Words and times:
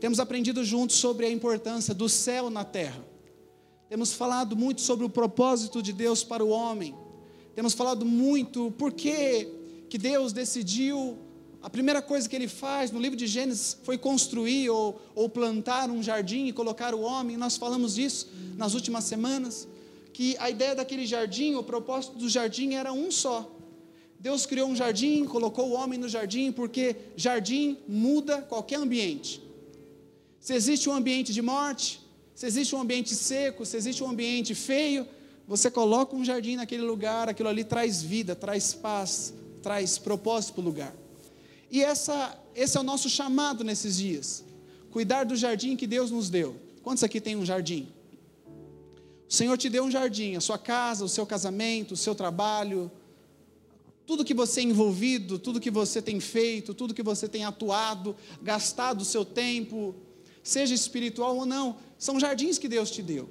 temos 0.00 0.20
aprendido 0.20 0.64
juntos 0.64 0.96
sobre 0.96 1.26
a 1.26 1.30
importância 1.30 1.92
do 1.94 2.08
céu 2.08 2.50
na 2.50 2.64
terra. 2.64 3.04
Temos 3.88 4.12
falado 4.12 4.54
muito 4.56 4.80
sobre 4.80 5.04
o 5.04 5.08
propósito 5.08 5.82
de 5.82 5.92
Deus 5.92 6.22
para 6.22 6.44
o 6.44 6.50
homem. 6.50 6.94
Temos 7.54 7.74
falado 7.74 8.04
muito 8.04 8.70
por 8.72 8.92
que 8.92 9.48
que 9.88 9.96
Deus 9.96 10.32
decidiu 10.32 11.18
a 11.60 11.68
primeira 11.68 12.00
coisa 12.00 12.28
que 12.28 12.36
ele 12.36 12.46
faz 12.46 12.92
no 12.92 13.00
livro 13.00 13.16
de 13.16 13.26
Gênesis 13.26 13.76
foi 13.82 13.98
construir 13.98 14.70
ou, 14.70 15.00
ou 15.14 15.28
plantar 15.28 15.90
um 15.90 16.02
jardim 16.02 16.46
e 16.46 16.52
colocar 16.52 16.94
o 16.94 17.00
homem. 17.00 17.36
Nós 17.36 17.56
falamos 17.56 17.96
disso 17.96 18.30
nas 18.56 18.74
últimas 18.74 19.04
semanas. 19.04 19.66
Que 20.12 20.36
a 20.38 20.50
ideia 20.50 20.74
daquele 20.74 21.06
jardim, 21.06 21.54
o 21.54 21.62
propósito 21.62 22.16
do 22.16 22.28
jardim 22.28 22.74
era 22.74 22.92
um 22.92 23.10
só. 23.10 23.50
Deus 24.20 24.46
criou 24.46 24.68
um 24.68 24.76
jardim, 24.76 25.24
colocou 25.24 25.68
o 25.68 25.72
homem 25.72 25.98
no 25.98 26.08
jardim, 26.08 26.52
porque 26.52 26.96
jardim 27.16 27.78
muda 27.88 28.42
qualquer 28.42 28.76
ambiente. 28.76 29.47
Se 30.48 30.54
existe 30.54 30.88
um 30.88 30.94
ambiente 30.94 31.30
de 31.30 31.42
morte, 31.42 32.00
se 32.34 32.46
existe 32.46 32.74
um 32.74 32.80
ambiente 32.80 33.14
seco, 33.14 33.66
se 33.66 33.76
existe 33.76 34.02
um 34.02 34.08
ambiente 34.08 34.54
feio, 34.54 35.06
você 35.46 35.70
coloca 35.70 36.16
um 36.16 36.24
jardim 36.24 36.56
naquele 36.56 36.80
lugar, 36.80 37.28
aquilo 37.28 37.50
ali 37.50 37.64
traz 37.64 38.00
vida, 38.02 38.34
traz 38.34 38.72
paz, 38.72 39.34
traz 39.62 39.98
propósito 39.98 40.54
para 40.54 40.62
o 40.62 40.64
lugar. 40.64 40.96
E 41.70 41.84
essa, 41.84 42.34
esse 42.54 42.78
é 42.78 42.80
o 42.80 42.82
nosso 42.82 43.10
chamado 43.10 43.62
nesses 43.62 43.98
dias. 43.98 44.42
Cuidar 44.90 45.24
do 45.24 45.36
jardim 45.36 45.76
que 45.76 45.86
Deus 45.86 46.10
nos 46.10 46.30
deu. 46.30 46.56
Quantos 46.82 47.04
aqui 47.04 47.20
tem 47.20 47.36
um 47.36 47.44
jardim? 47.44 47.86
O 49.28 49.34
Senhor 49.34 49.58
te 49.58 49.68
deu 49.68 49.84
um 49.84 49.90
jardim, 49.90 50.34
a 50.34 50.40
sua 50.40 50.56
casa, 50.56 51.04
o 51.04 51.10
seu 51.10 51.26
casamento, 51.26 51.92
o 51.92 51.96
seu 51.98 52.14
trabalho, 52.14 52.90
tudo 54.06 54.24
que 54.24 54.32
você 54.32 54.60
é 54.60 54.64
envolvido, 54.64 55.38
tudo 55.38 55.60
que 55.60 55.70
você 55.70 56.00
tem 56.00 56.18
feito, 56.20 56.72
tudo 56.72 56.94
que 56.94 57.02
você 57.02 57.28
tem 57.28 57.44
atuado, 57.44 58.16
gastado 58.40 59.02
o 59.02 59.04
seu 59.04 59.26
tempo, 59.26 59.94
seja 60.48 60.74
espiritual 60.74 61.36
ou 61.36 61.44
não, 61.44 61.76
são 61.98 62.18
jardins 62.18 62.58
que 62.58 62.68
Deus 62.68 62.90
te 62.90 63.02
deu. 63.02 63.28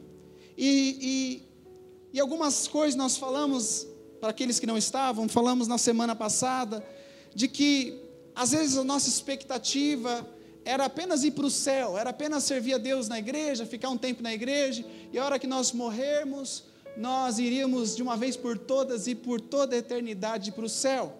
E, 0.57 0.97
e, 1.01 2.17
e 2.17 2.19
algumas 2.19 2.67
coisas 2.67 2.95
nós 2.95 3.17
falamos, 3.17 3.87
para 4.19 4.29
aqueles 4.29 4.59
que 4.59 4.67
não 4.67 4.77
estavam, 4.77 5.27
falamos 5.27 5.67
na 5.67 5.77
semana 5.77 6.15
passada, 6.15 6.85
de 7.33 7.47
que 7.47 7.99
às 8.35 8.51
vezes 8.51 8.77
a 8.77 8.83
nossa 8.83 9.09
expectativa 9.09 10.27
era 10.63 10.85
apenas 10.85 11.23
ir 11.23 11.31
para 11.31 11.45
o 11.45 11.49
céu, 11.49 11.97
era 11.97 12.11
apenas 12.11 12.43
servir 12.43 12.73
a 12.73 12.77
Deus 12.77 13.07
na 13.07 13.17
igreja, 13.17 13.65
ficar 13.65 13.89
um 13.89 13.97
tempo 13.97 14.21
na 14.21 14.33
igreja, 14.33 14.85
e 15.11 15.17
a 15.17 15.25
hora 15.25 15.39
que 15.39 15.47
nós 15.47 15.71
morrermos, 15.71 16.65
nós 16.97 17.39
iríamos 17.39 17.95
de 17.95 18.03
uma 18.03 18.15
vez 18.15 18.35
por 18.35 18.57
todas 18.57 19.07
e 19.07 19.15
por 19.15 19.41
toda 19.41 19.75
a 19.75 19.79
eternidade 19.79 20.51
para 20.51 20.65
o 20.65 20.69
céu. 20.69 21.17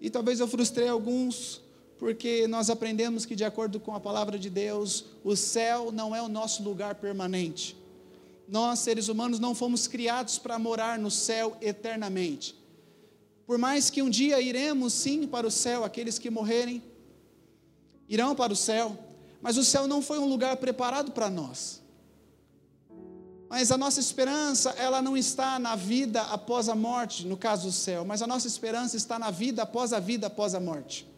E 0.00 0.10
talvez 0.10 0.38
eu 0.38 0.46
frustrei 0.46 0.86
alguns, 0.86 1.60
porque 1.98 2.46
nós 2.46 2.70
aprendemos 2.70 3.26
que, 3.26 3.34
de 3.34 3.44
acordo 3.44 3.80
com 3.80 3.94
a 3.94 4.00
palavra 4.00 4.38
de 4.38 4.48
Deus, 4.48 5.04
o 5.24 5.34
céu 5.34 5.90
não 5.90 6.14
é 6.14 6.22
o 6.22 6.28
nosso 6.28 6.62
lugar 6.62 6.94
permanente. 6.94 7.76
Nós, 8.46 8.78
seres 8.78 9.08
humanos, 9.08 9.40
não 9.40 9.54
fomos 9.54 9.86
criados 9.86 10.38
para 10.38 10.58
morar 10.58 10.98
no 10.98 11.10
céu 11.10 11.56
eternamente. 11.60 12.56
Por 13.46 13.58
mais 13.58 13.90
que 13.90 14.00
um 14.00 14.08
dia 14.08 14.40
iremos 14.40 14.92
sim 14.92 15.26
para 15.26 15.46
o 15.46 15.50
céu, 15.50 15.84
aqueles 15.84 16.18
que 16.18 16.30
morrerem 16.30 16.82
irão 18.08 18.34
para 18.34 18.52
o 18.52 18.56
céu, 18.56 18.96
mas 19.42 19.56
o 19.56 19.64
céu 19.64 19.86
não 19.86 20.00
foi 20.00 20.18
um 20.18 20.26
lugar 20.26 20.56
preparado 20.56 21.10
para 21.12 21.28
nós. 21.28 21.82
Mas 23.48 23.72
a 23.72 23.78
nossa 23.78 23.98
esperança, 23.98 24.70
ela 24.72 25.02
não 25.02 25.16
está 25.16 25.58
na 25.58 25.74
vida 25.74 26.22
após 26.22 26.68
a 26.68 26.74
morte, 26.74 27.26
no 27.26 27.36
caso 27.36 27.68
do 27.68 27.72
céu, 27.72 28.04
mas 28.04 28.22
a 28.22 28.26
nossa 28.26 28.46
esperança 28.46 28.96
está 28.96 29.18
na 29.18 29.30
vida 29.30 29.62
após 29.62 29.92
a 29.92 29.98
vida 29.98 30.26
após 30.26 30.54
a 30.54 30.60
morte. 30.60 31.08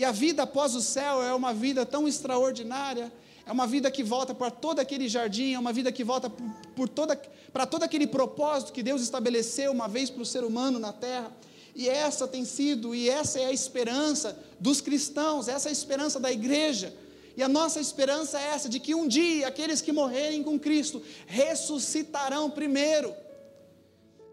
E 0.00 0.04
a 0.04 0.12
vida 0.12 0.44
após 0.44 0.74
o 0.74 0.80
céu 0.80 1.22
é 1.22 1.34
uma 1.34 1.52
vida 1.52 1.84
tão 1.84 2.08
extraordinária 2.08 3.12
é 3.50 3.52
uma 3.52 3.66
vida 3.66 3.90
que 3.90 4.04
volta 4.04 4.32
para 4.32 4.48
todo 4.48 4.78
aquele 4.78 5.08
jardim, 5.08 5.54
é 5.54 5.58
uma 5.58 5.72
vida 5.72 5.90
que 5.90 6.04
volta 6.04 6.30
por, 6.30 6.46
por 6.76 6.88
toda, 6.88 7.20
para 7.52 7.66
todo 7.66 7.82
aquele 7.82 8.06
propósito 8.06 8.72
que 8.72 8.80
Deus 8.80 9.02
estabeleceu 9.02 9.72
uma 9.72 9.88
vez 9.88 10.08
para 10.08 10.22
o 10.22 10.26
ser 10.26 10.44
humano 10.44 10.78
na 10.78 10.92
terra. 10.92 11.32
E 11.74 11.88
essa 11.88 12.28
tem 12.28 12.44
sido, 12.44 12.94
e 12.94 13.10
essa 13.10 13.40
é 13.40 13.46
a 13.46 13.52
esperança 13.52 14.38
dos 14.60 14.80
cristãos, 14.80 15.48
essa 15.48 15.68
é 15.68 15.70
a 15.70 15.72
esperança 15.72 16.20
da 16.20 16.30
igreja. 16.30 16.94
E 17.36 17.42
a 17.42 17.48
nossa 17.48 17.80
esperança 17.80 18.38
é 18.38 18.54
essa, 18.54 18.68
de 18.68 18.78
que 18.78 18.94
um 18.94 19.08
dia 19.08 19.48
aqueles 19.48 19.80
que 19.80 19.90
morrerem 19.90 20.44
com 20.44 20.56
Cristo 20.56 21.02
ressuscitarão 21.26 22.48
primeiro, 22.48 23.12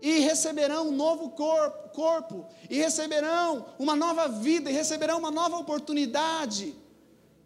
e 0.08 0.20
receberão 0.20 0.88
um 0.88 0.92
novo 0.92 1.32
corpo, 1.32 1.90
corpo, 1.90 2.46
e 2.70 2.78
receberão 2.78 3.66
uma 3.78 3.96
nova 3.96 4.28
vida, 4.28 4.70
e 4.70 4.74
receberão 4.74 5.18
uma 5.20 5.32
nova 5.32 5.58
oportunidade 5.58 6.74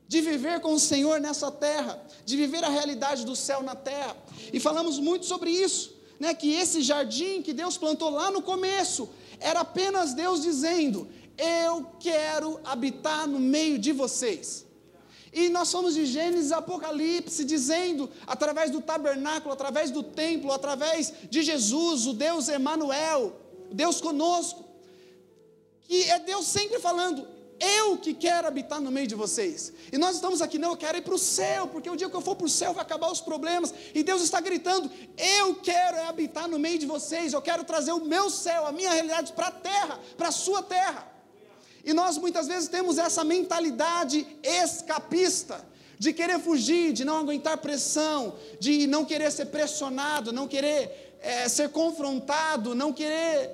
de 0.07 0.21
viver 0.21 0.59
com 0.59 0.73
o 0.73 0.79
Senhor 0.79 1.19
nessa 1.19 1.49
terra, 1.49 1.99
de 2.23 2.37
viver 2.37 2.63
a 2.63 2.69
realidade 2.69 3.25
do 3.25 3.35
céu 3.35 3.63
na 3.63 3.75
terra. 3.75 4.15
E 4.53 4.59
falamos 4.59 4.99
muito 4.99 5.25
sobre 5.25 5.49
isso, 5.49 5.95
né, 6.19 6.33
que 6.35 6.53
esse 6.53 6.81
jardim 6.81 7.41
que 7.41 7.53
Deus 7.53 7.77
plantou 7.77 8.09
lá 8.11 8.29
no 8.29 8.41
começo 8.43 9.09
era 9.39 9.61
apenas 9.61 10.13
Deus 10.13 10.41
dizendo: 10.41 11.07
"Eu 11.37 11.87
quero 11.99 12.59
habitar 12.63 13.27
no 13.27 13.39
meio 13.39 13.79
de 13.79 13.91
vocês". 13.91 14.65
E 15.33 15.47
nós 15.49 15.69
somos 15.69 15.93
de 15.93 16.05
Gênesis 16.05 16.51
Apocalipse, 16.51 17.45
dizendo, 17.45 18.09
através 18.27 18.69
do 18.69 18.81
tabernáculo, 18.81 19.53
através 19.53 19.89
do 19.89 20.03
templo, 20.03 20.51
através 20.51 21.13
de 21.29 21.41
Jesus, 21.41 22.05
o 22.05 22.13
Deus 22.13 22.49
Emanuel, 22.49 23.33
Deus 23.71 24.01
conosco, 24.01 24.65
que 25.83 26.03
é 26.09 26.19
Deus 26.19 26.45
sempre 26.47 26.79
falando: 26.79 27.25
eu 27.61 27.97
que 27.97 28.13
quero 28.13 28.47
habitar 28.47 28.81
no 28.81 28.89
meio 28.89 29.05
de 29.05 29.13
vocês. 29.13 29.71
E 29.91 29.97
nós 29.97 30.15
estamos 30.15 30.41
aqui, 30.41 30.57
não, 30.57 30.71
eu 30.71 30.77
quero 30.77 30.97
ir 30.97 31.01
para 31.01 31.13
o 31.13 31.19
céu, 31.19 31.67
porque 31.67 31.89
o 31.89 31.95
dia 31.95 32.09
que 32.09 32.15
eu 32.15 32.21
for 32.21 32.35
para 32.35 32.47
o 32.47 32.49
céu 32.49 32.73
vai 32.73 32.81
acabar 32.81 33.11
os 33.11 33.21
problemas. 33.21 33.73
E 33.93 34.01
Deus 34.03 34.21
está 34.23 34.41
gritando: 34.41 34.89
eu 35.17 35.55
quero 35.55 36.01
habitar 36.09 36.47
no 36.47 36.57
meio 36.57 36.79
de 36.79 36.87
vocês, 36.87 37.31
eu 37.31 37.41
quero 37.41 37.63
trazer 37.63 37.91
o 37.91 38.03
meu 38.03 38.29
céu, 38.29 38.65
a 38.65 38.71
minha 38.71 38.91
realidade 38.91 39.31
para 39.31 39.47
a 39.47 39.51
terra, 39.51 39.99
para 40.17 40.29
a 40.29 40.31
sua 40.31 40.63
terra. 40.63 41.07
E 41.83 41.93
nós 41.93 42.17
muitas 42.17 42.47
vezes 42.47 42.69
temos 42.69 42.97
essa 42.97 43.23
mentalidade 43.23 44.25
escapista, 44.43 45.65
de 45.97 46.13
querer 46.13 46.39
fugir, 46.39 46.93
de 46.93 47.05
não 47.05 47.17
aguentar 47.17 47.57
pressão, 47.57 48.33
de 48.59 48.87
não 48.87 49.05
querer 49.05 49.31
ser 49.31 49.45
pressionado, 49.47 50.31
não 50.31 50.47
querer 50.47 51.17
é, 51.21 51.47
ser 51.47 51.69
confrontado, 51.69 52.73
não 52.73 52.91
querer 52.91 53.51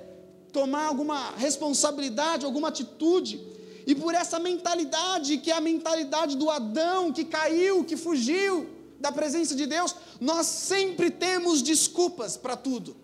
tomar 0.52 0.86
alguma 0.86 1.32
responsabilidade, 1.36 2.46
alguma 2.46 2.68
atitude. 2.68 3.38
E 3.86 3.94
por 3.94 4.14
essa 4.14 4.38
mentalidade, 4.38 5.38
que 5.38 5.50
é 5.50 5.54
a 5.54 5.60
mentalidade 5.60 6.36
do 6.36 6.50
Adão 6.50 7.12
que 7.12 7.24
caiu, 7.24 7.84
que 7.84 7.96
fugiu 7.96 8.66
da 8.98 9.12
presença 9.12 9.54
de 9.54 9.66
Deus, 9.66 9.94
nós 10.20 10.46
sempre 10.46 11.10
temos 11.10 11.62
desculpas 11.62 12.36
para 12.36 12.56
tudo. 12.56 12.96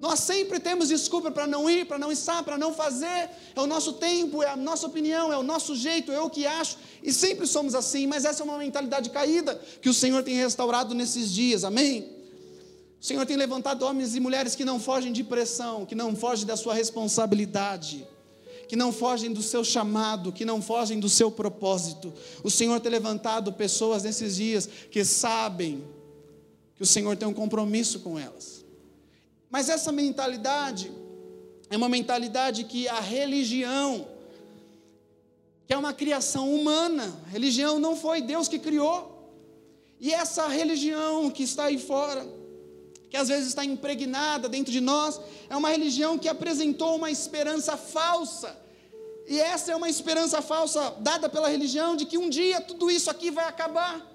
Nós 0.00 0.20
sempre 0.20 0.58
temos 0.58 0.88
desculpa 0.88 1.30
para 1.30 1.46
não 1.46 1.68
ir, 1.68 1.86
para 1.86 1.98
não 1.98 2.10
estar, 2.10 2.42
para 2.42 2.56
não 2.56 2.72
fazer. 2.72 3.28
É 3.54 3.60
o 3.60 3.66
nosso 3.66 3.92
tempo, 3.94 4.42
é 4.42 4.48
a 4.48 4.56
nossa 4.56 4.86
opinião, 4.86 5.30
é 5.30 5.36
o 5.36 5.42
nosso 5.42 5.76
jeito, 5.76 6.10
é 6.10 6.20
o 6.20 6.30
que 6.30 6.46
acho. 6.46 6.78
E 7.02 7.12
sempre 7.12 7.46
somos 7.46 7.74
assim, 7.74 8.06
mas 8.06 8.24
essa 8.24 8.42
é 8.42 8.44
uma 8.44 8.56
mentalidade 8.56 9.10
caída 9.10 9.60
que 9.82 9.90
o 9.90 9.94
Senhor 9.94 10.22
tem 10.22 10.34
restaurado 10.36 10.94
nesses 10.94 11.30
dias, 11.30 11.64
amém? 11.64 12.08
O 12.98 13.04
Senhor 13.04 13.26
tem 13.26 13.36
levantado 13.36 13.82
homens 13.82 14.16
e 14.16 14.20
mulheres 14.20 14.54
que 14.54 14.64
não 14.64 14.80
fogem 14.80 15.12
de 15.12 15.22
pressão, 15.22 15.84
que 15.84 15.94
não 15.94 16.16
fogem 16.16 16.46
da 16.46 16.56
sua 16.56 16.74
responsabilidade 16.74 18.06
que 18.70 18.76
não 18.76 18.92
fogem 18.92 19.32
do 19.32 19.42
seu 19.42 19.64
chamado, 19.64 20.30
que 20.30 20.44
não 20.44 20.62
fogem 20.62 21.00
do 21.00 21.08
seu 21.08 21.28
propósito. 21.28 22.14
O 22.44 22.48
Senhor 22.48 22.78
tem 22.78 22.92
levantado 22.92 23.52
pessoas 23.52 24.04
nesses 24.04 24.36
dias 24.36 24.68
que 24.92 25.04
sabem 25.04 25.82
que 26.76 26.82
o 26.84 26.86
Senhor 26.86 27.16
tem 27.16 27.26
um 27.26 27.34
compromisso 27.34 27.98
com 27.98 28.16
elas. 28.16 28.59
Mas 29.50 29.68
essa 29.68 29.90
mentalidade 29.90 30.92
é 31.68 31.76
uma 31.76 31.88
mentalidade 31.88 32.64
que 32.64 32.88
a 32.88 33.00
religião, 33.00 34.06
que 35.66 35.74
é 35.74 35.76
uma 35.76 35.92
criação 35.92 36.54
humana, 36.54 37.20
religião 37.30 37.78
não 37.80 37.96
foi 37.96 38.22
Deus 38.22 38.46
que 38.46 38.60
criou. 38.60 39.08
E 39.98 40.12
essa 40.12 40.46
religião 40.46 41.30
que 41.30 41.42
está 41.42 41.64
aí 41.64 41.78
fora, 41.78 42.26
que 43.10 43.16
às 43.16 43.26
vezes 43.26 43.48
está 43.48 43.64
impregnada 43.64 44.48
dentro 44.48 44.72
de 44.72 44.80
nós, 44.80 45.20
é 45.48 45.56
uma 45.56 45.68
religião 45.68 46.16
que 46.16 46.28
apresentou 46.28 46.94
uma 46.94 47.10
esperança 47.10 47.76
falsa. 47.76 48.56
E 49.26 49.38
essa 49.38 49.72
é 49.72 49.76
uma 49.76 49.90
esperança 49.90 50.40
falsa 50.40 50.94
dada 51.00 51.28
pela 51.28 51.48
religião 51.48 51.96
de 51.96 52.06
que 52.06 52.16
um 52.16 52.28
dia 52.28 52.60
tudo 52.60 52.88
isso 52.90 53.10
aqui 53.10 53.30
vai 53.32 53.46
acabar. 53.46 54.06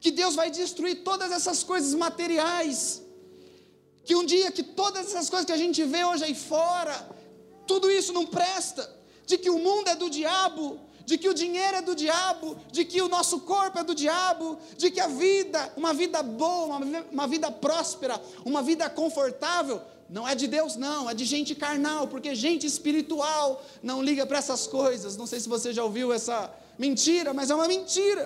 Que 0.00 0.10
Deus 0.10 0.34
vai 0.34 0.50
destruir 0.50 1.02
todas 1.02 1.30
essas 1.30 1.62
coisas 1.62 1.94
materiais. 1.94 3.02
Que 4.08 4.16
um 4.16 4.24
dia 4.24 4.50
que 4.50 4.62
todas 4.62 5.08
essas 5.08 5.28
coisas 5.28 5.44
que 5.44 5.52
a 5.52 5.62
gente 5.62 5.84
vê 5.84 6.02
hoje 6.02 6.24
aí 6.24 6.34
fora, 6.34 6.96
tudo 7.66 7.90
isso 7.90 8.10
não 8.10 8.24
presta. 8.24 8.90
De 9.26 9.36
que 9.36 9.50
o 9.50 9.58
mundo 9.58 9.86
é 9.88 9.94
do 9.94 10.08
diabo, 10.08 10.80
de 11.04 11.18
que 11.18 11.28
o 11.28 11.34
dinheiro 11.34 11.76
é 11.76 11.82
do 11.82 11.94
diabo, 11.94 12.56
de 12.72 12.86
que 12.86 13.02
o 13.02 13.08
nosso 13.16 13.40
corpo 13.40 13.78
é 13.78 13.84
do 13.84 13.94
diabo, 13.94 14.58
de 14.78 14.90
que 14.90 14.98
a 14.98 15.08
vida, 15.08 15.70
uma 15.76 15.92
vida 15.92 16.22
boa, 16.22 16.80
uma, 17.12 17.26
vida 17.26 17.50
próspera, 17.52 18.18
uma 18.46 18.62
vida 18.62 18.88
confortável, 18.88 19.82
não 20.08 20.26
é 20.26 20.34
de 20.34 20.46
Deus, 20.46 20.74
não, 20.74 21.10
é 21.10 21.12
de 21.12 21.26
gente 21.26 21.54
carnal, 21.54 22.08
porque 22.08 22.34
gente 22.34 22.66
espiritual 22.66 23.62
não 23.82 24.02
liga 24.02 24.24
para 24.24 24.38
essas 24.38 24.66
coisas. 24.66 25.18
Não 25.18 25.26
sei 25.26 25.38
se 25.38 25.50
você 25.50 25.70
já 25.70 25.84
ouviu 25.84 26.14
essa, 26.14 26.50
mentira, 26.78 27.34
mas 27.34 27.50
é 27.50 27.54
uma 27.54 27.68
mentira. 27.68 28.24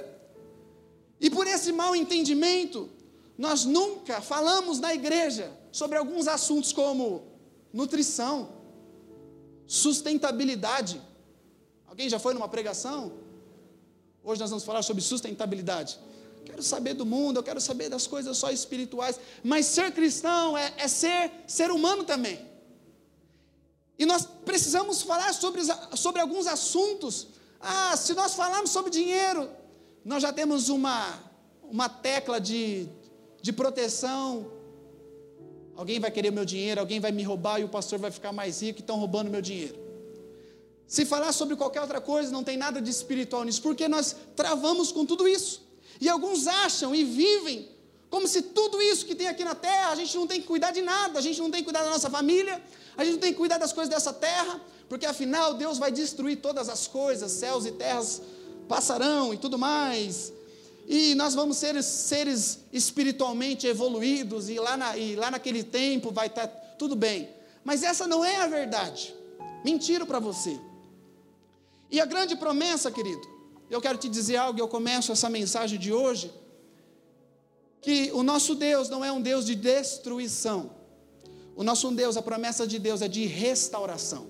E 1.21 1.29
por 1.29 1.49
esse 1.49 1.73
mau 1.73 1.97
entendimento, 1.97 2.89
nós 3.37 3.65
nunca 3.65 4.21
falamos 4.21 4.79
na 4.79 4.95
igreja 4.95 5.61
sobre 5.73 5.97
alguns 5.97 6.29
assuntos 6.29 6.73
como 6.73 7.25
nutrição, 7.73 8.51
sustentabilidade. 9.67 11.01
Alguém 11.87 12.09
já 12.09 12.19
foi 12.19 12.35
numa 12.35 12.49
pregação? 12.49 13.13
Hoje 14.23 14.41
nós 14.41 14.51
vamos 14.51 14.65
falar 14.65 14.83
sobre 14.83 15.03
sustentabilidade. 15.03 15.99
Quero 16.45 16.63
saber 16.63 16.95
do 16.95 17.07
mundo, 17.07 17.39
eu 17.39 17.43
quero 17.43 17.61
saber 17.61 17.89
das 17.89 18.07
coisas 18.07 18.37
só 18.37 18.51
espirituais. 18.51 19.19
Mas 19.43 19.67
ser 19.67 19.93
cristão 19.93 20.57
é, 20.57 20.73
é 20.77 20.87
ser 20.87 21.33
ser 21.47 21.71
humano 21.71 22.05
também. 22.05 22.47
E 23.99 24.05
nós 24.05 24.27
precisamos 24.45 25.03
falar 25.03 25.33
sobre, 25.33 25.63
sobre 25.97 26.21
alguns 26.21 26.47
assuntos. 26.47 27.29
Ah, 27.61 27.97
se 27.97 28.13
nós 28.15 28.35
falarmos 28.35 28.71
sobre 28.71 28.91
dinheiro, 28.91 29.49
nós 30.05 30.23
já 30.23 30.33
temos 30.33 30.69
uma, 30.69 31.19
uma 31.63 31.89
tecla 31.89 32.41
de, 32.41 32.89
de 33.41 33.53
proteção. 33.53 34.62
Alguém 35.77 35.99
vai 35.99 36.11
querer 36.11 36.31
meu 36.31 36.45
dinheiro, 36.45 36.81
alguém 36.81 37.01
vai 37.01 37.13
me 37.13 37.23
roubar 37.23 37.61
e 37.61 37.65
o 37.65 37.69
pastor 37.69 37.99
vai 37.99 38.11
ficar 38.11 38.33
mais 38.33 38.61
rico 38.63 38.79
e 38.79 38.83
estão 38.83 38.97
roubando 38.97 39.31
meu 39.31 39.41
dinheiro. 39.41 39.77
Se 40.87 41.07
falar 41.07 41.33
sobre 41.33 41.57
qualquer 41.57 41.81
outra 41.81 42.01
coisa, 42.01 42.31
não 42.31 42.45
tem 42.45 42.57
nada 42.57 42.81
de 42.81 42.91
espiritual 42.91 43.45
nisso, 43.45 43.63
porque 43.63 43.89
nós 43.89 44.15
travamos 44.37 44.93
com 44.93 45.07
tudo 45.07 45.27
isso. 45.27 45.63
E 46.01 46.09
alguns 46.09 46.47
acham 46.47 46.95
e 46.95 47.03
vivem 47.03 47.69
como 48.11 48.29
se 48.29 48.43
tudo 48.43 48.83
isso 48.83 49.07
que 49.07 49.15
tem 49.15 49.27
aqui 49.27 49.43
na 49.43 49.55
terra, 49.55 49.89
a 49.89 49.95
gente 49.95 50.15
não 50.19 50.27
tem 50.27 50.39
que 50.39 50.47
cuidar 50.47 50.71
de 50.71 50.83
nada, 50.83 51.19
a 51.19 51.23
gente 51.23 51.41
não 51.41 51.51
tem 51.51 51.61
que 51.61 51.65
cuidar 51.65 51.83
da 51.83 51.89
nossa 51.89 52.11
família, 52.11 52.63
a 52.95 53.05
gente 53.05 53.15
não 53.15 53.21
tem 53.21 53.33
que 53.33 53.39
cuidar 53.39 53.57
das 53.57 53.73
coisas 53.73 53.89
dessa 53.89 54.13
terra, 54.13 54.61
porque 54.87 55.07
afinal 55.07 55.55
Deus 55.55 55.79
vai 55.79 55.91
destruir 55.91 56.37
todas 56.37 56.69
as 56.69 56.87
coisas, 56.87 57.33
céus 57.33 57.65
e 57.65 57.73
terras 57.73 58.21
passarão 58.69 59.33
e 59.33 59.39
tudo 59.39 59.57
mais. 59.59 60.31
E 60.87 61.15
nós 61.15 61.35
vamos 61.35 61.57
ser 61.57 61.81
seres 61.83 62.61
espiritualmente 62.73 63.67
evoluídos, 63.67 64.49
e 64.49 64.59
lá, 64.59 64.77
na, 64.77 64.97
e 64.97 65.15
lá 65.15 65.31
naquele 65.31 65.63
tempo 65.63 66.11
vai 66.11 66.27
estar 66.27 66.47
tudo 66.79 66.97
bem. 66.97 67.29
Mas 67.65 67.83
essa 67.83 68.07
não 68.07 68.25
é 68.25 68.37
a 68.37 68.47
verdade. 68.47 69.15
Mentira 69.65 70.05
para 70.05 70.19
você. 70.19 70.59
E 71.91 72.01
a 72.01 72.07
grande 72.07 72.35
promessa, 72.37 72.91
querido, 72.91 73.23
eu 73.71 73.81
quero 73.81 73.99
te 73.99 74.09
dizer 74.09 74.37
algo, 74.37 74.59
eu 74.59 74.69
começo 74.69 75.13
essa 75.13 75.31
mensagem 75.31 75.79
de 75.79 75.93
hoje, 75.93 76.33
que 77.81 78.11
o 78.13 78.23
nosso 78.23 78.55
Deus 78.55 78.89
não 78.89 79.05
é 79.05 79.13
um 79.13 79.21
Deus 79.21 79.47
de 79.47 79.55
destruição. 79.55 80.71
O 81.55 81.63
nosso 81.63 81.91
Deus, 81.91 82.17
a 82.17 82.23
promessa 82.23 82.67
de 82.67 82.79
Deus 82.79 83.03
é 83.03 83.09
de 83.09 83.27
restauração. 83.27 84.27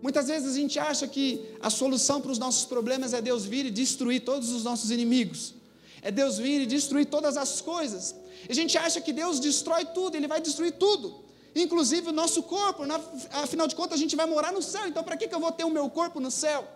Muitas 0.00 0.28
vezes 0.28 0.52
a 0.52 0.56
gente 0.56 0.78
acha 0.78 1.06
que 1.08 1.44
a 1.60 1.70
solução 1.70 2.20
para 2.20 2.30
os 2.30 2.38
nossos 2.38 2.64
problemas 2.64 3.12
é 3.12 3.20
Deus 3.20 3.44
vir 3.44 3.66
e 3.66 3.70
destruir 3.70 4.20
todos 4.20 4.50
os 4.50 4.62
nossos 4.62 4.90
inimigos. 4.90 5.54
É 6.00 6.10
Deus 6.10 6.38
vir 6.38 6.62
e 6.62 6.66
destruir 6.66 7.06
todas 7.06 7.36
as 7.36 7.60
coisas. 7.60 8.14
A 8.48 8.52
gente 8.52 8.78
acha 8.78 9.00
que 9.00 9.12
Deus 9.12 9.40
destrói 9.40 9.84
tudo, 9.86 10.16
Ele 10.16 10.28
vai 10.28 10.40
destruir 10.40 10.72
tudo. 10.72 11.24
Inclusive 11.54 12.10
o 12.10 12.12
nosso 12.12 12.42
corpo, 12.44 12.84
afinal 13.32 13.66
de 13.66 13.74
contas 13.74 13.98
a 13.98 14.02
gente 14.02 14.14
vai 14.14 14.26
morar 14.26 14.52
no 14.52 14.62
céu, 14.62 14.86
então 14.86 15.02
para 15.02 15.16
que, 15.16 15.26
que 15.26 15.34
eu 15.34 15.40
vou 15.40 15.50
ter 15.50 15.64
o 15.64 15.70
meu 15.70 15.90
corpo 15.90 16.20
no 16.20 16.30
céu? 16.30 16.66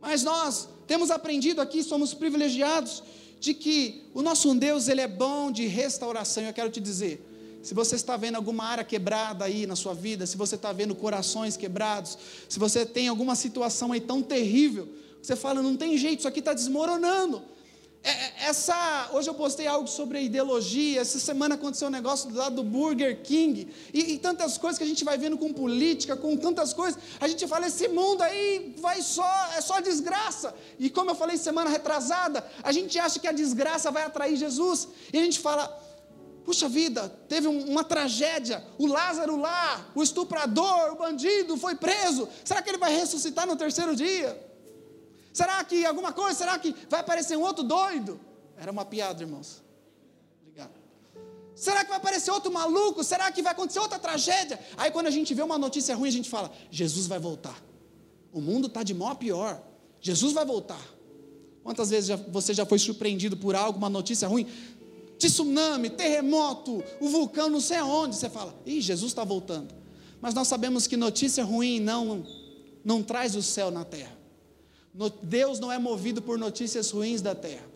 Mas 0.00 0.22
nós 0.22 0.68
temos 0.86 1.10
aprendido 1.10 1.60
aqui, 1.60 1.82
somos 1.82 2.14
privilegiados 2.14 3.02
de 3.38 3.54
que 3.54 4.10
o 4.14 4.22
nosso 4.22 4.52
Deus 4.54 4.88
ele 4.88 5.00
é 5.00 5.06
bom 5.06 5.52
de 5.52 5.66
restauração. 5.66 6.42
Eu 6.42 6.52
quero 6.52 6.70
te 6.70 6.80
dizer, 6.80 7.24
se 7.68 7.74
você 7.74 7.96
está 7.96 8.16
vendo 8.16 8.36
alguma 8.36 8.64
área 8.64 8.82
quebrada 8.82 9.44
aí 9.44 9.66
na 9.66 9.76
sua 9.76 9.92
vida, 9.92 10.24
se 10.24 10.38
você 10.38 10.54
está 10.54 10.72
vendo 10.72 10.94
corações 10.94 11.54
quebrados, 11.54 12.16
se 12.48 12.58
você 12.58 12.86
tem 12.86 13.08
alguma 13.08 13.34
situação 13.34 13.92
aí 13.92 14.00
tão 14.00 14.22
terrível, 14.22 14.88
você 15.20 15.36
fala, 15.36 15.60
não 15.60 15.76
tem 15.76 15.94
jeito, 15.98 16.20
isso 16.20 16.28
aqui 16.28 16.38
está 16.38 16.54
desmoronando. 16.54 17.42
É, 18.02 18.10
é, 18.10 18.34
essa, 18.46 19.10
hoje 19.12 19.28
eu 19.28 19.34
postei 19.34 19.66
algo 19.66 19.86
sobre 19.86 20.16
a 20.16 20.22
ideologia. 20.22 21.02
Essa 21.02 21.18
semana 21.18 21.56
aconteceu 21.56 21.88
um 21.88 21.90
negócio 21.90 22.30
do 22.30 22.38
lado 22.38 22.56
do 22.56 22.62
Burger 22.62 23.20
King 23.22 23.68
e, 23.92 24.14
e, 24.14 24.18
tantas 24.18 24.56
coisas 24.56 24.78
que 24.78 24.84
a 24.84 24.86
gente 24.86 25.04
vai 25.04 25.18
vendo 25.18 25.36
com 25.36 25.52
política, 25.52 26.16
com 26.16 26.38
tantas 26.38 26.72
coisas. 26.72 26.98
A 27.20 27.28
gente 27.28 27.46
fala 27.46 27.66
esse 27.66 27.86
mundo 27.88 28.22
aí 28.22 28.76
vai 28.78 29.02
só 29.02 29.30
é 29.54 29.60
só 29.60 29.78
desgraça. 29.80 30.54
E 30.78 30.88
como 30.88 31.10
eu 31.10 31.14
falei 31.14 31.36
semana 31.36 31.68
retrasada, 31.68 32.42
a 32.62 32.72
gente 32.72 32.98
acha 32.98 33.20
que 33.20 33.28
a 33.28 33.32
desgraça 33.32 33.90
vai 33.90 34.04
atrair 34.04 34.36
Jesus 34.36 34.88
e 35.12 35.18
a 35.18 35.22
gente 35.22 35.38
fala 35.38 35.87
Puxa 36.48 36.66
vida, 36.66 37.10
teve 37.28 37.46
uma 37.46 37.84
tragédia. 37.84 38.64
O 38.78 38.86
Lázaro 38.86 39.36
lá, 39.36 39.86
o 39.94 40.02
estuprador, 40.02 40.92
o 40.92 40.96
bandido 40.96 41.58
foi 41.58 41.74
preso. 41.74 42.26
Será 42.42 42.62
que 42.62 42.70
ele 42.70 42.78
vai 42.78 42.90
ressuscitar 42.90 43.46
no 43.46 43.54
terceiro 43.54 43.94
dia? 43.94 44.30
Será 45.30 45.62
que 45.62 45.84
alguma 45.84 46.10
coisa? 46.10 46.38
Será 46.38 46.58
que 46.58 46.74
vai 46.88 47.00
aparecer 47.00 47.36
um 47.36 47.42
outro 47.42 47.62
doido? 47.62 48.18
Era 48.56 48.72
uma 48.72 48.82
piada, 48.86 49.22
irmãos. 49.22 49.62
Obrigado. 50.40 50.70
Será 51.54 51.84
que 51.84 51.90
vai 51.90 51.98
aparecer 51.98 52.30
outro 52.30 52.50
maluco? 52.50 53.04
Será 53.04 53.30
que 53.30 53.42
vai 53.42 53.52
acontecer 53.52 53.80
outra 53.80 53.98
tragédia? 53.98 54.58
Aí 54.78 54.90
quando 54.90 55.08
a 55.08 55.10
gente 55.10 55.34
vê 55.34 55.42
uma 55.42 55.58
notícia 55.58 55.94
ruim, 55.94 56.08
a 56.08 56.12
gente 56.12 56.30
fala: 56.30 56.50
Jesus 56.70 57.06
vai 57.06 57.18
voltar. 57.18 57.62
O 58.32 58.40
mundo 58.40 58.68
está 58.68 58.82
de 58.82 58.94
mal 58.94 59.08
a 59.08 59.14
pior. 59.14 59.62
Jesus 60.00 60.32
vai 60.32 60.46
voltar. 60.46 60.80
Quantas 61.62 61.90
vezes 61.90 62.18
você 62.30 62.54
já 62.54 62.64
foi 62.64 62.78
surpreendido 62.78 63.36
por 63.36 63.54
algo, 63.54 63.76
uma 63.76 63.90
notícia 63.90 64.26
ruim? 64.26 64.46
Tsunami, 65.18 65.90
terremoto, 65.90 66.82
o 67.00 67.08
vulcão, 67.08 67.50
não 67.50 67.60
sei 67.60 67.78
aonde. 67.78 68.14
Você 68.16 68.30
fala: 68.30 68.54
Ih, 68.64 68.80
Jesus 68.80 69.10
está 69.10 69.24
voltando. 69.24 69.74
Mas 70.20 70.34
nós 70.34 70.48
sabemos 70.48 70.86
que 70.86 70.96
notícia 70.96 71.44
ruim 71.44 71.80
não, 71.80 72.24
não 72.84 73.02
traz 73.02 73.34
o 73.36 73.42
céu 73.42 73.70
na 73.70 73.84
terra. 73.84 74.16
Deus 75.22 75.60
não 75.60 75.70
é 75.70 75.78
movido 75.78 76.20
por 76.20 76.38
notícias 76.38 76.90
ruins 76.90 77.20
da 77.22 77.34
terra. 77.34 77.66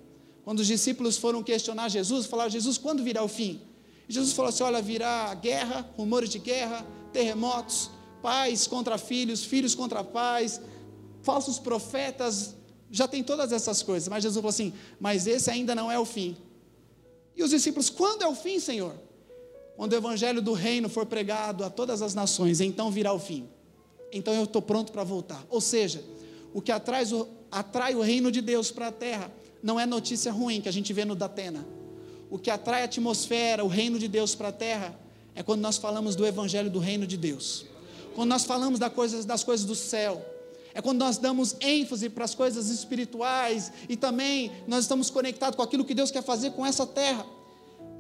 Quando 0.44 0.58
os 0.60 0.66
discípulos 0.66 1.16
foram 1.16 1.42
questionar 1.42 1.88
Jesus, 1.88 2.26
falaram: 2.26 2.50
Jesus, 2.50 2.78
quando 2.78 3.02
virá 3.02 3.22
o 3.22 3.28
fim? 3.28 3.60
E 4.08 4.12
Jesus 4.12 4.32
falou 4.32 4.48
assim: 4.48 4.62
Olha, 4.62 4.82
virá 4.82 5.34
guerra, 5.34 5.88
rumores 5.96 6.30
de 6.30 6.38
guerra, 6.38 6.84
terremotos, 7.12 7.90
pais 8.20 8.66
contra 8.66 8.98
filhos, 8.98 9.44
filhos 9.44 9.74
contra 9.74 10.02
pais, 10.02 10.60
falsos 11.22 11.58
profetas, 11.58 12.54
já 12.90 13.06
tem 13.06 13.22
todas 13.22 13.52
essas 13.52 13.82
coisas. 13.82 14.08
Mas 14.08 14.22
Jesus 14.22 14.36
falou 14.36 14.50
assim: 14.50 14.72
Mas 14.98 15.26
esse 15.26 15.50
ainda 15.50 15.74
não 15.74 15.90
é 15.90 15.98
o 15.98 16.04
fim. 16.04 16.36
E 17.36 17.42
os 17.42 17.50
discípulos: 17.50 17.90
Quando 17.90 18.22
é 18.22 18.26
o 18.26 18.34
fim, 18.34 18.58
Senhor? 18.58 18.94
Quando 19.76 19.92
o 19.92 19.96
evangelho 19.96 20.42
do 20.42 20.52
reino 20.52 20.88
for 20.88 21.06
pregado 21.06 21.64
a 21.64 21.70
todas 21.70 22.02
as 22.02 22.14
nações, 22.14 22.60
então 22.60 22.90
virá 22.90 23.12
o 23.12 23.18
fim. 23.18 23.48
Então 24.12 24.34
eu 24.34 24.44
estou 24.44 24.60
pronto 24.60 24.92
para 24.92 25.02
voltar. 25.02 25.44
Ou 25.48 25.60
seja, 25.60 26.04
o 26.52 26.60
que 26.60 26.70
atrai 26.70 27.04
o, 27.12 27.26
atrai 27.50 27.94
o 27.94 28.00
reino 28.00 28.30
de 28.30 28.40
Deus 28.40 28.70
para 28.70 28.88
a 28.88 28.92
terra 28.92 29.32
não 29.62 29.78
é 29.78 29.86
notícia 29.86 30.32
ruim 30.32 30.60
que 30.60 30.68
a 30.68 30.72
gente 30.72 30.92
vê 30.92 31.04
no 31.04 31.14
Datena. 31.14 31.66
O 32.28 32.38
que 32.38 32.50
atrai 32.50 32.82
a 32.82 32.84
atmosfera, 32.84 33.64
o 33.64 33.68
reino 33.68 33.98
de 33.98 34.08
Deus 34.08 34.34
para 34.34 34.48
a 34.48 34.52
terra, 34.52 34.98
é 35.34 35.42
quando 35.42 35.60
nós 35.60 35.76
falamos 35.76 36.16
do 36.16 36.26
evangelho 36.26 36.70
do 36.70 36.78
reino 36.78 37.06
de 37.06 37.16
Deus. 37.16 37.66
Quando 38.14 38.28
nós 38.28 38.44
falamos 38.44 38.78
das 38.78 38.92
coisas, 38.92 39.24
das 39.24 39.44
coisas 39.44 39.64
do 39.64 39.74
céu. 39.74 40.24
É 40.74 40.80
quando 40.80 40.98
nós 40.98 41.18
damos 41.18 41.56
ênfase 41.60 42.08
para 42.08 42.24
as 42.24 42.34
coisas 42.34 42.68
espirituais 42.68 43.72
e 43.88 43.96
também 43.96 44.50
nós 44.66 44.84
estamos 44.84 45.10
conectados 45.10 45.56
com 45.56 45.62
aquilo 45.62 45.84
que 45.84 45.94
Deus 45.94 46.10
quer 46.10 46.22
fazer 46.22 46.52
com 46.52 46.64
essa 46.64 46.86
terra. 46.86 47.26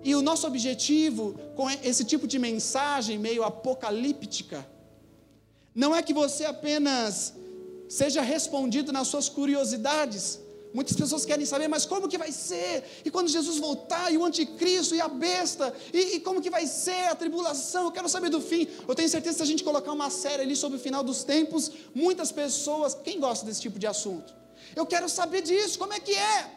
E 0.04 0.14
o 0.14 0.22
nosso 0.22 0.46
objetivo 0.46 1.34
com 1.54 1.70
esse 1.70 2.04
tipo 2.04 2.26
de 2.26 2.38
mensagem 2.38 3.18
meio 3.18 3.44
apocalíptica 3.44 4.66
não 5.74 5.94
é 5.94 6.02
que 6.02 6.12
você 6.12 6.44
apenas 6.44 7.34
seja 7.88 8.20
respondido 8.20 8.92
nas 8.92 9.08
suas 9.08 9.28
curiosidades. 9.28 10.40
Muitas 10.74 10.96
pessoas 10.96 11.24
querem 11.26 11.44
saber, 11.44 11.68
mas 11.68 11.84
como 11.84 12.08
que 12.08 12.16
vai 12.16 12.32
ser? 12.32 12.84
E 13.04 13.10
quando 13.10 13.28
Jesus 13.28 13.58
voltar, 13.58 14.10
e 14.10 14.16
o 14.16 14.24
anticristo, 14.24 14.94
e 14.94 15.00
a 15.00 15.08
besta, 15.08 15.74
e, 15.92 16.16
e, 16.16 16.20
como 16.20 16.40
que 16.40 16.48
vai 16.48 16.66
ser 16.66 17.08
a 17.10 17.14
tribulação? 17.14 17.84
Eu 17.84 17.92
quero 17.92 18.08
saber 18.08 18.30
do 18.30 18.40
fim. 18.40 18.66
Eu 18.88 18.94
tenho 18.94 19.08
certeza 19.08 19.34
que 19.34 19.36
se 19.38 19.42
a 19.42 19.46
gente 19.46 19.64
colocar 19.64 19.92
uma 19.92 20.08
série 20.08 20.42
ali 20.42 20.56
sobre 20.56 20.78
o 20.78 20.80
final 20.80 21.02
dos 21.04 21.24
tempos, 21.24 21.70
muitas 21.94 22.32
pessoas, 22.32 22.94
quem 22.94 23.20
gosta 23.20 23.44
desse 23.44 23.60
tipo 23.60 23.78
de 23.78 23.86
assunto? 23.86 24.34
Eu 24.74 24.86
quero 24.86 25.08
saber 25.08 25.42
disso, 25.42 25.78
como 25.78 25.92
é 25.92 26.00
que 26.00 26.12
é? 26.12 26.50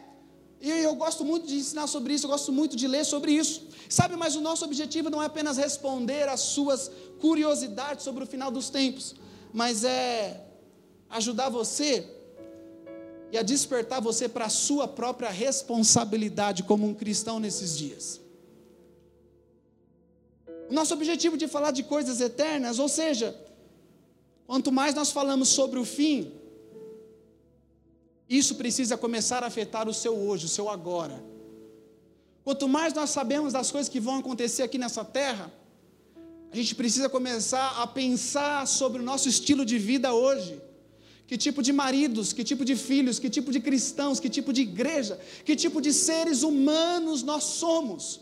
E 0.62 0.70
eu 0.70 0.94
gosto 0.94 1.22
muito 1.22 1.46
de 1.46 1.56
ensinar 1.56 1.86
sobre 1.86 2.14
isso, 2.14 2.24
eu 2.24 2.30
gosto 2.30 2.50
muito 2.50 2.74
de 2.74 2.88
ler 2.88 3.04
sobre 3.04 3.32
isso. 3.32 3.68
Sabe, 3.88 4.16
mas 4.16 4.34
o 4.34 4.40
nosso 4.40 4.64
objetivo 4.64 5.10
não 5.10 5.22
é 5.22 5.26
apenas 5.26 5.58
responder 5.58 6.26
às 6.26 6.40
suas 6.40 6.90
curiosidades 7.20 8.02
sobre 8.02 8.24
o 8.24 8.26
final 8.26 8.50
dos 8.50 8.70
tempos, 8.70 9.14
mas 9.52 9.84
é 9.84 10.42
ajudar 11.10 11.50
você 11.50 12.15
e 13.32 13.38
a 13.38 13.42
despertar 13.42 14.00
você 14.00 14.28
para 14.28 14.46
a 14.46 14.50
sua 14.50 14.86
própria 14.86 15.30
responsabilidade 15.30 16.62
como 16.62 16.86
um 16.86 16.94
cristão 16.94 17.40
nesses 17.40 17.76
dias. 17.76 18.20
O 20.68 20.74
nosso 20.74 20.94
objetivo 20.94 21.36
de 21.36 21.46
falar 21.46 21.70
de 21.70 21.82
coisas 21.82 22.20
eternas, 22.20 22.78
ou 22.78 22.88
seja, 22.88 23.36
quanto 24.46 24.72
mais 24.72 24.94
nós 24.94 25.10
falamos 25.10 25.48
sobre 25.48 25.78
o 25.78 25.84
fim, 25.84 26.32
isso 28.28 28.56
precisa 28.56 28.96
começar 28.96 29.42
a 29.44 29.46
afetar 29.46 29.88
o 29.88 29.94
seu 29.94 30.16
hoje, 30.16 30.46
o 30.46 30.48
seu 30.48 30.68
agora. 30.68 31.22
Quanto 32.44 32.68
mais 32.68 32.92
nós 32.92 33.10
sabemos 33.10 33.52
das 33.52 33.70
coisas 33.70 33.88
que 33.88 34.00
vão 34.00 34.18
acontecer 34.18 34.62
aqui 34.62 34.78
nessa 34.78 35.04
terra, 35.04 35.52
a 36.52 36.56
gente 36.56 36.74
precisa 36.74 37.08
começar 37.08 37.82
a 37.82 37.86
pensar 37.86 38.66
sobre 38.66 39.02
o 39.02 39.04
nosso 39.04 39.28
estilo 39.28 39.64
de 39.64 39.78
vida 39.78 40.12
hoje 40.14 40.60
que 41.26 41.36
tipo 41.36 41.60
de 41.62 41.72
maridos, 41.72 42.32
que 42.32 42.44
tipo 42.44 42.64
de 42.64 42.76
filhos, 42.76 43.18
que 43.18 43.28
tipo 43.28 43.50
de 43.50 43.60
cristãos, 43.60 44.20
que 44.20 44.28
tipo 44.28 44.52
de 44.52 44.62
igreja, 44.62 45.18
que 45.44 45.56
tipo 45.56 45.80
de 45.80 45.92
seres 45.92 46.42
humanos 46.42 47.22
nós 47.22 47.44
somos. 47.44 48.20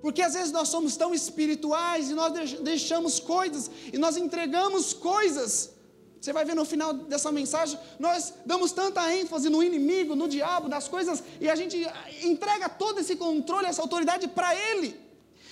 Porque 0.00 0.22
às 0.22 0.34
vezes 0.34 0.52
nós 0.52 0.68
somos 0.68 0.96
tão 0.96 1.12
espirituais 1.14 2.10
e 2.10 2.14
nós 2.14 2.32
deixamos 2.60 3.18
coisas 3.18 3.70
e 3.92 3.98
nós 3.98 4.16
entregamos 4.16 4.94
coisas. 4.94 5.70
Você 6.20 6.32
vai 6.32 6.44
ver 6.44 6.54
no 6.54 6.64
final 6.64 6.92
dessa 6.92 7.30
mensagem, 7.30 7.78
nós 7.98 8.32
damos 8.44 8.72
tanta 8.72 9.14
ênfase 9.14 9.48
no 9.48 9.62
inimigo, 9.62 10.16
no 10.16 10.28
diabo, 10.28 10.68
nas 10.68 10.88
coisas, 10.88 11.22
e 11.40 11.48
a 11.48 11.54
gente 11.54 11.76
entrega 12.22 12.68
todo 12.68 12.98
esse 13.00 13.14
controle, 13.16 13.66
essa 13.66 13.82
autoridade 13.82 14.26
para 14.26 14.54
ele. 14.54 14.98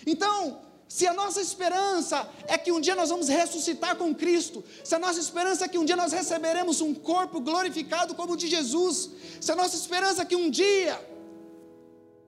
Então, 0.04 0.65
se 0.88 1.06
a 1.06 1.12
nossa 1.12 1.40
esperança 1.40 2.28
é 2.46 2.56
que 2.56 2.70
um 2.70 2.80
dia 2.80 2.94
nós 2.94 3.10
vamos 3.10 3.28
ressuscitar 3.28 3.96
com 3.96 4.14
Cristo, 4.14 4.64
se 4.84 4.94
a 4.94 4.98
nossa 4.98 5.18
esperança 5.18 5.64
é 5.64 5.68
que 5.68 5.78
um 5.78 5.84
dia 5.84 5.96
nós 5.96 6.12
receberemos 6.12 6.80
um 6.80 6.94
corpo 6.94 7.40
glorificado 7.40 8.14
como 8.14 8.34
o 8.34 8.36
de 8.36 8.46
Jesus, 8.46 9.10
se 9.40 9.50
a 9.50 9.56
nossa 9.56 9.76
esperança 9.76 10.22
é 10.22 10.24
que 10.24 10.36
um 10.36 10.48
dia 10.48 10.98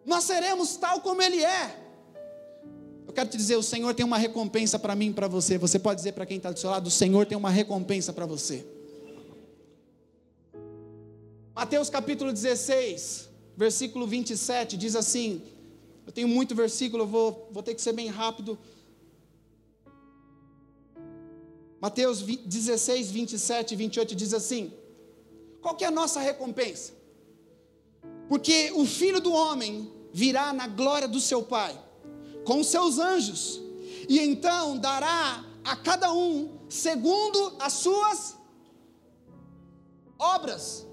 nós 0.04 0.24
seremos 0.24 0.76
tal 0.76 1.00
como 1.00 1.22
Ele 1.22 1.44
é, 1.44 1.76
eu 3.08 3.14
quero 3.14 3.30
te 3.30 3.38
dizer: 3.38 3.56
o 3.56 3.62
Senhor 3.62 3.94
tem 3.94 4.04
uma 4.04 4.18
recompensa 4.18 4.78
para 4.78 4.94
mim 4.94 5.08
e 5.08 5.12
para 5.14 5.26
você. 5.26 5.56
Você 5.56 5.78
pode 5.78 5.96
dizer 5.96 6.12
para 6.12 6.26
quem 6.26 6.36
está 6.36 6.52
do 6.52 6.58
seu 6.58 6.68
lado: 6.68 6.88
o 6.88 6.90
Senhor 6.90 7.24
tem 7.24 7.38
uma 7.38 7.48
recompensa 7.48 8.12
para 8.12 8.26
você. 8.26 8.66
Mateus 11.54 11.88
capítulo 11.88 12.32
16, 12.32 13.30
versículo 13.56 14.06
27 14.06 14.76
diz 14.76 14.94
assim: 14.94 15.42
eu 16.08 16.12
tenho 16.12 16.26
muito 16.26 16.54
versículo, 16.54 17.02
eu 17.02 17.06
vou, 17.06 17.50
vou 17.52 17.62
ter 17.62 17.74
que 17.74 17.82
ser 17.82 17.92
bem 17.92 18.06
rápido. 18.06 18.58
Mateus 21.78 22.22
16, 22.22 23.10
27 23.10 23.72
e 23.72 23.76
28 23.76 24.14
diz 24.14 24.32
assim: 24.32 24.72
Qual 25.60 25.74
que 25.74 25.84
é 25.84 25.88
a 25.88 25.90
nossa 25.90 26.18
recompensa? 26.18 26.94
Porque 28.26 28.72
o 28.74 28.86
filho 28.86 29.20
do 29.20 29.30
homem 29.34 29.92
virá 30.10 30.50
na 30.50 30.66
glória 30.66 31.06
do 31.06 31.20
seu 31.20 31.42
Pai, 31.42 31.78
com 32.42 32.64
seus 32.64 32.98
anjos, 32.98 33.60
e 34.08 34.18
então 34.18 34.78
dará 34.78 35.44
a 35.62 35.76
cada 35.76 36.10
um 36.10 36.58
segundo 36.70 37.54
as 37.58 37.74
suas 37.74 38.34
obras. 40.18 40.86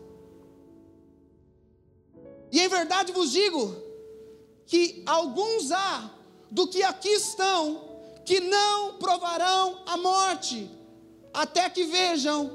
E 2.52 2.60
em 2.60 2.68
verdade 2.68 3.14
vos 3.14 3.32
digo 3.32 3.85
que 4.66 5.04
alguns 5.06 5.72
há 5.72 6.12
do 6.50 6.68
que 6.68 6.84
aqui 6.84 7.10
estão 7.10 7.96
que 8.26 8.40
não 8.40 8.98
provarão 8.98 9.84
a 9.86 9.96
morte, 9.98 10.70
até 11.32 11.70
que 11.70 11.84
vejam 11.86 12.52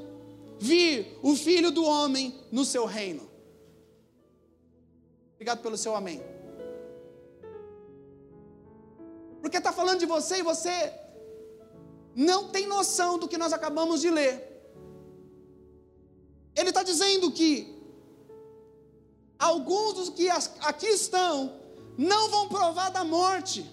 vir 0.59 1.17
o 1.23 1.35
Filho 1.35 1.71
do 1.71 1.85
Homem 1.85 2.37
no 2.51 2.65
seu 2.65 2.85
reino. 2.85 3.29
Obrigado 5.35 5.61
pelo 5.61 5.77
seu 5.77 5.95
amém. 5.95 6.21
Porque 9.41 9.57
está 9.57 9.71
falando 9.71 9.99
de 9.99 10.05
você 10.05 10.39
e 10.39 10.43
você 10.43 10.93
não 12.13 12.49
tem 12.49 12.67
noção 12.67 13.17
do 13.17 13.27
que 13.27 13.37
nós 13.37 13.53
acabamos 13.53 14.01
de 14.01 14.09
ler. 14.09 14.35
Ele 16.55 16.69
está 16.69 16.83
dizendo 16.83 17.31
que 17.31 17.81
alguns 19.39 19.93
dos 19.93 20.09
que 20.09 20.29
aqui 20.29 20.87
estão 20.87 21.60
não 21.97 22.29
vão 22.29 22.47
provar 22.47 22.89
da 22.89 23.03
morte, 23.03 23.69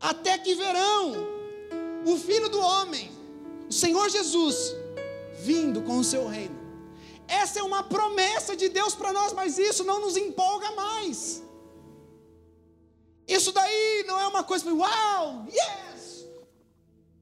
até 0.00 0.38
que 0.38 0.54
verão 0.54 1.12
o 2.06 2.16
Filho 2.16 2.48
do 2.48 2.60
Homem, 2.60 3.10
o 3.68 3.72
Senhor 3.72 4.08
Jesus, 4.08 4.74
vindo 5.42 5.82
com 5.82 5.98
o 5.98 6.04
seu 6.04 6.26
reino. 6.26 6.58
Essa 7.28 7.60
é 7.60 7.62
uma 7.62 7.82
promessa 7.82 8.56
de 8.56 8.68
Deus 8.68 8.94
para 8.94 9.12
nós, 9.12 9.32
mas 9.32 9.58
isso 9.58 9.84
não 9.84 10.00
nos 10.00 10.16
empolga 10.16 10.72
mais. 10.72 11.42
Isso 13.28 13.52
daí 13.52 14.04
não 14.06 14.18
é 14.18 14.26
uma 14.26 14.42
coisa, 14.42 14.72
uau, 14.74 15.46
yes! 15.46 16.26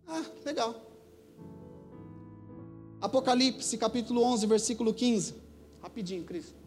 Ah, 0.06 0.24
legal. 0.44 0.74
Apocalipse 3.00 3.76
capítulo 3.76 4.22
11, 4.22 4.46
versículo 4.46 4.94
15. 4.94 5.34
Rapidinho, 5.82 6.24
Cris 6.24 6.57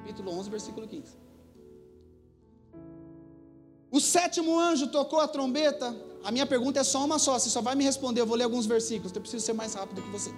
capítulo 0.00 0.32
11, 0.32 0.50
versículo 0.50 0.88
15. 0.88 1.12
O 3.90 4.00
sétimo 4.00 4.58
anjo 4.58 4.86
tocou 4.86 5.20
a 5.20 5.28
trombeta. 5.28 5.94
A 6.24 6.30
minha 6.30 6.46
pergunta 6.46 6.80
é 6.80 6.84
só 6.84 7.04
uma 7.04 7.18
só, 7.18 7.38
você 7.38 7.50
só 7.50 7.60
vai 7.60 7.74
me 7.74 7.84
responder. 7.84 8.20
Eu 8.20 8.26
vou 8.26 8.36
ler 8.36 8.44
alguns 8.44 8.66
versículos, 8.66 9.12
eu 9.14 9.20
preciso 9.20 9.44
ser 9.44 9.52
mais 9.52 9.74
rápido 9.74 10.02
que 10.02 10.08
você. 10.10 10.30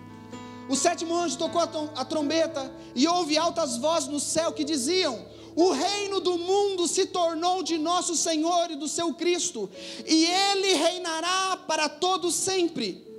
O 0.68 0.76
sétimo 0.76 1.14
anjo 1.14 1.36
tocou 1.36 1.60
a 1.60 2.04
trombeta 2.04 2.72
e 2.94 3.06
houve 3.06 3.36
altas 3.36 3.76
vozes 3.76 4.08
no 4.08 4.20
céu 4.20 4.52
que 4.52 4.64
diziam: 4.64 5.24
O 5.54 5.70
reino 5.70 6.20
do 6.20 6.38
mundo 6.38 6.88
se 6.88 7.06
tornou 7.06 7.62
de 7.62 7.78
nosso 7.78 8.16
Senhor 8.16 8.70
e 8.70 8.76
do 8.76 8.88
seu 8.88 9.12
Cristo, 9.14 9.68
e 10.06 10.24
ele 10.24 10.74
reinará 10.74 11.56
para 11.68 11.88
todo 11.88 12.30
sempre. 12.30 13.10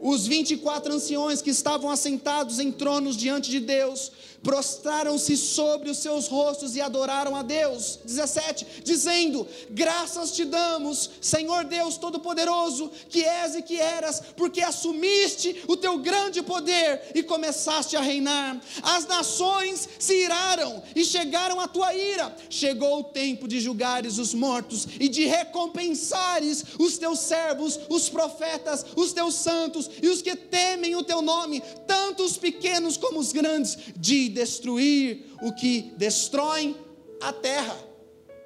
Os 0.00 0.26
24 0.26 0.94
anciões 0.94 1.40
que 1.40 1.50
estavam 1.50 1.88
assentados 1.88 2.58
em 2.58 2.72
tronos 2.72 3.16
diante 3.16 3.48
de 3.50 3.60
Deus 3.60 4.10
prostraram-se 4.42 5.36
sobre 5.36 5.90
os 5.90 5.98
seus 5.98 6.26
rostos 6.28 6.74
e 6.76 6.80
adoraram 6.80 7.36
a 7.36 7.42
Deus. 7.42 7.98
17, 8.04 8.82
dizendo: 8.82 9.46
Graças 9.70 10.32
te 10.32 10.44
damos, 10.44 11.10
Senhor 11.20 11.64
Deus 11.64 11.96
Todo-Poderoso, 11.96 12.90
que 13.08 13.24
és 13.24 13.54
e 13.54 13.62
que 13.62 13.78
eras, 13.78 14.22
porque 14.36 14.60
assumiste 14.60 15.62
o 15.68 15.76
teu 15.76 15.98
grande 15.98 16.42
poder 16.42 17.12
e 17.14 17.22
começaste 17.22 17.96
a 17.96 18.00
reinar. 18.00 18.60
As 18.82 19.06
nações 19.06 19.88
se 19.98 20.24
iraram 20.24 20.82
e 20.94 21.04
chegaram 21.04 21.60
à 21.60 21.68
tua 21.68 21.94
ira. 21.94 22.34
Chegou 22.50 23.00
o 23.00 23.04
tempo 23.04 23.46
de 23.46 23.60
julgares 23.60 24.18
os 24.18 24.34
mortos 24.34 24.86
e 24.98 25.08
de 25.08 25.24
recompensares 25.24 26.64
os 26.78 26.98
teus 26.98 27.20
servos, 27.20 27.78
os 27.88 28.08
profetas, 28.08 28.84
os 28.96 29.12
teus 29.12 29.34
santos 29.34 29.88
e 30.02 30.08
os 30.08 30.20
que 30.20 30.34
temem 30.34 30.96
o 30.96 31.04
teu 31.04 31.22
nome, 31.22 31.62
tanto 31.86 32.24
os 32.24 32.36
pequenos 32.36 32.96
como 32.96 33.18
os 33.18 33.32
grandes. 33.32 33.78
De 33.96 34.31
destruir 34.32 35.32
o 35.40 35.52
que 35.52 35.92
destrói 35.96 36.76
a 37.20 37.32
terra. 37.32 37.76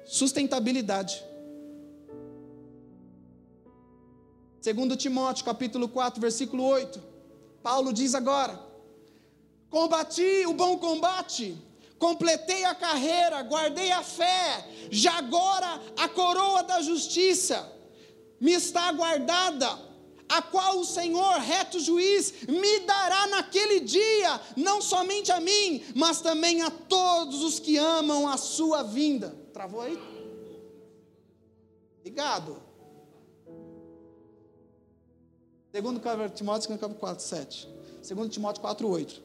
Sustentabilidade. 0.05 1.23
Segundo 4.61 4.95
Timóteo, 4.95 5.45
capítulo 5.45 5.89
4, 5.89 6.21
versículo 6.21 6.63
8. 6.63 7.01
Paulo 7.63 7.91
diz 7.91 8.13
agora: 8.13 8.59
Combati 9.69 10.45
o 10.45 10.53
bom 10.53 10.77
combate, 10.77 11.57
completei 11.97 12.63
a 12.65 12.75
carreira, 12.75 13.41
guardei 13.43 13.91
a 13.91 14.03
fé, 14.03 14.67
já 14.91 15.17
agora 15.17 15.81
a 15.97 16.07
coroa 16.07 16.63
da 16.63 16.81
justiça 16.81 17.73
me 18.39 18.53
está 18.53 18.91
guardada 18.91 19.86
a 20.29 20.41
qual 20.41 20.79
o 20.79 20.85
Senhor, 20.85 21.39
reto 21.39 21.79
juiz, 21.79 22.33
me 22.47 22.79
dará 22.81 23.27
naquele 23.27 23.79
dia, 23.79 24.41
não 24.55 24.81
somente 24.81 25.31
a 25.31 25.39
mim, 25.39 25.83
mas 25.95 26.21
também 26.21 26.61
a 26.61 26.69
todos 26.69 27.41
os 27.43 27.59
que 27.59 27.77
amam 27.77 28.27
a 28.27 28.37
sua 28.37 28.83
vinda. 28.83 29.35
Travou 29.53 29.81
aí? 29.81 29.97
Ligado. 32.03 32.61
Segundo 35.71 36.01
Timóteo, 36.33 36.69
capítulo 36.69 36.95
4, 36.95 37.23
7. 37.23 37.69
Segundo 38.01 38.29
Timóteo 38.29 38.61
4, 38.61 38.89
8. 38.89 39.23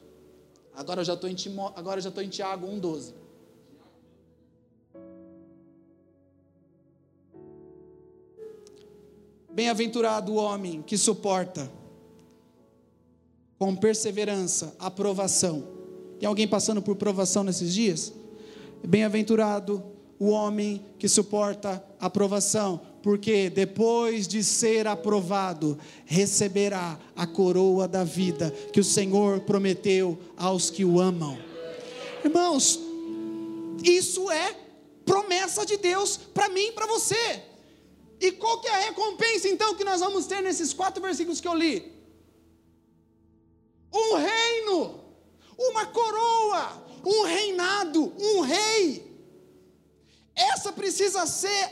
Agora 0.75 1.01
eu 1.01 1.05
já 1.05 1.15
estou 1.15 1.29
em, 1.29 1.37
em 2.23 2.29
Tiago 2.29 2.67
1, 2.67 2.79
12. 2.79 3.22
Bem-aventurado 9.53 10.33
o 10.33 10.37
homem 10.37 10.81
que 10.81 10.97
suporta 10.97 11.71
com 13.59 13.77
perseverança 13.77 14.75
a 14.79 14.91
provação. 14.91 15.63
Tem 16.19 16.27
alguém 16.27 16.49
passando 16.49 16.81
por 16.81 16.97
provação 16.97 17.45
nesses 17.45 17.75
dias? 17.75 18.13
Bem-aventurado 18.83 19.83
o 20.19 20.31
homem 20.31 20.85
que 20.99 21.07
suporta 21.07 21.85
a 22.01 22.09
provação, 22.09 22.81
porque 23.03 23.51
depois 23.51 24.27
de 24.27 24.43
ser 24.43 24.87
aprovado, 24.87 25.79
receberá 26.07 26.99
a 27.15 27.27
coroa 27.27 27.87
da 27.87 28.05
vida 28.05 28.51
que 28.73 28.81
o 28.81 28.85
Senhor 28.85 29.41
prometeu 29.41 30.19
aos 30.37 30.71
que 30.71 30.85
o 30.85 30.99
amam. 30.99 31.39
Irmãos, 32.25 32.81
isso 33.85 34.31
é 34.31 34.57
promessa 35.05 35.67
de 35.67 35.77
Deus 35.77 36.17
para 36.17 36.49
mim 36.49 36.69
e 36.69 36.73
para 36.73 36.87
você. 36.87 37.52
E 38.27 38.31
qual 38.31 38.61
que 38.61 38.69
é 38.69 38.75
a 38.75 38.85
recompensa 38.89 39.49
então 39.49 39.75
que 39.75 39.83
nós 39.83 40.01
vamos 40.01 40.27
ter 40.27 40.41
nesses 40.41 40.73
quatro 40.73 41.03
versículos 41.03 41.41
que 41.41 41.49
eu 41.49 41.55
li? 41.55 41.75
Um 43.93 44.15
reino, 44.15 44.79
uma 45.59 45.87
coroa, 45.87 46.65
um 47.05 47.25
reinado, 47.25 48.15
um 48.31 48.41
rei. 48.43 48.85
Essa 50.37 50.73
precisa 50.73 51.27
ser 51.27 51.65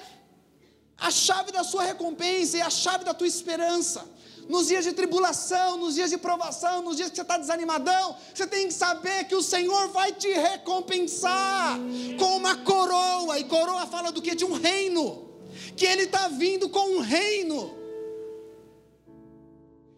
a 0.99 1.11
chave 1.11 1.52
da 1.52 1.62
sua 1.62 1.85
recompensa 1.85 2.57
e 2.57 2.61
a 2.61 2.69
chave 2.69 3.04
da 3.04 3.14
tua 3.14 3.28
esperança. 3.28 4.02
nos 4.49 4.66
dias 4.66 4.83
de 4.83 4.92
tribulação, 4.92 5.76
nos 5.76 5.95
dias 5.95 6.11
de 6.11 6.19
provação, 6.19 6.83
nos 6.83 6.97
dias 6.97 7.09
que 7.09 7.14
você 7.14 7.23
está 7.23 7.38
desanimadão, 7.38 8.16
você 8.35 8.45
tem 8.49 8.66
que 8.66 8.75
saber 8.75 9.19
que 9.28 9.37
o 9.37 9.42
Senhor 9.42 9.90
vai 9.90 10.11
te 10.12 10.26
recompensar 10.26 11.78
com 12.19 12.37
uma 12.37 12.57
coroa, 12.57 13.38
e 13.38 13.45
coroa 13.45 13.87
fala 13.87 14.11
do 14.11 14.21
que? 14.21 14.35
De 14.35 14.45
um 14.45 14.54
reino, 14.54 15.29
que 15.80 15.87
Ele 15.87 16.02
está 16.02 16.28
vindo 16.28 16.68
com 16.68 16.96
um 16.96 17.00
reino. 17.00 17.75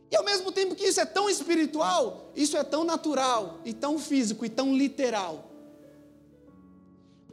E 0.09 0.15
ao 0.15 0.23
mesmo 0.23 0.53
tempo 0.53 0.77
que 0.77 0.85
isso 0.85 1.01
é 1.01 1.05
tão 1.05 1.29
espiritual, 1.29 2.31
isso 2.37 2.57
é 2.57 2.63
tão 2.63 2.85
natural, 2.85 3.59
e 3.65 3.73
tão 3.73 3.99
físico, 3.99 4.47
e 4.47 4.49
tão 4.49 4.77
literal. 4.77 5.51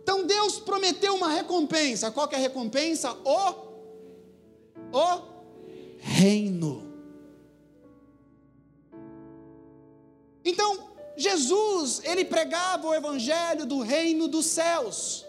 Então 0.01 0.25
Deus 0.25 0.57
prometeu 0.57 1.13
uma 1.13 1.29
recompensa. 1.29 2.09
Qual 2.09 2.27
que 2.27 2.33
é 2.33 2.39
a 2.39 2.41
recompensa? 2.41 3.15
O, 3.23 4.97
o 4.97 5.21
reino. 5.99 6.91
Então, 10.43 10.89
Jesus, 11.15 12.01
ele 12.03 12.25
pregava 12.25 12.87
o 12.87 12.95
evangelho 12.95 13.67
do 13.67 13.79
reino 13.79 14.27
dos 14.27 14.47
céus. 14.47 15.28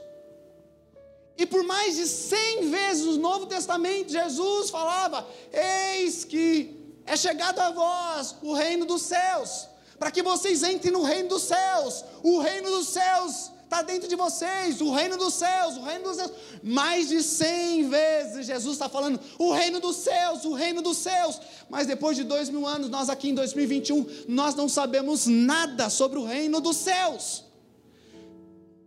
E 1.41 1.47
por 1.47 1.65
mais 1.65 1.97
de 1.97 2.07
cem 2.07 2.69
vezes 2.69 3.07
no 3.07 3.17
Novo 3.17 3.47
Testamento, 3.47 4.13
Jesus 4.13 4.69
falava: 4.69 5.27
Eis 5.51 6.23
que 6.23 6.77
é 7.07 7.17
chegado 7.17 7.59
a 7.61 7.71
vós 7.71 8.37
o 8.43 8.53
reino 8.53 8.85
dos 8.85 9.01
céus, 9.01 9.67
para 9.99 10.11
que 10.11 10.23
vocês 10.23 10.63
entrem 10.63 10.93
no 10.93 11.03
reino 11.03 11.31
dos 11.31 11.45
céus. 11.45 12.05
O 12.23 12.41
reino 12.41 12.69
dos 12.71 12.89
céus 12.89 13.51
está 13.65 13.81
dentro 13.81 14.07
de 14.07 14.17
vocês, 14.17 14.83
o 14.83 14.93
reino 14.93 15.17
dos 15.17 15.33
céus, 15.33 15.79
o 15.79 15.83
reino 15.83 16.05
dos 16.05 16.17
céus. 16.17 16.33
Mais 16.63 17.09
de 17.09 17.23
cem 17.23 17.89
vezes 17.89 18.45
Jesus 18.45 18.75
está 18.75 18.91
falando, 18.91 19.19
o 19.39 19.51
reino 19.51 19.81
dos 19.81 19.97
céus, 19.97 20.45
o 20.45 20.53
reino 20.53 20.83
dos 20.83 20.99
céus. 20.99 21.41
Mas 21.71 21.87
depois 21.87 22.19
de 22.19 22.23
dois 22.23 22.51
mil 22.51 22.67
anos, 22.67 22.91
nós 22.91 23.09
aqui 23.09 23.31
em 23.31 23.35
2021, 23.35 24.27
nós 24.29 24.55
não 24.55 24.69
sabemos 24.69 25.27
nada 25.27 25.89
sobre 25.89 26.19
o 26.19 26.25
reino 26.27 26.61
dos 26.61 26.77
céus. 26.77 27.45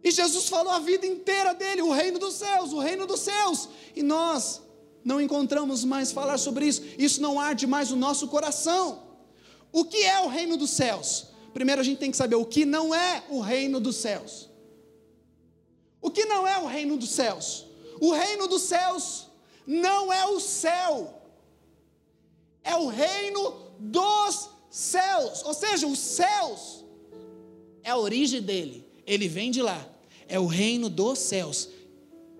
E 0.03 0.11
Jesus 0.11 0.49
falou 0.49 0.73
a 0.73 0.79
vida 0.79 1.05
inteira 1.05 1.53
dele, 1.53 1.81
o 1.81 1.91
reino 1.91 2.19
dos 2.19 2.35
céus, 2.35 2.73
o 2.73 2.79
reino 2.79 3.07
dos 3.07 3.21
céus. 3.21 3.69
E 3.95 4.03
nós 4.03 4.61
não 5.03 5.21
encontramos 5.21 5.83
mais 5.83 6.11
falar 6.11 6.37
sobre 6.37 6.65
isso. 6.65 6.83
Isso 6.97 7.21
não 7.21 7.39
arde 7.39 7.65
mais 7.65 7.91
o 7.91 7.95
nosso 7.95 8.27
coração. 8.27 9.03
O 9.71 9.85
que 9.85 10.03
é 10.03 10.19
o 10.21 10.27
reino 10.27 10.57
dos 10.57 10.71
céus? 10.71 11.27
Primeiro 11.53 11.81
a 11.81 11.83
gente 11.83 11.99
tem 11.99 12.11
que 12.11 12.17
saber 12.17 12.35
o 12.35 12.45
que 12.45 12.65
não 12.65 12.93
é 12.93 13.23
o 13.29 13.39
reino 13.39 13.79
dos 13.79 13.95
céus. 13.95 14.49
O 16.01 16.11
que 16.11 16.25
não 16.25 16.45
é 16.45 16.57
o 16.59 16.65
reino 16.65 16.97
dos 16.97 17.11
céus? 17.11 17.65
O 18.01 18.11
reino 18.11 18.47
dos 18.47 18.63
céus 18.63 19.27
não 19.65 20.11
é 20.11 20.25
o 20.25 20.39
céu, 20.39 21.21
é 22.63 22.75
o 22.75 22.87
reino 22.87 23.71
dos 23.79 24.49
céus. 24.69 25.43
Ou 25.45 25.53
seja, 25.53 25.87
os 25.87 25.99
céus 25.99 26.83
é 27.81 27.91
a 27.91 27.97
origem 27.97 28.41
dele, 28.41 28.85
ele 29.05 29.27
vem 29.27 29.51
de 29.51 29.61
lá. 29.61 29.92
É 30.27 30.39
o 30.39 30.45
reino 30.45 30.89
dos 30.89 31.19
céus. 31.19 31.69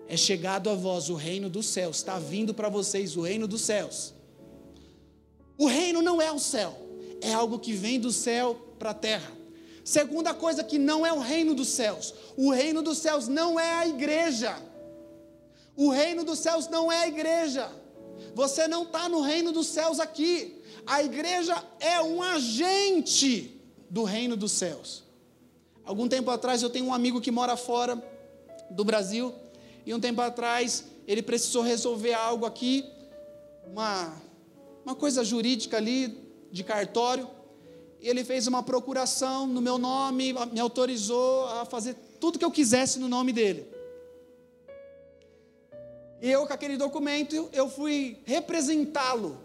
É 0.08 0.16
chegado 0.16 0.68
a 0.68 0.74
vós 0.74 1.08
o 1.08 1.14
reino 1.14 1.48
dos 1.48 1.66
céus, 1.66 1.96
está 1.96 2.18
vindo 2.18 2.52
para 2.52 2.68
vocês 2.68 3.16
o 3.16 3.22
reino 3.22 3.48
dos 3.48 3.62
céus. 3.62 4.12
O 5.56 5.66
reino 5.66 6.02
não 6.02 6.20
é 6.20 6.30
o 6.30 6.38
céu, 6.38 6.76
é 7.20 7.32
algo 7.32 7.58
que 7.58 7.72
vem 7.72 7.98
do 7.98 8.12
céu 8.12 8.54
para 8.78 8.90
a 8.90 8.94
terra. 8.94 9.32
Segunda 9.84 10.34
coisa 10.34 10.64
que 10.64 10.78
não 10.78 11.04
é 11.04 11.12
o 11.12 11.20
reino 11.20 11.54
dos 11.54 11.68
céus. 11.68 12.14
O 12.36 12.50
reino 12.50 12.82
dos 12.82 12.98
céus 12.98 13.28
não 13.28 13.60
é 13.60 13.70
a 13.74 13.86
igreja. 13.86 14.56
O 15.76 15.90
reino 15.90 16.24
dos 16.24 16.38
céus 16.38 16.68
não 16.68 16.90
é 16.90 17.00
a 17.00 17.08
igreja. 17.08 17.70
Você 18.34 18.66
não 18.66 18.84
está 18.84 19.08
no 19.08 19.20
reino 19.20 19.52
dos 19.52 19.66
céus 19.66 20.00
aqui. 20.00 20.62
A 20.86 21.02
igreja 21.02 21.62
é 21.80 22.00
um 22.00 22.22
agente 22.22 23.60
do 23.90 24.04
reino 24.04 24.36
dos 24.36 24.52
céus. 24.52 25.03
Algum 25.84 26.08
tempo 26.08 26.30
atrás 26.30 26.62
eu 26.62 26.70
tenho 26.70 26.86
um 26.86 26.94
amigo 26.94 27.20
que 27.20 27.30
mora 27.30 27.56
fora 27.56 28.02
do 28.70 28.84
Brasil 28.84 29.34
e 29.84 29.92
um 29.92 30.00
tempo 30.00 30.20
atrás 30.20 30.84
ele 31.06 31.22
precisou 31.22 31.62
resolver 31.62 32.14
algo 32.14 32.46
aqui, 32.46 32.84
uma, 33.66 34.14
uma 34.84 34.94
coisa 34.94 35.22
jurídica 35.22 35.76
ali 35.76 36.18
de 36.50 36.64
cartório 36.64 37.28
ele 38.08 38.22
fez 38.22 38.46
uma 38.46 38.62
procuração 38.62 39.46
no 39.46 39.60
meu 39.60 39.78
nome, 39.78 40.34
me 40.52 40.60
autorizou 40.60 41.46
a 41.46 41.64
fazer 41.64 41.96
tudo 42.20 42.38
que 42.38 42.44
eu 42.44 42.50
quisesse 42.50 42.98
no 42.98 43.08
nome 43.08 43.32
dele. 43.32 43.66
E 46.20 46.30
eu, 46.30 46.46
com 46.46 46.52
aquele 46.52 46.76
documento, 46.76 47.48
eu 47.52 47.68
fui 47.68 48.18
representá-lo 48.24 49.38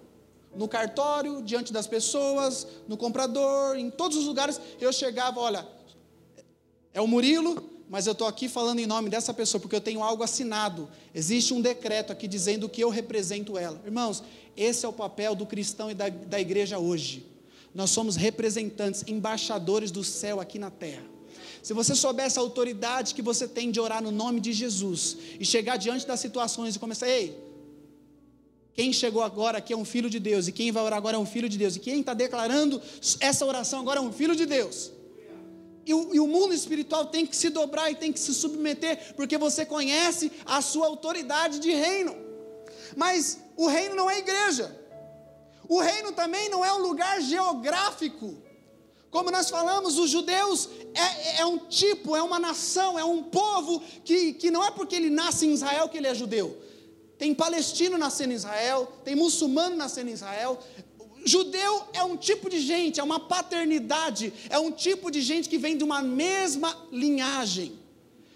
no 0.53 0.67
cartório, 0.67 1.41
diante 1.41 1.71
das 1.71 1.87
pessoas, 1.87 2.67
no 2.87 2.97
comprador, 2.97 3.77
em 3.77 3.89
todos 3.89 4.17
os 4.17 4.25
lugares. 4.25 4.59
Eu 4.79 4.91
chegava, 4.91 5.39
olha, 5.39 5.65
é 6.93 7.01
o 7.01 7.07
Murilo, 7.07 7.69
mas 7.89 8.05
eu 8.05 8.13
estou 8.13 8.27
aqui 8.27 8.47
falando 8.47 8.79
em 8.79 8.85
nome 8.85 9.09
dessa 9.09 9.33
pessoa, 9.33 9.59
porque 9.59 9.75
eu 9.75 9.81
tenho 9.81 10.03
algo 10.03 10.23
assinado. 10.23 10.87
Existe 11.13 11.53
um 11.53 11.61
decreto 11.61 12.13
aqui 12.13 12.27
dizendo 12.27 12.69
que 12.69 12.83
eu 12.83 12.89
represento 12.89 13.57
ela. 13.57 13.81
Irmãos, 13.83 14.23
esse 14.55 14.85
é 14.85 14.89
o 14.89 14.93
papel 14.93 15.33
do 15.33 15.45
cristão 15.45 15.89
e 15.89 15.93
da, 15.93 16.09
da 16.09 16.39
igreja 16.39 16.77
hoje. 16.77 17.25
Nós 17.73 17.89
somos 17.89 18.15
representantes, 18.15 19.03
embaixadores 19.07 19.89
do 19.89 20.03
céu 20.03 20.39
aqui 20.39 20.59
na 20.59 20.69
terra. 20.69 21.05
Se 21.61 21.73
você 21.73 21.95
soubesse 21.95 22.39
a 22.39 22.41
autoridade 22.41 23.13
que 23.13 23.21
você 23.21 23.47
tem 23.47 23.71
de 23.71 23.79
orar 23.79 24.01
no 24.01 24.11
nome 24.11 24.39
de 24.39 24.53
Jesus 24.53 25.17
e 25.39 25.45
chegar 25.45 25.77
diante 25.77 26.05
das 26.05 26.19
situações 26.19 26.75
e 26.75 26.79
começar, 26.79 27.07
ei, 27.07 27.37
quem 28.73 28.93
chegou 28.93 29.21
agora 29.21 29.57
aqui 29.57 29.73
é 29.73 29.77
um 29.77 29.83
filho 29.83 30.09
de 30.09 30.19
Deus, 30.19 30.47
e 30.47 30.51
quem 30.51 30.71
vai 30.71 30.83
orar 30.83 30.97
agora 30.97 31.17
é 31.17 31.19
um 31.19 31.25
filho 31.25 31.49
de 31.49 31.57
Deus, 31.57 31.75
e 31.75 31.79
quem 31.79 31.99
está 31.99 32.13
declarando 32.13 32.81
essa 33.19 33.45
oração 33.45 33.81
agora 33.81 33.99
é 33.99 34.01
um 34.01 34.11
filho 34.11 34.35
de 34.35 34.45
Deus. 34.45 34.91
E 35.89 35.93
o, 35.95 36.13
e 36.13 36.19
o, 36.19 36.27
mundo 36.27 36.53
espiritual 36.53 37.07
tem 37.07 37.25
que 37.25 37.35
se 37.35 37.49
dobrar 37.49 37.89
e 37.89 37.95
tem 37.95 38.13
que 38.13 38.19
se 38.19 38.31
submeter, 38.31 39.15
porque 39.15 39.39
você 39.39 39.65
conhece 39.65 40.31
a 40.45 40.61
sua 40.61 40.85
autoridade 40.85 41.57
de 41.57 41.71
reino. 41.71 42.15
Mas 42.95 43.39
o 43.57 43.65
reino 43.65 43.95
não 43.95 44.07
é 44.07 44.19
igreja. 44.19 44.79
O 45.67 45.79
reino 45.79 46.11
também 46.11 46.47
não 46.47 46.63
é 46.63 46.71
um 46.71 46.77
lugar 46.77 47.19
geográfico. 47.23 48.37
Como 49.09 49.31
nós 49.31 49.49
falamos, 49.49 49.97
os 49.97 50.11
judeus 50.11 50.69
é, 50.93 51.41
é, 51.41 51.45
um 51.47 51.57
tipo, 51.57 52.15
é 52.15 52.21
uma 52.21 52.37
nação, 52.37 52.99
é 52.99 53.03
um 53.03 53.23
povo 53.23 53.81
que, 54.05 54.33
que 54.33 54.51
não 54.51 54.63
é 54.63 54.69
porque 54.69 54.95
ele 54.95 55.09
nasce 55.09 55.47
em 55.47 55.53
Israel 55.53 55.89
que 55.89 55.97
ele 55.97 56.05
é 56.05 56.13
judeu. 56.13 56.55
Tem 57.17 57.33
palestino 57.33 57.97
nascendo 57.97 58.31
em 58.31 58.35
Israel, 58.35 58.93
tem 59.03 59.15
muçulmano 59.15 59.75
nascendo 59.75 60.11
em 60.11 60.13
Israel. 60.13 60.59
Judeu 61.25 61.83
é 61.93 62.03
um 62.03 62.15
tipo 62.15 62.49
de 62.49 62.59
gente, 62.59 62.99
é 62.99 63.03
uma 63.03 63.19
paternidade, 63.19 64.33
é 64.49 64.57
um 64.57 64.71
tipo 64.71 65.11
de 65.11 65.21
gente 65.21 65.49
que 65.49 65.57
vem 65.57 65.77
de 65.77 65.83
uma 65.83 66.01
mesma 66.01 66.75
linhagem, 66.91 67.73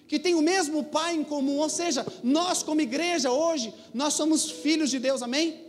que 0.07 0.19
tem 0.19 0.35
o 0.35 0.41
mesmo 0.41 0.83
pai 0.83 1.15
em 1.15 1.23
comum. 1.23 1.57
Ou 1.57 1.69
seja, 1.69 2.05
nós, 2.23 2.61
como 2.61 2.81
igreja 2.81 3.31
hoje, 3.31 3.73
nós 3.93 4.13
somos 4.13 4.49
filhos 4.49 4.89
de 4.89 4.99
Deus, 4.99 5.21
amém? 5.21 5.62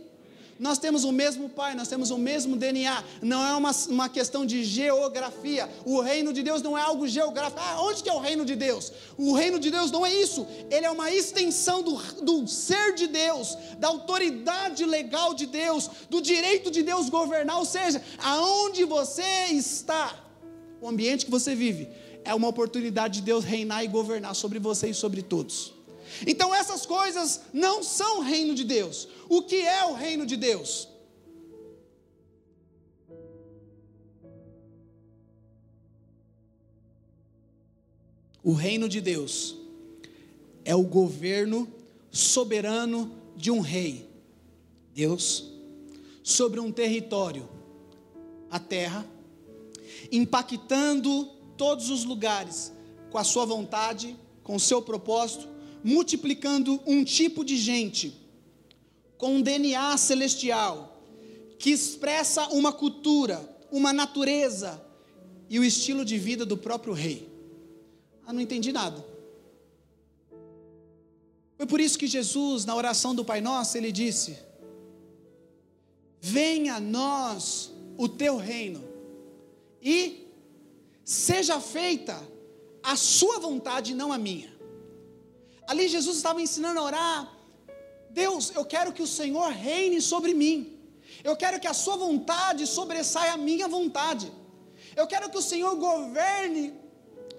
Nós 0.57 0.77
temos 0.77 1.03
o 1.03 1.11
mesmo 1.11 1.49
Pai, 1.49 1.75
nós 1.75 1.89
temos 1.89 2.11
o 2.11 2.17
mesmo 2.17 2.55
DNA. 2.55 3.03
Não 3.21 3.45
é 3.45 3.53
uma, 3.55 3.71
uma 3.89 4.07
questão 4.07 4.45
de 4.45 4.63
geografia. 4.63 5.69
O 5.85 5.99
reino 5.99 6.31
de 6.31 6.41
Deus 6.41 6.61
não 6.61 6.77
é 6.77 6.81
algo 6.81 7.05
geográfico. 7.07 7.59
Ah, 7.61 7.81
onde 7.81 8.01
que 8.01 8.09
é 8.09 8.13
o 8.13 8.19
reino 8.19 8.45
de 8.45 8.55
Deus? 8.55 8.91
O 9.17 9.33
reino 9.33 9.59
de 9.59 9.69
Deus 9.69 9.91
não 9.91 10.05
é 10.05 10.13
isso. 10.13 10.47
Ele 10.71 10.85
é 10.85 10.89
uma 10.89 11.11
extensão 11.11 11.83
do, 11.83 11.97
do 12.21 12.47
ser 12.47 12.93
de 12.93 13.05
Deus, 13.05 13.57
da 13.79 13.89
autoridade 13.89 14.85
legal 14.85 15.33
de 15.33 15.45
Deus, 15.45 15.89
do 16.09 16.21
direito 16.21 16.71
de 16.71 16.83
Deus 16.83 17.09
governar. 17.09 17.57
Ou 17.57 17.65
seja, 17.65 18.01
aonde 18.19 18.85
você 18.85 19.47
está, 19.51 20.17
o 20.81 20.87
ambiente 20.87 21.25
que 21.25 21.31
você 21.31 21.53
vive, 21.53 21.89
é 22.23 22.33
uma 22.33 22.47
oportunidade 22.47 23.15
de 23.19 23.25
Deus 23.25 23.43
reinar 23.43 23.83
e 23.83 23.87
governar 23.87 24.33
sobre 24.33 24.57
você 24.57 24.89
e 24.89 24.93
sobre 24.93 25.21
todos. 25.21 25.74
Então 26.25 26.53
essas 26.53 26.85
coisas 26.85 27.41
não 27.53 27.83
são 27.83 28.21
reino 28.21 28.53
de 28.53 28.63
Deus. 28.63 29.07
O 29.27 29.41
que 29.41 29.61
é 29.61 29.85
o 29.85 29.93
reino 29.93 30.25
de 30.25 30.37
Deus? 30.37 30.87
O 38.43 38.53
reino 38.53 38.87
de 38.87 39.01
Deus 39.01 39.55
é 40.63 40.75
o 40.75 40.83
governo 40.83 41.67
soberano 42.11 43.11
de 43.35 43.49
um 43.49 43.59
rei, 43.59 44.07
Deus, 44.93 45.51
sobre 46.23 46.59
um 46.59 46.71
território, 46.71 47.49
a 48.51 48.59
terra, 48.59 49.03
impactando 50.11 51.25
todos 51.57 51.89
os 51.89 52.03
lugares 52.03 52.71
com 53.09 53.17
a 53.17 53.23
sua 53.23 53.45
vontade, 53.45 54.15
com 54.43 54.55
o 54.55 54.59
seu 54.59 54.79
propósito 54.79 55.54
multiplicando 55.85 56.81
um 56.83 57.03
tipo 57.03 57.45
de 57.45 57.55
gente 57.55 58.11
com 59.19 59.35
um 59.35 59.41
DNA 59.41 59.95
celestial 59.97 60.99
que 61.59 61.69
expressa 61.69 62.47
uma 62.47 62.73
cultura, 62.73 63.37
uma 63.71 63.93
natureza 63.93 64.83
e 65.47 65.59
o 65.59 65.63
estilo 65.63 66.03
de 66.03 66.17
vida 66.17 66.43
do 66.43 66.57
próprio 66.57 66.91
rei. 66.91 67.29
Ah, 68.25 68.33
não 68.33 68.41
entendi 68.41 68.71
nada. 68.71 69.05
Foi 71.55 71.67
por 71.67 71.79
isso 71.79 71.99
que 71.99 72.07
Jesus, 72.07 72.65
na 72.65 72.75
oração 72.75 73.13
do 73.13 73.23
Pai 73.23 73.39
Nosso, 73.39 73.77
ele 73.77 73.91
disse: 73.91 74.39
Venha 76.19 76.77
a 76.77 76.79
nós 76.79 77.71
o 77.95 78.09
teu 78.09 78.37
reino 78.37 78.83
e 79.79 80.25
seja 81.03 81.61
feita 81.61 82.19
a 82.81 82.95
sua 82.95 83.37
vontade, 83.37 83.93
não 83.93 84.11
a 84.11 84.17
minha. 84.17 84.54
Ali 85.67 85.87
Jesus 85.87 86.17
estava 86.17 86.41
ensinando 86.41 86.79
a 86.79 86.83
orar. 86.83 87.19
Deus, 88.21 88.51
eu 88.55 88.63
quero 88.73 88.93
que 88.93 89.03
o 89.07 89.11
Senhor 89.19 89.49
reine 89.51 89.99
sobre 90.01 90.33
mim. 90.33 90.57
Eu 91.23 91.35
quero 91.41 91.59
que 91.59 91.67
a 91.67 91.77
sua 91.83 91.97
vontade 92.05 92.67
sobressaia 92.77 93.33
a 93.33 93.43
minha 93.49 93.67
vontade. 93.67 94.27
Eu 94.95 95.07
quero 95.11 95.29
que 95.31 95.37
o 95.37 95.47
Senhor 95.51 95.73
governe 95.75 96.65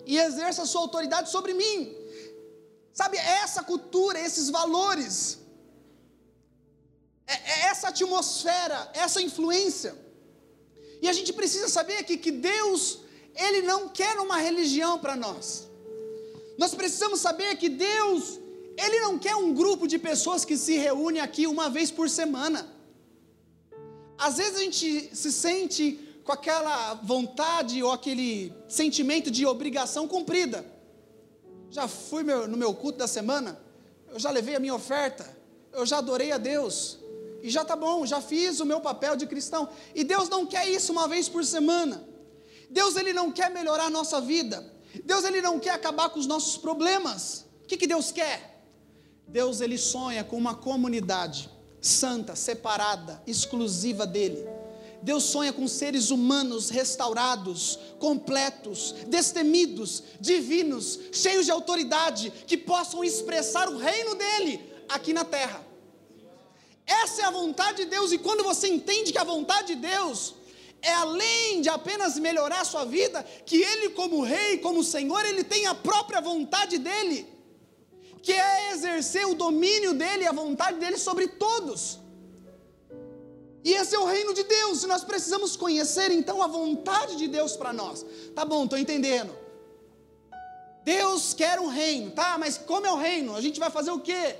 e 0.05 0.19
exerça 0.27 0.63
a 0.63 0.67
sua 0.73 0.83
autoridade 0.83 1.31
sobre 1.37 1.53
mim. 1.63 1.79
Sabe, 2.93 3.17
essa 3.19 3.63
cultura, 3.63 4.19
esses 4.19 4.49
valores, 4.59 5.15
é, 7.27 7.35
é 7.35 7.59
essa 7.71 7.89
atmosfera, 7.89 8.79
essa 8.95 9.21
influência. 9.29 9.93
E 11.03 11.09
a 11.09 11.13
gente 11.13 11.33
precisa 11.33 11.69
saber 11.69 11.99
aqui 11.99 12.17
que 12.17 12.31
Deus, 12.31 13.01
Ele 13.35 13.63
não 13.63 13.89
quer 13.89 14.19
uma 14.19 14.39
religião 14.39 14.99
para 14.99 15.15
nós. 15.15 15.69
Nós 16.59 16.75
precisamos 16.75 17.21
saber 17.21 17.57
que 17.57 17.69
Deus, 17.69 18.41
Ele 18.77 19.01
não 19.01 19.19
quer 19.19 19.37
um 19.37 19.53
grupo 19.53 19.87
de 19.87 19.99
pessoas 19.99 20.45
que 20.45 20.57
se 20.57 20.77
reúne 20.77 21.21
aqui 21.21 21.47
uma 21.47 21.69
vez 21.69 21.91
por 21.91 22.09
semana. 22.09 22.67
Às 24.19 24.39
vezes 24.39 24.57
a 24.57 24.63
gente 24.63 25.15
se 25.15 25.31
sente 25.31 26.01
com 26.25 26.33
aquela 26.33 26.95
vontade 26.95 27.83
ou 27.83 27.93
aquele 27.93 28.53
sentimento 28.69 29.31
de 29.31 29.47
obrigação 29.47 30.09
cumprida. 30.09 30.65
Já 31.71 31.87
fui 31.87 32.23
no 32.23 32.57
meu 32.57 32.73
culto 32.75 32.99
da 32.99 33.07
semana, 33.07 33.61
eu 34.09 34.19
já 34.19 34.31
levei 34.31 34.57
a 34.57 34.61
minha 34.61 34.75
oferta, 34.75 35.37
eu 35.73 35.85
já 35.85 35.99
adorei 35.99 36.33
a 36.33 36.39
Deus, 36.39 36.99
e 37.43 37.51
já 37.51 37.63
está 37.63 37.77
bom, 37.77 38.07
já 38.07 38.21
fiz 38.21 38.61
o 38.61 38.67
meu 38.67 38.81
papel 38.81 39.15
de 39.15 39.27
cristão. 39.27 39.69
E 39.95 40.03
Deus 40.03 40.29
não 40.29 40.47
quer 40.47 40.69
isso 40.69 40.91
uma 40.91 41.07
vez 41.07 41.29
por 41.29 41.45
semana. 41.45 42.03
Deus 42.71 42.97
ele 42.97 43.13
não 43.13 43.31
quer 43.31 43.51
melhorar 43.51 43.85
a 43.85 43.91
nossa 43.91 44.21
vida. 44.21 44.76
Deus 45.05 45.25
ele 45.25 45.41
não 45.41 45.59
quer 45.59 45.71
acabar 45.71 46.11
com 46.11 46.19
os 46.19 46.27
nossos 46.27 46.57
problemas. 46.57 47.47
O 47.65 47.67
que, 47.67 47.77
que 47.77 47.87
Deus 47.87 48.13
quer? 48.13 48.65
Deus 49.27 49.61
ele 49.61 49.77
sonha 49.77 50.23
com 50.23 50.37
uma 50.37 50.55
comunidade 50.55 51.51
santa, 51.81 52.35
separada, 52.35 53.23
exclusiva 53.27 54.07
dele. 54.07 54.47
Deus 55.03 55.25
sonha 55.25 55.53
com 55.53 55.69
seres 55.69 56.11
humanos 56.11 56.71
restaurados, 56.71 57.79
completos, 57.99 58.95
destemidos, 59.07 60.03
divinos, 60.21 60.99
cheios 61.13 61.45
de 61.45 61.51
autoridade, 61.51 62.33
que 62.47 62.57
possam 62.57 63.05
expressar 63.05 63.69
o 63.69 63.79
reino 63.79 64.15
dele 64.15 64.73
aqui 64.89 65.13
na 65.13 65.25
terra. 65.25 65.65
Essa 66.87 67.23
é 67.23 67.25
a 67.25 67.31
vontade 67.31 67.85
de 67.85 67.91
Deus, 67.91 68.13
e 68.13 68.19
quando 68.19 68.45
você 68.45 68.69
entende 68.69 69.13
que 69.13 69.19
a 69.19 69.25
vontade 69.25 69.75
de 69.75 69.81
Deus 69.81 70.36
é 70.87 70.95
além 70.95 71.61
de 71.61 71.69
apenas 71.69 72.17
melhorar 72.17 72.61
a 72.61 72.65
sua 72.65 72.85
vida, 72.85 73.25
que 73.45 73.57
Ele, 73.61 73.91
como 73.91 74.23
Rei, 74.23 74.59
como 74.59 74.85
Senhor, 74.85 75.25
Ele 75.27 75.43
tem 75.43 75.67
a 75.67 75.75
própria 75.75 76.21
vontade 76.21 76.79
dEle, 76.79 77.27
que 78.23 78.33
é 78.33 78.73
exercer 78.73 79.27
o 79.27 79.35
domínio 79.35 79.95
dEle, 79.95 80.27
a 80.27 80.33
vontade 80.33 80.79
dEle 80.79 80.97
sobre 80.97 81.27
todos. 81.27 81.99
E 83.65 83.73
esse 83.73 83.97
é 83.97 83.99
o 83.99 84.05
reino 84.05 84.33
de 84.33 84.45
Deus, 84.45 84.85
e 84.85 84.87
nós 84.87 85.03
precisamos 85.03 85.57
conhecer 85.57 86.13
então 86.13 86.41
a 86.41 86.47
vontade 86.47 87.17
de 87.17 87.27
Deus 87.27 87.57
para 87.57 87.73
nós. 87.73 88.07
Tá 88.33 88.45
bom, 88.45 88.63
estou 88.63 88.79
entendendo. 88.79 89.37
Deus 90.85 91.35
quer 91.35 91.59
um 91.59 91.67
reino, 91.67 92.13
tá? 92.13 92.39
Mas 92.39 92.57
como 92.57 92.87
é 92.87 92.93
o 92.93 92.97
reino? 92.97 93.35
A 93.35 93.41
gente 93.41 93.59
vai 93.59 93.71
fazer 93.71 93.91
o 93.91 93.99
quê? 93.99 94.37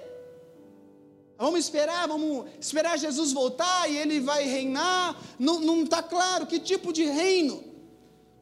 Vamos 1.39 1.61
esperar, 1.61 2.09
vamos 2.09 2.47
esperar 2.59 2.99
Jesus 2.99 3.33
voltar 3.33 3.91
e 3.91 3.97
ele 3.97 4.21
vai 4.21 4.45
reinar. 4.45 5.21
Não 5.39 5.83
está 5.83 6.03
claro 6.03 6.47
que 6.47 6.59
tipo 6.59 6.93
de 6.93 7.05
reino. 7.05 7.63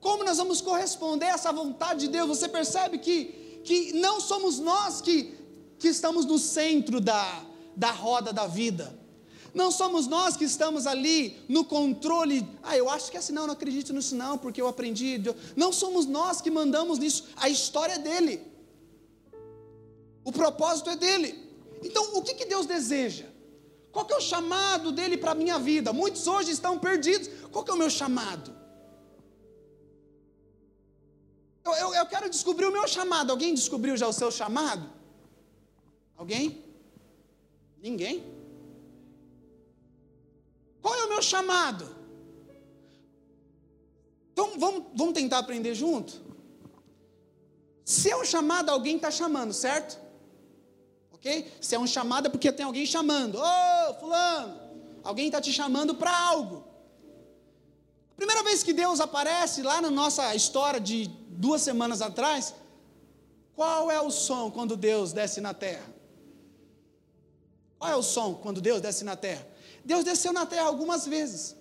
Como 0.00 0.22
nós 0.22 0.36
vamos 0.36 0.60
corresponder 0.60 1.26
a 1.26 1.34
essa 1.34 1.52
vontade 1.52 2.00
de 2.00 2.08
Deus? 2.08 2.28
Você 2.28 2.48
percebe 2.48 2.98
que, 2.98 3.60
que 3.64 3.92
não 3.94 4.20
somos 4.20 4.58
nós 4.58 5.00
que, 5.00 5.34
que 5.78 5.88
estamos 5.88 6.24
no 6.24 6.38
centro 6.38 7.00
da, 7.00 7.42
da 7.74 7.90
roda 7.90 8.32
da 8.32 8.46
vida. 8.46 8.96
Não 9.52 9.70
somos 9.70 10.06
nós 10.06 10.36
que 10.36 10.44
estamos 10.44 10.86
ali 10.86 11.38
no 11.48 11.64
controle. 11.64 12.46
Ah, 12.62 12.76
eu 12.76 12.90
acho 12.90 13.10
que 13.10 13.16
é 13.16 13.20
assim, 13.20 13.32
não, 13.32 13.46
acredito 13.50 13.92
nisso, 13.92 14.14
porque 14.38 14.60
eu 14.60 14.68
aprendi. 14.68 15.20
Não 15.56 15.72
somos 15.72 16.06
nós 16.06 16.40
que 16.40 16.50
mandamos 16.50 16.98
nisso. 16.98 17.24
A 17.36 17.48
história 17.48 17.94
é 17.94 17.98
dele. 17.98 18.40
O 20.24 20.32
propósito 20.32 20.90
é 20.90 20.96
dele. 20.96 21.43
Então, 21.84 22.16
o 22.16 22.22
que, 22.22 22.34
que 22.34 22.46
Deus 22.46 22.66
deseja? 22.66 23.26
Qual 23.92 24.06
que 24.06 24.14
é 24.14 24.16
o 24.16 24.20
chamado 24.20 24.90
dele 24.90 25.16
para 25.16 25.32
a 25.32 25.34
minha 25.34 25.58
vida? 25.58 25.92
Muitos 25.92 26.26
hoje 26.26 26.50
estão 26.50 26.78
perdidos. 26.78 27.28
Qual 27.52 27.62
que 27.62 27.70
é 27.70 27.74
o 27.74 27.76
meu 27.76 27.90
chamado? 27.90 28.52
Eu, 31.64 31.72
eu, 31.74 31.94
eu, 31.94 32.06
quero 32.06 32.28
descobrir 32.28 32.66
o 32.66 32.72
meu 32.72 32.88
chamado. 32.88 33.30
Alguém 33.30 33.54
descobriu 33.54 33.96
já 33.96 34.08
o 34.08 34.12
seu 34.12 34.30
chamado? 34.30 34.90
Alguém? 36.16 36.64
Ninguém? 37.80 38.24
Qual 40.82 40.94
é 40.94 41.04
o 41.04 41.08
meu 41.08 41.22
chamado? 41.22 41.94
Então 44.32 44.58
vamos, 44.58 44.84
vamos 44.94 45.14
tentar 45.14 45.38
aprender 45.38 45.74
junto? 45.74 46.20
Se 47.84 48.10
é 48.10 48.24
chamado, 48.24 48.70
alguém 48.70 48.96
está 48.96 49.10
chamando, 49.10 49.52
certo? 49.52 50.03
Ok? 51.24 51.50
Se 51.60 51.74
é 51.74 51.78
um 51.78 51.86
chamado 51.86 52.26
é 52.26 52.30
porque 52.30 52.52
tem 52.52 52.66
alguém 52.66 52.84
chamando. 52.84 53.36
Ô, 53.36 53.40
oh, 53.40 53.94
fulano, 53.94 54.60
alguém 55.02 55.26
está 55.26 55.40
te 55.40 55.52
chamando 55.52 55.94
para 55.94 56.14
algo. 56.14 56.62
A 58.12 58.16
primeira 58.16 58.42
vez 58.42 58.62
que 58.62 58.72
Deus 58.72 59.00
aparece 59.00 59.62
lá 59.62 59.80
na 59.80 59.90
nossa 59.90 60.34
história 60.34 60.78
de 60.78 61.06
duas 61.30 61.62
semanas 61.62 62.02
atrás, 62.02 62.54
qual 63.56 63.90
é 63.90 64.00
o 64.00 64.10
som 64.10 64.50
quando 64.50 64.76
Deus 64.76 65.12
desce 65.12 65.40
na 65.40 65.54
terra? 65.54 65.92
Qual 67.78 67.90
é 67.90 67.96
o 67.96 68.02
som 68.02 68.34
quando 68.34 68.60
Deus 68.60 68.80
desce 68.80 69.02
na 69.02 69.16
terra? 69.16 69.46
Deus 69.84 70.04
desceu 70.04 70.32
na 70.32 70.46
terra 70.46 70.66
algumas 70.66 71.06
vezes. 71.06 71.56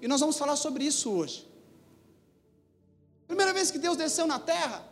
E 0.00 0.06
nós 0.06 0.20
vamos 0.20 0.36
falar 0.36 0.56
sobre 0.56 0.84
isso 0.84 1.10
hoje. 1.10 1.48
Primeira 3.26 3.52
vez 3.52 3.70
que 3.70 3.78
Deus 3.78 3.96
desceu 3.96 4.26
na 4.26 4.38
terra, 4.38 4.86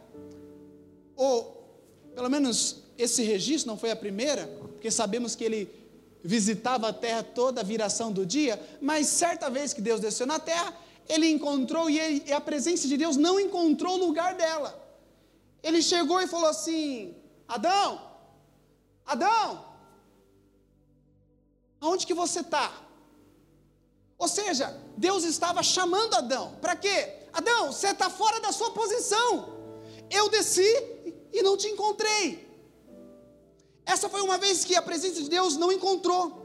ou 1.14 1.62
pelo 2.14 2.28
menos 2.28 2.83
esse 2.96 3.22
registro 3.22 3.70
não 3.70 3.78
foi 3.78 3.90
a 3.90 3.96
primeira, 3.96 4.46
porque 4.72 4.90
sabemos 4.90 5.34
que 5.34 5.44
ele 5.44 5.84
visitava 6.22 6.88
a 6.88 6.92
terra 6.92 7.22
toda 7.22 7.60
a 7.60 7.64
viração 7.64 8.10
do 8.10 8.24
dia, 8.24 8.60
mas 8.80 9.06
certa 9.06 9.50
vez 9.50 9.72
que 9.72 9.80
Deus 9.80 10.00
desceu 10.00 10.26
na 10.26 10.38
terra, 10.38 10.74
ele 11.08 11.28
encontrou 11.28 11.90
e, 11.90 11.98
ele, 11.98 12.22
e 12.26 12.32
a 12.32 12.40
presença 12.40 12.88
de 12.88 12.96
Deus 12.96 13.16
não 13.16 13.38
encontrou 13.38 13.94
o 13.94 14.06
lugar 14.06 14.34
dela. 14.34 14.82
Ele 15.62 15.82
chegou 15.82 16.20
e 16.20 16.26
falou 16.26 16.48
assim: 16.48 17.14
Adão, 17.46 18.00
Adão, 19.04 19.64
aonde 21.80 22.06
que 22.06 22.14
você 22.14 22.40
está? 22.40 22.72
Ou 24.16 24.28
seja, 24.28 24.74
Deus 24.96 25.24
estava 25.24 25.62
chamando 25.62 26.14
Adão, 26.14 26.56
para 26.60 26.76
quê? 26.76 27.24
Adão, 27.32 27.72
você 27.72 27.88
está 27.88 28.08
fora 28.08 28.40
da 28.40 28.52
sua 28.52 28.70
posição. 28.70 29.52
Eu 30.10 30.30
desci 30.30 30.72
e 31.32 31.42
não 31.42 31.56
te 31.56 31.66
encontrei. 31.66 32.43
Essa 33.86 34.08
foi 34.08 34.22
uma 34.22 34.38
vez 34.38 34.64
que 34.64 34.74
a 34.74 34.82
presença 34.82 35.22
de 35.22 35.28
Deus 35.28 35.56
não 35.56 35.70
encontrou. 35.70 36.44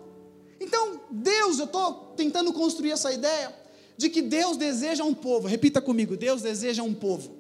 Então, 0.60 1.02
Deus, 1.10 1.60
eu 1.60 1.66
estou 1.66 2.14
tentando 2.18 2.52
construir 2.52 2.92
essa 2.92 3.14
ideia 3.14 3.56
de 3.98 4.10
que 4.10 4.22
Deus 4.22 4.58
deseja 4.58 5.04
um 5.04 5.14
povo. 5.14 5.48
Repita 5.48 5.82
comigo: 5.82 6.18
Deus 6.18 6.42
deseja 6.42 6.84
um 6.84 6.94
povo. 6.94 7.32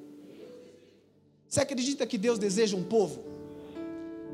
Você 1.48 1.62
acredita 1.62 2.06
que 2.06 2.18
Deus 2.18 2.40
deseja 2.40 2.78
um 2.78 2.84
povo? 2.84 3.24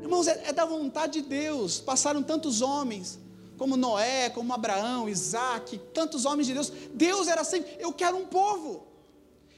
Irmãos, 0.02 0.28
é, 0.28 0.44
é 0.46 0.52
da 0.52 0.64
vontade 0.64 1.20
de 1.20 1.28
Deus. 1.28 1.80
Passaram 1.80 2.22
tantos 2.22 2.60
homens, 2.60 3.18
como 3.58 3.76
Noé, 3.76 4.30
como 4.30 4.52
Abraão, 4.52 5.08
Isaac, 5.08 5.78
tantos 5.92 6.24
homens 6.24 6.46
de 6.46 6.54
Deus. 6.54 6.72
Deus 6.92 7.26
era 7.26 7.42
sempre: 7.42 7.76
eu 7.80 7.92
quero 7.92 8.16
um 8.16 8.26
povo. 8.26 8.86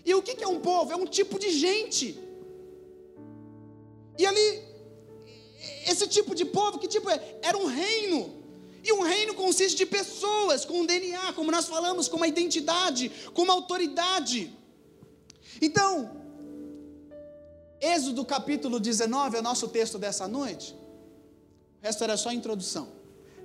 E 0.05 0.15
o 0.15 0.23
que 0.23 0.43
é 0.43 0.49
um 0.49 0.61
povo? 0.61 0.91
É 0.93 0.97
um 0.97 1.05
tipo 1.05 1.39
de 1.39 1.51
gente. 1.51 2.19
E 4.17 4.25
ali 4.25 4.68
esse 5.87 6.07
tipo 6.07 6.35
de 6.35 6.45
povo, 6.45 6.79
que 6.79 6.89
tipo 6.89 7.09
é? 7.11 7.39
Era 7.43 7.57
um 7.57 7.67
reino. 7.67 8.39
E 8.83 8.93
um 8.93 9.03
reino 9.03 9.35
consiste 9.35 9.77
de 9.77 9.87
pessoas 9.87 10.65
com 10.65 10.81
um 10.81 10.87
DNA, 10.87 11.33
como 11.33 11.51
nós 11.51 11.67
falamos, 11.67 12.09
com 12.09 12.17
uma 12.17 12.29
identidade, 12.29 13.11
com 13.35 13.43
uma 13.43 13.53
autoridade. 13.53 14.53
Então, 15.61 16.19
Êxodo 17.81 18.25
capítulo 18.25 18.81
19 18.81 19.37
é 19.37 19.41
o 19.41 19.43
nosso 19.43 19.69
texto 19.69 19.99
dessa 19.99 20.27
noite. 20.27 20.75
O 21.81 21.87
resto 21.87 22.03
era 22.05 22.17
só 22.17 22.33
introdução. 22.33 22.89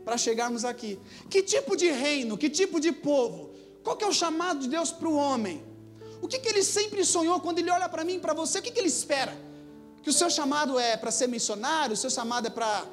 Para 0.04 0.18
chegarmos 0.18 0.66
aqui. 0.66 1.00
Que 1.30 1.42
tipo 1.42 1.76
de 1.76 1.90
reino, 1.90 2.38
que 2.38 2.50
tipo 2.50 2.80
de 2.80 2.92
povo? 2.92 3.54
Qual 3.84 3.96
que 3.96 4.04
é 4.04 4.08
o 4.08 4.14
chamado 4.14 4.62
de 4.62 4.70
Deus 4.70 4.92
para 4.92 5.08
o 5.08 5.16
homem? 5.16 5.64
O 6.22 6.28
que, 6.28 6.40
que 6.40 6.48
ele 6.48 6.64
sempre 6.64 7.04
sonhou 7.04 7.40
quando 7.42 7.60
ele 7.60 7.70
olha 7.70 7.90
para 7.90 8.04
mim, 8.06 8.20
para 8.20 8.34
você? 8.34 8.60
O 8.60 8.62
que, 8.62 8.72
que 8.72 8.80
ele 8.80 8.88
espera? 8.88 9.38
Que 10.04 10.10
o 10.10 10.14
seu 10.14 10.30
chamado 10.30 10.78
é 10.78 10.98
para 10.98 11.12
ser 11.12 11.28
missionário, 11.28 11.94
o 11.94 11.98
seu 11.98 12.10
chamado 12.10 12.48
é 12.48 12.50
para 12.50 12.86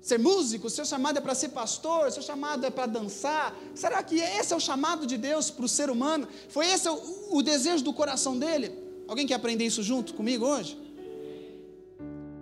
ser 0.00 0.18
músico, 0.18 0.68
seu 0.70 0.84
chamado 0.84 1.18
é 1.18 1.20
para 1.20 1.34
ser 1.34 1.50
pastor, 1.50 2.10
seu 2.10 2.22
chamado 2.22 2.64
é 2.64 2.70
para 2.70 2.86
dançar. 2.86 3.54
Será 3.74 4.02
que 4.02 4.16
esse 4.16 4.52
é 4.52 4.56
o 4.56 4.60
chamado 4.60 5.06
de 5.06 5.18
Deus 5.18 5.50
para 5.50 5.66
o 5.66 5.68
ser 5.68 5.90
humano? 5.90 6.26
Foi 6.48 6.66
esse 6.66 6.88
o, 6.88 7.36
o 7.36 7.42
desejo 7.42 7.84
do 7.84 7.92
coração 7.92 8.38
dele? 8.38 8.72
Alguém 9.06 9.26
quer 9.26 9.34
aprender 9.34 9.66
isso 9.66 9.82
junto 9.82 10.14
comigo 10.14 10.46
hoje? 10.46 10.80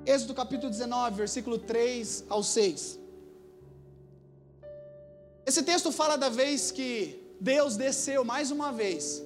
Êxodo 0.07 0.35
capítulo 0.35 0.71
19, 0.71 1.17
versículo 1.17 1.59
3 1.59 2.25
ao 2.29 2.43
6. 2.43 2.99
Esse 5.45 5.63
texto 5.65 5.91
fala 5.91 6.17
da 6.17 6.29
vez 6.29 6.71
que 6.71 7.21
Deus 7.41 7.77
desceu 7.77 8.25
mais 8.25 8.53
uma 8.53 8.71
vez 8.71 9.23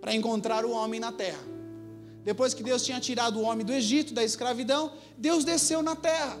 para 0.00 0.14
encontrar 0.14 0.64
o 0.64 0.72
homem 0.72 1.00
na 1.00 1.10
terra. 1.10 1.57
Depois 2.24 2.54
que 2.54 2.62
Deus 2.62 2.82
tinha 2.82 3.00
tirado 3.00 3.38
o 3.38 3.42
homem 3.42 3.64
do 3.64 3.72
Egito, 3.72 4.12
da 4.12 4.22
escravidão, 4.22 4.92
Deus 5.16 5.44
desceu 5.44 5.82
na 5.82 5.96
terra. 5.96 6.38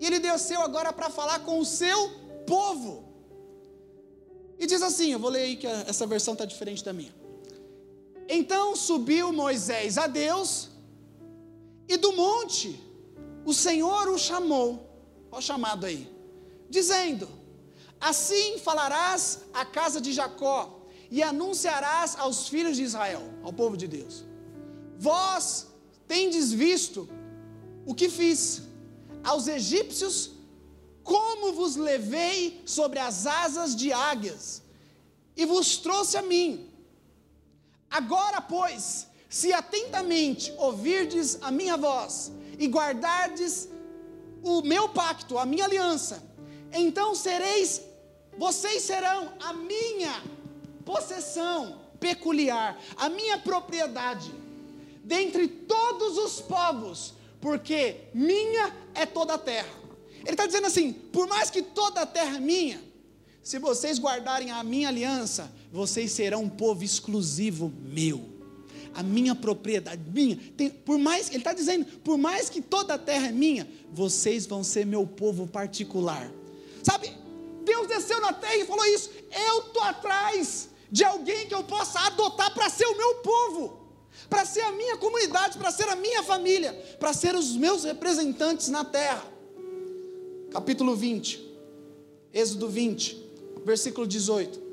E 0.00 0.06
ele 0.06 0.18
desceu 0.18 0.60
agora 0.60 0.92
para 0.92 1.08
falar 1.10 1.40
com 1.40 1.58
o 1.58 1.64
seu 1.64 2.10
povo. 2.46 3.04
E 4.58 4.66
diz 4.66 4.82
assim: 4.82 5.12
eu 5.12 5.18
vou 5.18 5.30
ler 5.30 5.42
aí 5.42 5.56
que 5.56 5.66
essa 5.66 6.06
versão 6.06 6.32
está 6.34 6.44
diferente 6.44 6.84
da 6.84 6.92
minha. 6.92 7.14
Então 8.28 8.74
subiu 8.74 9.32
Moisés 9.32 9.98
a 9.98 10.06
Deus, 10.06 10.70
e 11.88 11.96
do 11.96 12.12
monte 12.12 12.80
o 13.44 13.54
Senhor 13.54 14.08
o 14.08 14.18
chamou, 14.18 14.90
olha 15.30 15.38
o 15.38 15.42
chamado 15.42 15.86
aí, 15.86 16.10
dizendo: 16.68 17.28
Assim 18.00 18.58
falarás 18.58 19.42
à 19.54 19.64
casa 19.64 20.00
de 20.00 20.12
Jacó, 20.12 20.75
e 21.10 21.22
anunciarás 21.22 22.16
aos 22.18 22.48
filhos 22.48 22.76
de 22.76 22.82
Israel, 22.82 23.22
ao 23.42 23.52
povo 23.52 23.76
de 23.76 23.86
Deus: 23.86 24.24
Vós 24.98 25.66
tendes 26.06 26.52
visto 26.52 27.08
o 27.84 27.94
que 27.94 28.08
fiz 28.08 28.62
aos 29.22 29.46
egípcios, 29.46 30.32
como 31.02 31.52
vos 31.52 31.76
levei 31.76 32.62
sobre 32.64 32.98
as 32.98 33.26
asas 33.26 33.74
de 33.74 33.92
águias, 33.92 34.62
e 35.36 35.44
vos 35.44 35.76
trouxe 35.76 36.16
a 36.16 36.22
mim. 36.22 36.68
Agora, 37.90 38.40
pois, 38.40 39.06
se 39.28 39.52
atentamente 39.52 40.52
ouvirdes 40.58 41.38
a 41.40 41.50
minha 41.50 41.76
voz 41.76 42.32
e 42.58 42.66
guardardes 42.66 43.68
o 44.42 44.62
meu 44.62 44.88
pacto, 44.88 45.38
a 45.38 45.46
minha 45.46 45.64
aliança, 45.64 46.22
então 46.72 47.14
sereis, 47.14 47.82
vocês 48.36 48.82
serão 48.82 49.32
a 49.40 49.52
minha 49.52 50.35
possessão 50.86 51.80
peculiar, 51.98 52.80
a 52.96 53.08
minha 53.08 53.36
propriedade, 53.36 54.32
dentre 55.02 55.48
todos 55.48 56.16
os 56.16 56.40
povos, 56.40 57.14
porque 57.40 57.96
minha 58.14 58.74
é 58.94 59.04
toda 59.04 59.34
a 59.34 59.38
terra. 59.38 59.68
Ele 60.20 60.30
está 60.30 60.46
dizendo 60.46 60.68
assim: 60.68 60.92
por 60.92 61.26
mais 61.26 61.50
que 61.50 61.60
toda 61.60 62.02
a 62.02 62.06
terra 62.06 62.36
é 62.36 62.40
minha, 62.40 62.80
se 63.42 63.58
vocês 63.58 63.98
guardarem 63.98 64.50
a 64.50 64.62
minha 64.62 64.88
aliança, 64.88 65.52
vocês 65.72 66.12
serão 66.12 66.44
um 66.44 66.48
povo 66.48 66.84
exclusivo 66.84 67.72
meu. 67.82 68.36
A 68.94 69.02
minha 69.02 69.34
propriedade, 69.34 70.00
minha. 70.10 70.38
Tem, 70.56 70.70
por 70.70 70.98
mais, 70.98 71.28
ele 71.28 71.38
está 71.38 71.52
dizendo, 71.52 71.84
por 72.00 72.16
mais 72.16 72.48
que 72.48 72.62
toda 72.62 72.94
a 72.94 72.98
terra 72.98 73.28
é 73.28 73.32
minha, 73.32 73.68
vocês 73.92 74.46
vão 74.46 74.64
ser 74.64 74.86
meu 74.86 75.06
povo 75.06 75.46
particular. 75.46 76.30
Sabe, 76.82 77.12
Deus 77.64 77.86
desceu 77.88 78.20
na 78.20 78.32
terra 78.32 78.56
e 78.56 78.64
falou 78.64 78.86
isso. 78.86 79.10
Eu 79.30 79.58
estou 79.60 79.82
atrás 79.82 80.70
de 80.90 81.04
alguém 81.04 81.46
que 81.46 81.54
eu 81.54 81.64
possa 81.64 82.00
adotar 82.06 82.52
para 82.54 82.68
ser 82.68 82.86
o 82.86 82.96
meu 82.96 83.14
povo 83.16 83.86
para 84.28 84.44
ser 84.44 84.62
a 84.62 84.72
minha 84.72 84.96
comunidade, 84.96 85.58
para 85.58 85.70
ser 85.70 85.88
a 85.88 85.96
minha 85.96 86.22
família, 86.22 86.72
para 86.98 87.12
ser 87.12 87.34
os 87.34 87.56
meus 87.56 87.84
representantes 87.84 88.68
na 88.68 88.84
terra. 88.84 89.24
Capítulo 90.50 90.96
20, 90.96 91.46
Êxodo 92.32 92.68
20, 92.68 93.60
versículo 93.64 94.06
18. 94.06 94.66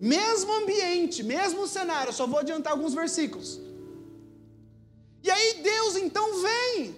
Mesmo 0.00 0.52
ambiente, 0.52 1.22
mesmo 1.22 1.66
cenário, 1.66 2.12
só 2.12 2.26
vou 2.26 2.40
adiantar 2.40 2.72
alguns 2.72 2.92
versículos. 2.92 3.60
E 5.22 5.30
aí 5.30 5.62
Deus 5.62 5.96
então 5.96 6.42
vem. 6.42 6.96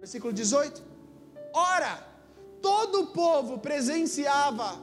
Versículo 0.00 0.32
18. 0.32 0.82
Ora, 1.54 2.04
todo 2.62 3.00
o 3.00 3.06
povo 3.08 3.58
presenciava 3.58 4.80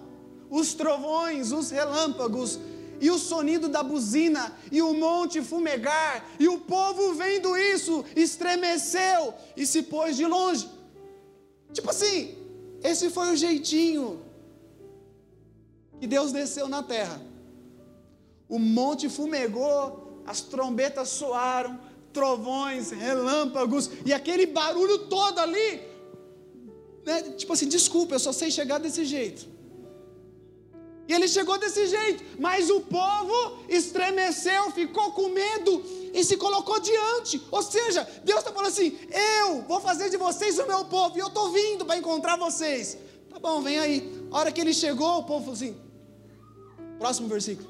os 0.50 0.74
trovões, 0.74 1.52
os 1.52 1.72
relâmpagos, 1.72 2.60
e 3.02 3.10
o 3.10 3.18
sonido 3.18 3.70
da 3.70 3.82
buzina, 3.82 4.54
e 4.72 4.82
o 4.82 4.94
monte 4.94 5.42
fumegar, 5.42 6.26
e 6.38 6.48
o 6.50 6.60
povo 6.60 7.14
vendo 7.14 7.56
isso, 7.58 8.04
estremeceu 8.16 9.34
e 9.56 9.66
se 9.66 9.84
pôs 9.84 10.18
de 10.18 10.26
longe. 10.26 10.70
Tipo 11.72 11.90
assim, 11.92 12.36
esse 12.84 13.10
foi 13.10 13.32
o 13.32 13.38
jeitinho 13.38 14.22
que 16.00 16.08
Deus 16.08 16.32
desceu 16.32 16.68
na 16.68 16.84
terra. 16.84 17.22
O 18.50 18.60
monte 18.60 19.08
fumegou, 19.08 20.22
as 20.26 20.42
trombetas 20.42 21.10
soaram, 21.10 21.80
trovões, 22.12 22.92
relâmpagos, 22.92 23.90
e 24.06 24.12
aquele 24.12 24.48
barulho 24.48 25.08
todo 25.08 25.40
ali. 25.40 25.89
Né? 27.06 27.22
Tipo 27.38 27.54
assim, 27.54 27.68
desculpa, 27.68 28.16
eu 28.16 28.20
só 28.20 28.32
sei 28.32 28.52
chegar 28.52 28.80
desse 28.80 29.06
jeito. 29.06 29.60
E 31.10 31.14
ele 31.14 31.28
chegou 31.28 31.58
desse 31.58 31.88
jeito, 31.88 32.24
mas 32.38 32.70
o 32.70 32.82
povo 32.82 33.64
estremeceu, 33.68 34.70
ficou 34.72 35.12
com 35.12 35.30
medo 35.30 35.84
e 36.14 36.24
se 36.24 36.38
colocou 36.38 36.80
diante. 36.80 37.42
Ou 37.50 37.64
seja, 37.64 38.08
Deus 38.24 38.40
está 38.40 38.52
falando 38.52 38.70
assim: 38.70 38.96
eu 39.42 39.64
vou 39.64 39.80
fazer 39.82 40.12
de 40.12 40.18
vocês 40.18 40.60
o 40.60 40.68
meu 40.68 40.86
povo, 40.86 41.18
e 41.18 41.20
eu 41.20 41.28
estou 41.28 41.52
vindo 41.52 41.84
para 41.84 41.98
encontrar 41.98 42.38
vocês. 42.38 42.96
Tá 43.28 43.40
bom, 43.40 43.60
vem 43.60 43.80
aí. 43.80 44.28
A 44.32 44.38
hora 44.38 44.52
que 44.52 44.62
ele 44.62 44.72
chegou, 44.72 45.18
o 45.18 45.24
povo 45.24 45.40
falou 45.46 45.54
assim: 45.56 45.76
próximo 47.00 47.28
versículo. 47.28 47.68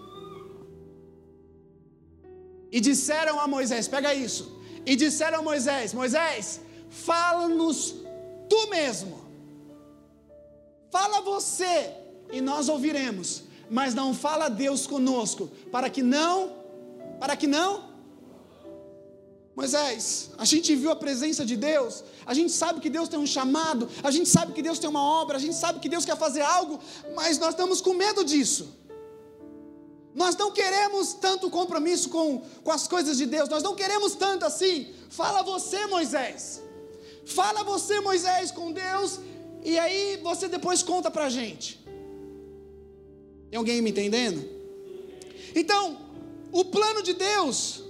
E 2.69 2.81
disseram 2.81 3.39
a 3.39 3.47
Moisés: 3.47 3.87
pega 3.87 4.13
isso. 4.13 4.59
E 4.85 4.97
disseram 4.97 5.39
a 5.39 5.41
Moisés: 5.41 5.93
Moisés, 5.93 6.59
fala-nos 6.89 7.95
tu 8.49 8.67
mesmo. 8.69 9.18
Fala 10.91 11.21
você 11.21 11.93
e 12.31 12.41
nós 12.41 12.69
ouviremos, 12.69 13.43
mas 13.69 13.93
não 13.93 14.13
fala 14.13 14.49
Deus 14.49 14.87
conosco, 14.87 15.49
para 15.71 15.89
que 15.89 16.01
não, 16.01 16.51
para 17.19 17.35
que 17.35 17.47
não. 17.47 17.89
Moisés, 19.55 20.29
a 20.37 20.45
gente 20.45 20.73
viu 20.73 20.89
a 20.89 20.95
presença 20.95 21.45
de 21.45 21.55
Deus, 21.57 22.03
a 22.25 22.33
gente 22.33 22.51
sabe 22.51 22.79
que 22.79 22.89
Deus 22.89 23.09
tem 23.09 23.19
um 23.19 23.27
chamado, 23.27 23.89
a 24.01 24.09
gente 24.09 24.29
sabe 24.29 24.53
que 24.53 24.61
Deus 24.61 24.79
tem 24.79 24.89
uma 24.89 25.03
obra, 25.03 25.37
a 25.37 25.39
gente 25.39 25.55
sabe 25.55 25.79
que 25.79 25.89
Deus 25.89 26.05
quer 26.05 26.17
fazer 26.17 26.41
algo, 26.41 26.79
mas 27.13 27.37
nós 27.37 27.49
estamos 27.49 27.81
com 27.81 27.93
medo 27.93 28.23
disso. 28.23 28.73
Nós 30.15 30.35
não 30.35 30.51
queremos 30.51 31.13
tanto 31.13 31.49
compromisso 31.49 32.09
com, 32.09 32.41
com 32.63 32.71
as 32.71 32.87
coisas 32.87 33.17
de 33.17 33.25
Deus, 33.25 33.49
nós 33.49 33.61
não 33.61 33.75
queremos 33.75 34.15
tanto 34.15 34.45
assim. 34.45 34.93
Fala 35.09 35.43
você, 35.43 35.85
Moisés. 35.87 36.61
Fala 37.25 37.63
você, 37.63 37.99
Moisés, 37.99 38.49
com 38.51 38.71
Deus, 38.71 39.19
e 39.63 39.77
aí 39.77 40.17
você 40.23 40.47
depois 40.47 40.83
conta 40.83 41.09
para 41.11 41.25
a 41.25 41.29
gente. 41.29 41.79
Tem 43.49 43.57
alguém 43.57 43.81
me 43.81 43.89
entendendo? 43.89 44.47
Então, 45.55 45.97
o 46.51 46.65
plano 46.65 47.01
de 47.01 47.13
Deus. 47.13 47.83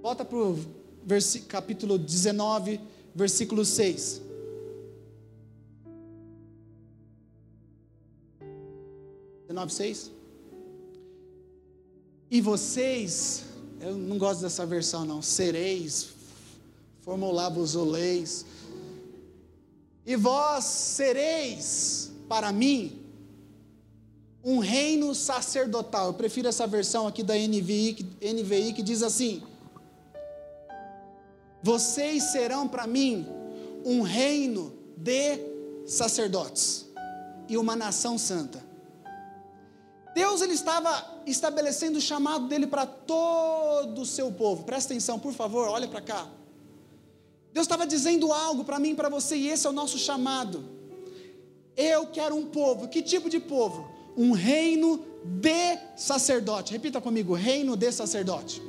Volta 0.00 0.24
para 0.24 0.36
o 0.36 0.58
capítulo 1.48 1.98
19, 1.98 2.80
versículo 3.14 3.64
6. 3.64 4.22
Dezenove, 9.52 9.72
seis. 9.72 10.10
E 12.30 12.40
vocês, 12.40 13.44
eu 13.80 13.96
não 13.96 14.16
gosto 14.16 14.40
dessa 14.40 14.64
versão 14.64 15.04
não, 15.04 15.20
sereis, 15.20 16.08
formulava-vos 17.02 17.76
oleis, 17.76 18.46
e 20.04 20.16
vós 20.16 20.64
sereis 20.64 22.12
para 22.28 22.50
mim 22.52 23.02
um 24.44 24.58
reino 24.58 25.14
sacerdotal. 25.14 26.08
Eu 26.08 26.14
prefiro 26.14 26.48
essa 26.48 26.66
versão 26.66 27.06
aqui 27.06 27.22
da 27.22 27.34
NVI, 27.34 28.16
NVI 28.20 28.72
que 28.72 28.82
diz 28.82 29.02
assim: 29.02 29.42
Vocês 31.62 32.24
serão 32.24 32.66
para 32.66 32.86
mim 32.86 33.26
um 33.84 34.02
reino 34.02 34.72
de 34.96 35.38
sacerdotes 35.86 36.86
e 37.48 37.56
uma 37.56 37.76
nação 37.76 38.18
santa. 38.18 38.62
Deus 40.14 40.42
ele 40.42 40.52
estava 40.52 41.22
estabelecendo 41.24 41.98
o 41.98 42.00
chamado 42.00 42.46
dele 42.46 42.66
para 42.66 42.84
todo 42.84 44.02
o 44.02 44.06
seu 44.06 44.30
povo. 44.30 44.64
Presta 44.64 44.92
atenção, 44.92 45.18
por 45.18 45.32
favor, 45.32 45.68
olha 45.68 45.88
para 45.88 46.02
cá. 46.02 46.28
Deus 47.52 47.66
estava 47.66 47.86
dizendo 47.86 48.32
algo 48.32 48.64
para 48.64 48.78
mim 48.78 48.90
e 48.90 48.94
para 48.94 49.08
você, 49.08 49.36
e 49.36 49.48
esse 49.48 49.66
é 49.66 49.70
o 49.70 49.72
nosso 49.72 49.98
chamado. 49.98 50.64
Eu 51.76 52.06
quero 52.06 52.34
um 52.34 52.46
povo. 52.46 52.88
Que 52.88 53.02
tipo 53.02 53.28
de 53.28 53.40
povo? 53.40 53.90
Um 54.16 54.32
reino 54.32 55.04
de 55.24 55.78
sacerdote. 55.96 56.72
Repita 56.72 57.00
comigo: 57.00 57.34
reino 57.34 57.76
de 57.76 57.90
sacerdote. 57.92 58.62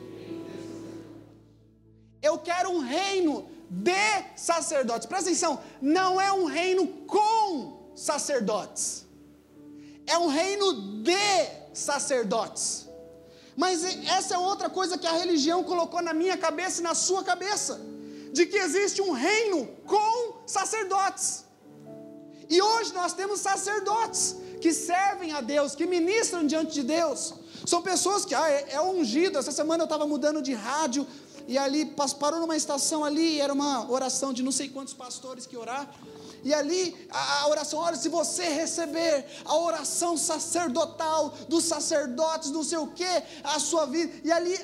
quero 2.38 2.70
um 2.70 2.80
reino 2.80 3.50
de 3.70 4.24
sacerdotes. 4.36 5.06
Presta 5.08 5.30
atenção, 5.30 5.60
não 5.82 6.20
é 6.20 6.32
um 6.32 6.46
reino 6.46 6.88
com 7.08 7.92
sacerdotes, 7.96 9.06
é 10.06 10.18
um 10.18 10.28
reino 10.28 11.02
de 11.04 11.74
sacerdotes. 11.74 12.88
Mas 13.56 13.84
essa 14.08 14.36
é 14.36 14.38
outra 14.38 14.70
coisa 14.70 14.98
que 14.98 15.06
a 15.06 15.12
religião 15.12 15.64
colocou 15.64 16.02
na 16.02 16.14
minha 16.14 16.38
cabeça 16.38 16.80
e 16.80 16.84
na 16.84 16.96
sua 16.96 17.24
cabeça: 17.24 17.80
de 18.34 18.46
que 18.46 18.58
existe 18.58 19.02
um 19.02 19.12
reino 19.12 19.68
com 19.86 20.42
sacerdotes. 20.46 21.46
E 22.50 22.62
hoje 22.62 22.92
nós 22.94 23.14
temos 23.14 23.40
sacerdotes 23.40 24.36
que 24.60 24.74
servem 24.74 25.32
a 25.32 25.42
Deus, 25.42 25.76
que 25.76 25.86
ministram 25.86 26.46
diante 26.46 26.74
de 26.74 26.84
Deus. 26.84 27.34
São 27.66 27.82
pessoas 27.82 28.26
que, 28.26 28.36
ah, 28.36 28.50
é, 28.50 28.74
é 28.74 28.82
ungido. 28.82 29.38
Essa 29.38 29.52
semana 29.52 29.84
eu 29.84 29.86
estava 29.86 30.06
mudando 30.06 30.42
de 30.42 30.54
rádio 30.54 31.08
e 31.48 31.58
ali 31.58 31.94
parou 32.20 32.40
numa 32.40 32.56
estação 32.56 33.04
ali, 33.04 33.40
era 33.40 33.54
uma 33.54 33.90
oração 33.92 34.32
de 34.34 34.42
não 34.42 34.52
sei 34.52 34.70
quantos 34.70 34.94
pastores 34.94 35.46
que 35.46 35.58
orar. 35.58 35.94
E 36.44 36.54
ali 36.54 37.08
a, 37.10 37.48
oração, 37.48 37.80
olha, 37.80 37.96
se 37.96 38.10
você 38.10 38.44
receber 38.44 39.26
a 39.46 39.56
oração 39.56 40.18
sacerdotal 40.18 41.34
dos 41.48 41.64
sacerdotes, 41.66 42.52
não 42.52 42.64
sei 42.64 42.78
o 42.78 42.88
que, 42.88 43.24
a 43.44 43.60
sua 43.60 43.86
vida, 43.86 44.12
e 44.24 44.32
ali 44.32 44.58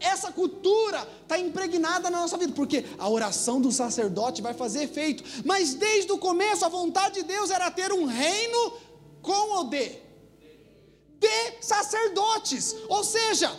essa 0.00 0.32
cultura 0.32 1.06
está 1.22 1.38
impregnada 1.38 2.10
na 2.10 2.20
nossa 2.20 2.36
vida, 2.36 2.52
porque 2.52 2.84
a 2.98 3.08
oração 3.08 3.60
do 3.60 3.72
sacerdote 3.72 4.42
vai 4.42 4.54
fazer 4.54 4.84
efeito, 4.84 5.24
mas 5.44 5.74
desde 5.74 6.12
o 6.12 6.18
começo 6.18 6.64
a 6.64 6.68
vontade 6.68 7.16
de 7.16 7.22
Deus 7.22 7.50
era 7.50 7.70
ter 7.70 7.92
um 7.92 8.04
reino 8.04 8.72
com 9.22 9.60
o 9.60 9.64
de, 9.64 9.98
de 11.18 11.56
sacerdotes, 11.60 12.76
ou 12.88 13.02
seja, 13.02 13.50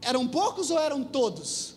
eram 0.00 0.26
poucos 0.26 0.70
ou 0.70 0.78
eram 0.78 1.04
todos? 1.04 1.71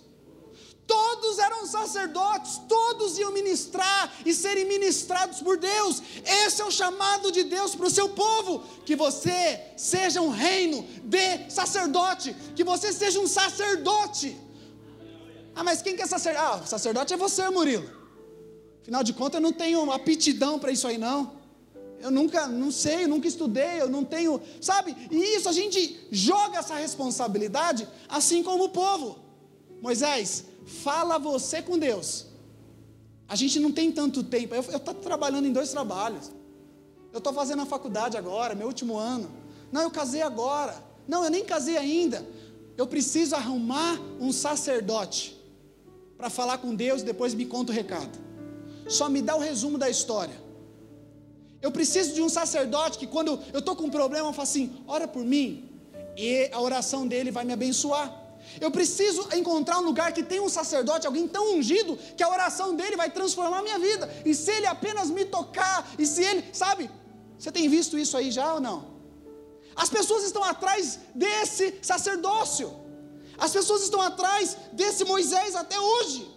Todos 0.87 1.39
eram 1.39 1.65
sacerdotes, 1.65 2.61
todos 2.69 3.17
iam 3.17 3.31
ministrar 3.31 4.13
e 4.25 4.33
serem 4.33 4.65
ministrados 4.65 5.41
por 5.41 5.57
Deus. 5.57 6.01
Esse 6.23 6.61
é 6.61 6.65
o 6.65 6.71
chamado 6.71 7.31
de 7.31 7.43
Deus 7.43 7.75
para 7.75 7.87
o 7.87 7.89
seu 7.89 8.09
povo: 8.09 8.63
que 8.85 8.95
você 8.95 9.61
seja 9.75 10.21
um 10.21 10.29
reino 10.29 10.85
de 11.03 11.49
sacerdote, 11.49 12.35
que 12.55 12.63
você 12.63 12.93
seja 12.93 13.19
um 13.19 13.27
sacerdote. 13.27 14.37
Ah, 15.55 15.63
mas 15.63 15.81
quem 15.81 15.95
que 15.95 16.01
é 16.01 16.05
sacerdote? 16.05 16.63
Ah, 16.63 16.67
sacerdote 16.67 17.13
é 17.13 17.17
você, 17.17 17.49
Murilo. 17.49 17.89
Afinal 18.81 19.03
de 19.03 19.13
contas, 19.13 19.35
eu 19.35 19.41
não 19.41 19.53
tenho 19.53 19.91
aptidão 19.91 20.59
para 20.59 20.71
isso 20.71 20.87
aí, 20.87 20.97
não. 20.97 21.35
Eu 21.99 22.11
nunca, 22.11 22.45
não 22.47 22.69
sei, 22.69 23.05
eu 23.05 23.07
nunca 23.07 23.27
estudei, 23.27 23.81
eu 23.81 23.89
não 23.89 24.03
tenho, 24.03 24.39
sabe? 24.61 24.95
E 25.09 25.35
isso 25.35 25.49
a 25.49 25.51
gente 25.51 26.07
joga 26.11 26.59
essa 26.59 26.75
responsabilidade, 26.75 27.87
assim 28.07 28.43
como 28.43 28.65
o 28.65 28.69
povo. 28.69 29.17
Moisés, 29.81 30.45
Fala 30.65 31.17
você 31.19 31.61
com 31.61 31.77
Deus. 31.77 32.25
A 33.27 33.35
gente 33.35 33.59
não 33.59 33.71
tem 33.71 33.91
tanto 33.91 34.23
tempo. 34.23 34.53
Eu 34.55 34.61
estou 34.61 34.93
trabalhando 34.95 35.47
em 35.47 35.53
dois 35.53 35.69
trabalhos. 35.69 36.31
Eu 37.13 37.19
estou 37.19 37.33
fazendo 37.33 37.61
a 37.61 37.65
faculdade 37.65 38.17
agora, 38.17 38.55
meu 38.55 38.67
último 38.67 38.97
ano. 38.97 39.29
Não, 39.71 39.81
eu 39.81 39.91
casei 39.91 40.21
agora. 40.21 40.75
Não, 41.07 41.23
eu 41.23 41.29
nem 41.29 41.45
casei 41.45 41.77
ainda. 41.77 42.25
Eu 42.77 42.87
preciso 42.87 43.35
arrumar 43.35 43.99
um 44.19 44.31
sacerdote 44.31 45.39
para 46.17 46.29
falar 46.29 46.57
com 46.57 46.75
Deus 46.75 47.01
e 47.01 47.05
depois 47.05 47.33
me 47.33 47.45
conta 47.45 47.71
o 47.71 47.75
recado. 47.75 48.17
Só 48.87 49.07
me 49.09 49.21
dá 49.21 49.35
o 49.35 49.39
resumo 49.39 49.77
da 49.77 49.89
história. 49.89 50.43
Eu 51.61 51.71
preciso 51.71 52.13
de 52.13 52.21
um 52.21 52.29
sacerdote 52.29 52.97
que 52.97 53.07
quando 53.07 53.39
eu 53.53 53.59
estou 53.59 53.75
com 53.75 53.85
um 53.85 53.89
problema, 53.89 54.29
eu 54.29 54.33
falo 54.33 54.43
assim: 54.43 54.83
ora 54.87 55.07
por 55.07 55.23
mim, 55.23 55.69
e 56.17 56.49
a 56.51 56.61
oração 56.61 57.07
dele 57.07 57.31
vai 57.31 57.43
me 57.43 57.53
abençoar. 57.53 58.24
Eu 58.59 58.71
preciso 58.71 59.27
encontrar 59.35 59.79
um 59.79 59.85
lugar 59.85 60.11
que 60.13 60.23
tem 60.23 60.39
um 60.39 60.49
sacerdote, 60.49 61.07
alguém 61.07 61.27
tão 61.27 61.55
ungido, 61.55 61.97
que 62.17 62.23
a 62.23 62.29
oração 62.29 62.75
dele 62.75 62.95
vai 62.95 63.09
transformar 63.09 63.59
a 63.59 63.61
minha 63.61 63.79
vida. 63.79 64.09
E 64.25 64.33
se 64.33 64.51
ele 64.51 64.67
apenas 64.67 65.09
me 65.09 65.25
tocar, 65.25 65.89
e 65.97 66.05
se 66.05 66.23
ele, 66.23 66.45
sabe? 66.53 66.89
Você 67.37 67.51
tem 67.51 67.67
visto 67.67 67.97
isso 67.97 68.15
aí 68.15 68.31
já 68.31 68.53
ou 68.53 68.61
não? 68.61 68.95
As 69.75 69.89
pessoas 69.89 70.23
estão 70.23 70.43
atrás 70.43 70.99
desse 71.13 71.79
sacerdócio. 71.81 72.73
As 73.37 73.51
pessoas 73.51 73.81
estão 73.83 74.01
atrás 74.01 74.55
desse 74.71 75.03
Moisés 75.03 75.55
até 75.55 75.77
hoje. 75.79 76.33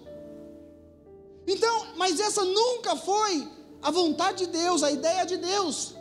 Então, 1.47 1.87
mas 1.97 2.18
essa 2.18 2.44
nunca 2.44 2.97
foi 2.97 3.49
a 3.81 3.90
vontade 3.90 4.47
de 4.47 4.53
Deus, 4.53 4.83
a 4.83 4.90
ideia 4.90 5.25
de 5.25 5.37
Deus. 5.37 5.94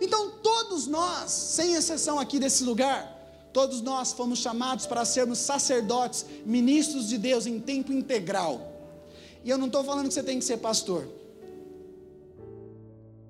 Então, 0.00 0.30
todos 0.42 0.86
nós, 0.86 1.30
sem 1.30 1.74
exceção 1.74 2.18
aqui 2.18 2.38
desse 2.38 2.64
lugar, 2.64 3.19
Todos 3.52 3.80
nós 3.80 4.12
fomos 4.12 4.38
chamados 4.38 4.86
para 4.86 5.04
sermos 5.04 5.38
sacerdotes, 5.38 6.24
ministros 6.46 7.08
de 7.08 7.18
Deus 7.18 7.46
em 7.46 7.58
tempo 7.58 7.92
integral. 7.92 8.70
E 9.44 9.50
eu 9.50 9.58
não 9.58 9.66
estou 9.66 9.82
falando 9.82 10.08
que 10.08 10.14
você 10.14 10.22
tem 10.22 10.38
que 10.38 10.44
ser 10.44 10.58
pastor. 10.58 11.06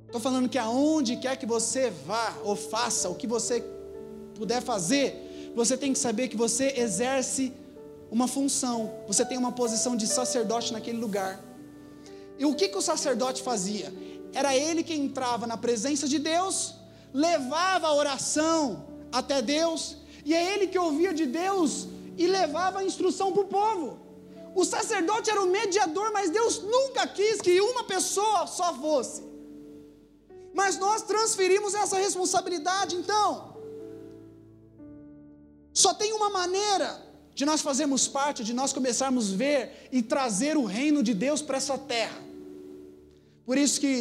Estou 0.06 0.20
falando 0.20 0.48
que 0.48 0.58
aonde 0.58 1.16
quer 1.16 1.36
que 1.36 1.46
você 1.46 1.90
vá 2.06 2.36
ou 2.44 2.56
faça, 2.56 3.08
o 3.08 3.14
que 3.14 3.26
você 3.26 3.64
puder 4.34 4.60
fazer, 4.60 5.52
você 5.54 5.76
tem 5.76 5.92
que 5.92 5.98
saber 5.98 6.28
que 6.28 6.36
você 6.36 6.74
exerce 6.76 7.52
uma 8.10 8.26
função, 8.26 8.92
você 9.06 9.24
tem 9.24 9.38
uma 9.38 9.52
posição 9.52 9.96
de 9.96 10.06
sacerdote 10.06 10.72
naquele 10.72 10.98
lugar. 10.98 11.42
E 12.38 12.44
o 12.44 12.54
que, 12.54 12.68
que 12.68 12.76
o 12.76 12.82
sacerdote 12.82 13.42
fazia? 13.42 13.92
Era 14.34 14.56
ele 14.56 14.82
que 14.82 14.94
entrava 14.94 15.46
na 15.46 15.56
presença 15.56 16.08
de 16.08 16.18
Deus, 16.18 16.74
levava 17.14 17.86
a 17.86 17.94
oração 17.94 18.84
até 19.12 19.40
Deus 19.40 19.96
e 20.30 20.34
é 20.40 20.42
ele 20.52 20.66
que 20.72 20.78
ouvia 20.78 21.12
de 21.20 21.26
Deus 21.26 21.70
e 22.22 22.26
levava 22.38 22.78
a 22.78 22.84
instrução 22.90 23.28
para 23.32 23.42
o 23.46 23.52
povo. 23.58 23.88
O 24.60 24.64
sacerdote 24.64 25.28
era 25.32 25.42
o 25.42 25.50
mediador, 25.58 26.08
mas 26.16 26.30
Deus 26.38 26.54
nunca 26.74 27.04
quis 27.18 27.40
que 27.46 27.54
uma 27.60 27.82
pessoa 27.92 28.46
só 28.46 28.68
fosse. 28.84 29.22
Mas 30.60 30.78
nós 30.84 31.02
transferimos 31.02 31.74
essa 31.74 31.96
responsabilidade, 32.06 32.94
então. 33.00 33.28
Só 35.82 35.92
tem 35.94 36.12
uma 36.12 36.30
maneira 36.30 36.88
de 37.34 37.44
nós 37.44 37.60
fazermos 37.68 38.06
parte, 38.06 38.44
de 38.44 38.54
nós 38.60 38.72
começarmos 38.72 39.32
a 39.32 39.36
ver 39.36 39.88
e 39.90 40.00
trazer 40.00 40.56
o 40.56 40.64
reino 40.64 41.02
de 41.02 41.14
Deus 41.26 41.42
para 41.42 41.56
essa 41.56 41.76
terra. 41.94 42.20
Por 43.44 43.58
isso 43.58 43.80
que 43.80 43.96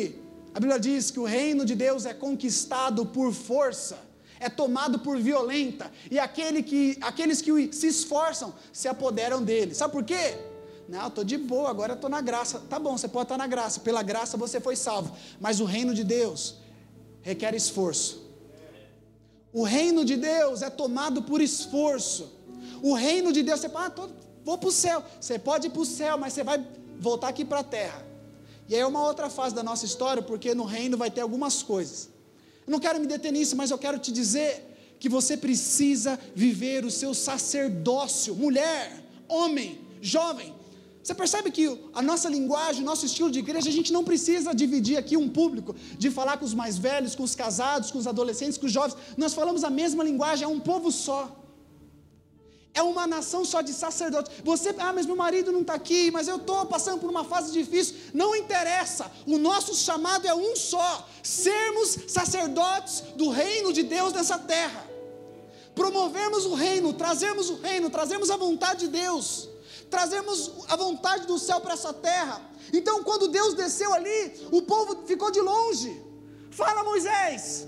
a 0.54 0.60
Bíblia 0.60 0.80
diz 0.80 1.10
que 1.10 1.20
o 1.20 1.26
reino 1.40 1.66
de 1.66 1.74
Deus 1.74 2.06
é 2.06 2.14
conquistado 2.14 3.04
por 3.18 3.34
força 3.34 4.09
é 4.40 4.50
tomado 4.50 5.00
por 5.00 5.18
violenta, 5.18 5.92
e 6.10 6.18
aquele 6.18 6.64
que, 6.64 6.98
aqueles 7.02 7.42
que 7.42 7.72
se 7.74 7.88
esforçam 7.88 8.54
se 8.72 8.88
apoderam 8.88 9.44
dele. 9.44 9.76
Sabe 9.76 9.92
por 9.92 10.04
quê? 10.04 10.38
Não, 10.88 11.08
estou 11.08 11.24
de 11.24 11.38
boa, 11.38 11.70
agora 11.70 11.94
estou 11.94 12.10
na 12.10 12.22
graça. 12.22 12.60
Tá 12.70 12.80
bom, 12.80 12.98
você 12.98 13.08
pode 13.08 13.26
estar 13.26 13.38
na 13.38 13.48
graça, 13.48 13.80
pela 13.82 14.02
graça 14.02 14.38
você 14.38 14.60
foi 14.60 14.76
salvo, 14.76 15.16
mas 15.40 15.60
o 15.60 15.66
reino 15.66 15.94
de 15.94 16.04
Deus 16.04 16.56
requer 17.22 17.54
esforço. 17.54 18.28
O 19.52 19.64
reino 19.64 20.06
de 20.06 20.16
Deus 20.16 20.62
é 20.62 20.70
tomado 20.70 21.24
por 21.24 21.42
esforço. 21.42 22.32
O 22.82 22.94
reino 22.94 23.32
de 23.32 23.44
Deus, 23.44 23.60
você 23.60 23.70
fala, 23.70 23.88
ah, 23.88 23.90
tô, 23.90 24.10
vou 24.44 24.58
para 24.58 24.70
o 24.70 24.72
céu. 24.72 25.04
Você 25.20 25.38
pode 25.38 25.68
ir 25.68 25.70
para 25.72 25.82
o 25.82 25.86
céu, 25.86 26.18
mas 26.18 26.34
você 26.34 26.44
vai 26.44 26.66
voltar 27.00 27.30
aqui 27.30 27.44
para 27.44 27.60
a 27.60 27.64
terra. 27.64 28.06
E 28.68 28.76
aí 28.76 28.82
é 28.82 28.86
uma 28.86 29.04
outra 29.04 29.30
fase 29.30 29.54
da 29.56 29.64
nossa 29.64 29.86
história, 29.86 30.22
porque 30.22 30.54
no 30.54 30.64
reino 30.64 30.96
vai 30.98 31.10
ter 31.10 31.22
algumas 31.22 31.64
coisas. 31.64 32.10
Não 32.70 32.80
quero 32.80 33.00
me 33.00 33.08
deter 33.08 33.32
nisso, 33.32 33.56
mas 33.56 33.72
eu 33.72 33.78
quero 33.78 33.98
te 33.98 34.12
dizer 34.12 34.66
que 35.00 35.10
você 35.10 35.36
precisa 35.36 36.20
viver 36.36 36.86
o 36.86 36.92
seu 36.92 37.14
sacerdócio, 37.14 38.36
mulher, 38.36 39.04
homem, 39.28 39.80
jovem. 40.02 40.54
Você 41.02 41.16
percebe 41.16 41.50
que 41.50 41.66
a 41.94 42.02
nossa 42.02 42.30
linguagem, 42.30 42.84
o 42.84 42.86
nosso 42.86 43.06
estilo 43.06 43.32
de 43.32 43.40
igreja, 43.40 43.70
a 43.70 43.72
gente 43.72 43.92
não 43.92 44.04
precisa 44.04 44.54
dividir 44.54 44.98
aqui 44.98 45.16
um 45.18 45.30
público, 45.30 45.76
de 45.98 46.12
falar 46.12 46.38
com 46.38 46.46
os 46.46 46.54
mais 46.54 46.78
velhos, 46.78 47.16
com 47.16 47.24
os 47.24 47.34
casados, 47.34 47.90
com 47.90 47.98
os 47.98 48.06
adolescentes, 48.06 48.58
com 48.58 48.68
os 48.68 48.72
jovens. 48.72 48.98
Nós 49.18 49.34
falamos 49.34 49.64
a 49.64 49.70
mesma 49.70 50.04
linguagem, 50.04 50.44
é 50.44 50.48
um 50.48 50.60
povo 50.60 50.92
só 50.92 51.39
é 52.74 52.82
uma 52.82 53.08
nação 53.08 53.44
só 53.44 53.62
de 53.62 53.74
sacerdotes. 53.74 54.32
Você, 54.44 54.76
ah, 54.78 54.94
mas 54.94 55.06
meu 55.06 55.16
marido 55.16 55.52
não 55.52 55.62
está 55.62 55.74
aqui, 55.74 56.12
mas 56.12 56.28
eu 56.28 56.38
estou 56.38 56.66
passando 56.66 57.00
por 57.00 57.10
uma 57.10 57.24
fase 57.24 57.52
difícil. 57.52 57.96
Não 58.14 58.36
interessa, 58.36 59.12
o 59.26 59.38
nosso 59.38 59.76
chamado 59.76 60.28
é 60.28 60.34
um 60.34 60.56
só: 60.56 61.08
sermos 61.24 61.98
sacerdotes 62.08 63.02
do 63.16 63.30
reino 63.30 63.74
de 63.74 63.84
Deus 63.84 64.14
nessa 64.14 64.38
terra. 64.38 64.88
Promovermos 65.74 66.46
o 66.46 66.54
reino, 66.56 66.94
trazermos 66.94 67.50
o 67.50 67.56
reino, 67.56 67.90
trazermos 67.90 68.30
a 68.30 68.38
vontade 68.38 68.82
de 68.82 68.88
Deus, 68.90 69.50
trazermos 69.90 70.52
a 70.68 70.76
vontade 70.76 71.26
do 71.26 71.40
céu 71.40 71.62
para 71.62 71.74
essa 71.74 71.94
terra. 71.94 72.42
Então, 72.74 73.04
quando 73.04 73.28
Deus 73.30 73.54
desceu 73.54 73.94
ali, 73.94 74.48
o 74.52 74.62
povo 74.62 75.06
ficou 75.06 75.32
de 75.32 75.42
longe. 75.42 76.02
Fala, 76.52 76.84
Moisés. 76.84 77.68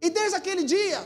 E 0.00 0.10
desde 0.10 0.36
aquele 0.36 0.64
dia, 0.64 1.00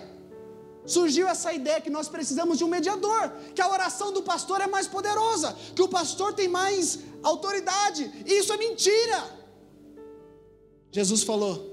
surgiu 0.89 1.28
essa 1.28 1.53
ideia 1.53 1.80
que 1.80 1.91
nós 1.91 2.09
precisamos 2.09 2.59
de 2.59 2.64
um 2.64 2.68
mediador, 2.68 3.30
que 3.55 3.61
a 3.61 3.70
oração 3.70 4.12
do 4.12 4.22
pastor 4.22 4.61
é 4.61 4.66
mais 4.66 4.89
poderosa, 4.89 5.57
que 5.74 5.82
o 5.82 5.89
pastor 5.89 6.32
tem 6.32 6.49
mais 6.49 6.99
autoridade. 7.22 8.11
Isso 8.26 8.53
é 8.53 8.57
mentira. 8.57 9.39
Jesus 10.91 11.22
falou: 11.22 11.64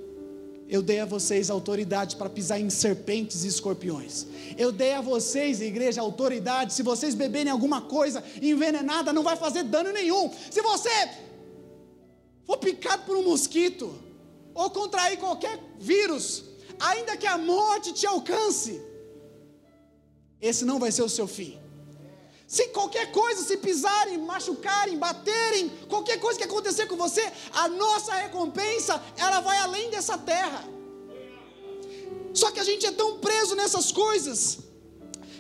Eu 0.68 0.82
dei 0.82 1.00
a 1.00 1.06
vocês 1.06 1.50
autoridade 1.50 2.16
para 2.18 2.30
pisar 2.30 2.60
em 2.60 2.70
serpentes 2.70 3.44
e 3.44 3.48
escorpiões. 3.48 4.28
Eu 4.58 4.72
dei 4.72 4.94
a 4.94 5.02
vocês, 5.02 5.62
igreja, 5.62 6.02
autoridade. 6.02 6.74
Se 6.74 6.84
vocês 6.84 7.16
beberem 7.16 7.52
alguma 7.52 7.82
coisa 7.82 8.24
envenenada, 8.42 9.14
não 9.14 9.24
vai 9.24 9.38
fazer 9.38 9.64
dano 9.64 9.92
nenhum. 9.92 10.32
Se 10.52 10.62
você 10.62 10.90
for 12.46 12.58
picado 12.58 13.04
por 13.04 13.16
um 13.16 13.24
mosquito, 13.24 13.96
ou 14.54 14.70
contrair 14.70 15.18
qualquer 15.18 15.60
vírus, 15.80 16.46
ainda 16.80 17.18
que 17.18 17.28
a 17.28 17.38
morte 17.38 17.94
te 17.94 18.06
alcance, 18.06 18.82
esse 20.48 20.64
não 20.70 20.80
vai 20.84 20.92
ser 20.92 21.04
o 21.04 21.10
seu 21.18 21.28
fim. 21.28 21.54
Se 22.48 22.68
qualquer 22.68 23.12
coisa, 23.12 23.42
se 23.44 23.58
pisarem, 23.58 24.18
machucarem, 24.18 24.98
baterem, 24.98 25.70
qualquer 25.90 26.20
coisa 26.20 26.38
que 26.38 26.46
acontecer 26.46 26.86
com 26.86 26.96
você, 26.96 27.24
a 27.52 27.68
nossa 27.68 28.14
recompensa, 28.14 29.02
ela 29.18 29.40
vai 29.40 29.58
além 29.58 29.90
dessa 29.90 30.18
terra. 30.18 30.64
Só 32.34 32.52
que 32.52 32.60
a 32.60 32.64
gente 32.64 32.86
é 32.86 32.92
tão 32.92 33.18
preso 33.18 33.56
nessas 33.56 33.92
coisas, 33.92 34.60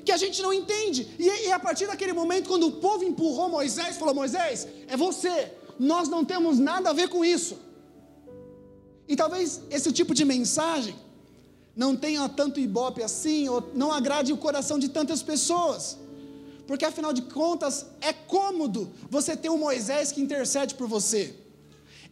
que 0.03 0.11
a 0.11 0.17
gente 0.17 0.41
não 0.41 0.51
entende. 0.51 1.07
E, 1.19 1.27
e 1.47 1.51
a 1.51 1.59
partir 1.59 1.85
daquele 1.87 2.13
momento, 2.13 2.47
quando 2.47 2.67
o 2.67 2.73
povo 2.87 3.03
empurrou 3.03 3.49
Moisés, 3.49 3.97
falou: 3.97 4.15
Moisés, 4.15 4.67
é 4.87 4.97
você, 4.97 5.51
nós 5.77 6.07
não 6.07 6.25
temos 6.25 6.57
nada 6.57 6.89
a 6.89 6.93
ver 6.93 7.09
com 7.09 7.23
isso. 7.23 7.57
E 9.07 9.15
talvez 9.15 9.61
esse 9.69 9.91
tipo 9.91 10.13
de 10.15 10.25
mensagem 10.25 10.95
não 11.75 11.95
tenha 11.95 12.27
tanto 12.29 12.59
ibope 12.59 13.03
assim, 13.03 13.49
ou 13.49 13.71
não 13.73 13.91
agrade 13.91 14.31
o 14.31 14.37
coração 14.37 14.79
de 14.79 14.89
tantas 14.89 15.21
pessoas. 15.21 15.97
Porque 16.65 16.85
afinal 16.85 17.11
de 17.13 17.23
contas, 17.23 17.85
é 18.01 18.13
cômodo 18.13 18.91
você 19.09 19.35
ter 19.35 19.49
um 19.49 19.57
Moisés 19.57 20.11
que 20.11 20.21
intercede 20.21 20.73
por 20.75 20.87
você. 20.87 21.35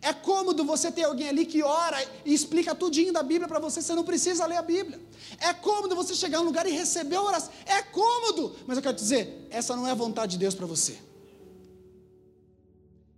É 0.01 0.11
cômodo 0.11 0.65
você 0.65 0.91
ter 0.91 1.03
alguém 1.03 1.29
ali 1.29 1.45
que 1.45 1.63
ora 1.63 1.97
e 2.25 2.33
explica 2.33 2.75
tudinho 2.75 3.13
da 3.13 3.23
Bíblia 3.23 3.47
para 3.47 3.59
você, 3.59 3.81
você 3.81 3.95
não 3.95 4.03
precisa 4.03 4.45
ler 4.45 4.57
a 4.57 4.61
Bíblia. 4.61 4.99
É 5.39 5.53
cômodo 5.53 5.95
você 5.95 6.13
chegar 6.13 6.39
num 6.39 6.45
lugar 6.45 6.67
e 6.67 6.71
receber 6.71 7.17
oração. 7.17 7.49
É 7.65 7.81
cômodo, 7.81 8.53
mas 8.67 8.75
eu 8.77 8.83
quero 8.83 8.95
dizer, 8.95 9.47
essa 9.49 9.75
não 9.77 9.87
é 9.87 9.91
a 9.91 9.95
vontade 9.95 10.33
de 10.33 10.39
Deus 10.39 10.53
para 10.53 10.65
você. 10.65 10.97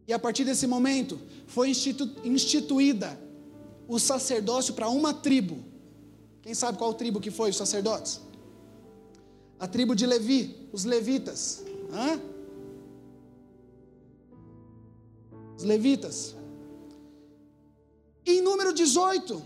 E 0.08 0.14
a 0.14 0.20
partir 0.20 0.44
desse 0.44 0.68
momento, 0.68 1.20
foi 1.48 1.70
institu 1.70 2.08
instituída 2.24 3.20
o 3.88 3.98
sacerdócio 3.98 4.76
para 4.76 4.88
uma 4.88 5.12
tribo. 5.12 5.75
Quem 6.46 6.54
sabe 6.54 6.78
qual 6.78 6.94
tribo 6.94 7.20
que 7.20 7.32
foi 7.32 7.50
os 7.50 7.58
sacerdotes? 7.58 8.22
A 9.60 9.68
tribo 9.68 9.96
de 9.96 10.06
Levi, 10.06 10.70
os 10.72 10.86
levitas. 10.86 11.64
Hã? 11.92 12.22
Os 15.58 15.64
levitas. 15.64 16.36
Em 18.24 18.42
número 18.42 18.72
18. 18.72 19.42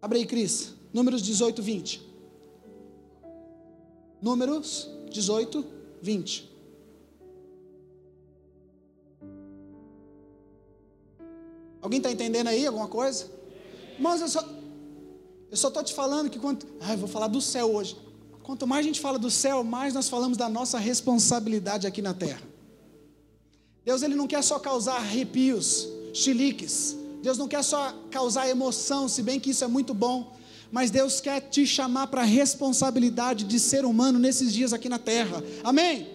Abre 0.00 0.18
aí, 0.18 0.26
Cris. 0.26 0.72
Números 0.92 1.20
18, 1.20 1.60
20. 1.60 2.08
Números 4.22 4.88
18, 5.10 5.66
20. 6.00 6.48
Alguém 11.82 11.96
está 11.96 12.12
entendendo 12.12 12.46
aí 12.46 12.64
alguma 12.64 12.86
coisa? 12.86 13.39
Mas 14.00 14.20
eu 14.20 14.28
só 14.28 14.42
eu 15.50 15.56
só 15.56 15.68
estou 15.68 15.82
te 15.82 15.92
falando 15.92 16.30
que 16.30 16.38
quanto. 16.38 16.66
Ai, 16.80 16.96
vou 16.96 17.08
falar 17.08 17.26
do 17.26 17.40
céu 17.40 17.74
hoje. 17.74 17.96
Quanto 18.42 18.66
mais 18.66 18.84
a 18.84 18.88
gente 18.88 19.00
fala 19.00 19.18
do 19.18 19.30
céu, 19.30 19.64
mais 19.64 19.92
nós 19.92 20.08
falamos 20.08 20.38
da 20.38 20.48
nossa 20.48 20.78
responsabilidade 20.78 21.86
aqui 21.86 22.00
na 22.00 22.14
terra. 22.14 22.42
Deus 23.84 24.02
ele 24.02 24.14
não 24.14 24.26
quer 24.26 24.42
só 24.42 24.58
causar 24.58 24.96
arrepios, 24.96 25.88
chiliques. 26.14 26.96
Deus 27.22 27.36
não 27.36 27.48
quer 27.48 27.62
só 27.62 27.92
causar 28.10 28.48
emoção, 28.48 29.08
se 29.08 29.22
bem 29.22 29.40
que 29.40 29.50
isso 29.50 29.64
é 29.64 29.66
muito 29.66 29.92
bom. 29.92 30.36
Mas 30.70 30.90
Deus 30.90 31.20
quer 31.20 31.40
te 31.40 31.66
chamar 31.66 32.06
para 32.06 32.22
a 32.22 32.24
responsabilidade 32.24 33.44
de 33.44 33.58
ser 33.58 33.84
humano 33.84 34.18
nesses 34.18 34.52
dias 34.52 34.72
aqui 34.72 34.88
na 34.88 34.98
terra. 34.98 35.42
Amém? 35.64 36.08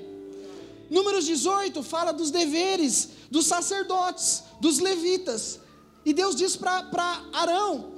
Números 0.89 1.25
18 1.25 1.83
fala 1.83 2.13
dos 2.13 2.31
deveres 2.31 3.09
dos 3.29 3.47
sacerdotes, 3.47 4.43
dos 4.61 4.79
levitas. 4.79 5.59
E 6.06 6.14
Deus 6.14 6.36
diz 6.36 6.56
para 6.56 7.26
Arão: 7.34 7.95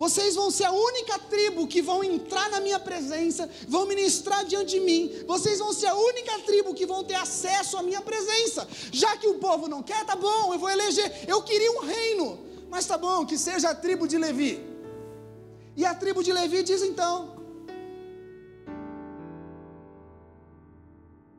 vocês 0.00 0.34
vão 0.34 0.50
ser 0.50 0.64
a 0.64 0.72
única 0.72 1.18
tribo 1.18 1.66
que 1.66 1.82
vão 1.82 2.02
entrar 2.02 2.48
na 2.50 2.58
minha 2.58 2.78
presença, 2.78 3.48
vão 3.68 3.84
ministrar 3.86 4.46
diante 4.46 4.70
de 4.70 4.80
mim. 4.80 5.10
Vocês 5.26 5.58
vão 5.58 5.74
ser 5.74 5.88
a 5.88 5.94
única 5.94 6.38
tribo 6.40 6.72
que 6.72 6.86
vão 6.86 7.04
ter 7.04 7.16
acesso 7.16 7.76
à 7.76 7.82
minha 7.82 8.00
presença. 8.00 8.66
Já 8.90 9.14
que 9.18 9.28
o 9.28 9.34
povo 9.34 9.68
não 9.68 9.82
quer, 9.82 10.02
tá 10.06 10.16
bom, 10.16 10.54
eu 10.54 10.58
vou 10.58 10.70
eleger. 10.70 11.28
Eu 11.28 11.42
queria 11.42 11.70
um 11.72 11.80
reino, 11.80 12.38
mas 12.70 12.86
tá 12.86 12.96
bom, 12.96 13.26
que 13.26 13.36
seja 13.36 13.68
a 13.68 13.74
tribo 13.74 14.08
de 14.08 14.16
Levi. 14.16 14.64
E 15.76 15.84
a 15.84 15.94
tribo 15.94 16.24
de 16.24 16.32
Levi 16.32 16.62
diz 16.62 16.82
então: 16.82 17.36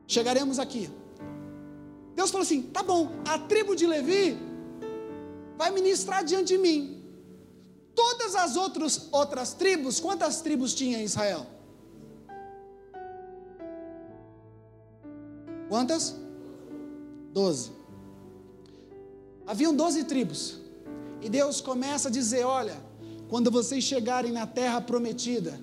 Chegaremos 0.05 0.59
aqui. 0.59 0.87
Deus 2.15 2.29
falou 2.29 2.43
assim: 2.43 2.61
tá 2.61 2.83
bom, 2.83 3.09
a 3.27 3.39
tribo 3.39 3.75
de 3.75 3.87
Levi 3.87 4.50
vai 5.61 5.69
ministrar 5.69 6.23
diante 6.23 6.53
de 6.53 6.57
mim. 6.57 6.79
Todas 7.93 8.33
as 8.35 8.55
outras, 8.55 9.07
outras 9.11 9.53
tribos, 9.53 9.99
quantas 9.99 10.41
tribos 10.41 10.73
tinha 10.73 10.97
em 10.99 11.03
Israel? 11.03 11.45
Quantas? 15.69 16.15
Doze. 17.31 17.71
Haviam 19.45 19.75
doze 19.75 20.03
tribos. 20.03 20.59
E 21.21 21.29
Deus 21.29 21.61
começa 21.61 22.07
a 22.09 22.11
dizer: 22.11 22.43
olha, 22.43 22.77
quando 23.29 23.51
vocês 23.51 23.83
chegarem 23.83 24.31
na 24.31 24.47
terra 24.47 24.81
prometida, 24.81 25.53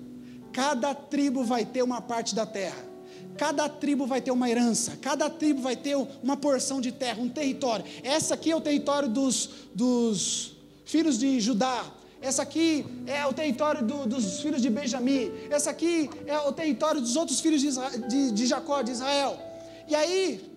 cada 0.53 0.95
tribo 0.95 1.43
vai 1.43 1.65
ter 1.65 1.83
uma 1.83 2.01
parte 2.01 2.33
da 2.33 2.45
terra. 2.45 2.88
Cada 3.37 3.69
tribo 3.69 4.05
vai 4.05 4.21
ter 4.21 4.31
uma 4.31 4.49
herança, 4.49 4.97
cada 5.01 5.29
tribo 5.29 5.61
vai 5.61 5.75
ter 5.75 5.95
uma 6.21 6.35
porção 6.35 6.81
de 6.81 6.91
terra, 6.91 7.21
um 7.21 7.29
território. 7.29 7.85
Essa 8.03 8.33
aqui 8.33 8.51
é 8.51 8.55
o 8.55 8.61
território 8.61 9.07
dos, 9.07 9.49
dos 9.73 10.57
filhos 10.85 11.17
de 11.17 11.39
Judá, 11.39 11.85
essa 12.21 12.41
aqui 12.41 12.85
é 13.07 13.25
o 13.25 13.33
território 13.33 13.81
do, 13.85 14.05
dos 14.05 14.41
filhos 14.41 14.61
de 14.61 14.69
Benjamim, 14.69 15.31
essa 15.49 15.69
aqui 15.69 16.09
é 16.27 16.37
o 16.39 16.51
território 16.51 16.99
dos 16.99 17.15
outros 17.15 17.39
filhos 17.39 17.61
de, 17.61 17.69
de, 18.09 18.31
de 18.31 18.45
Jacó, 18.45 18.81
de 18.81 18.91
Israel. 18.91 19.39
E 19.87 19.95
aí, 19.95 20.51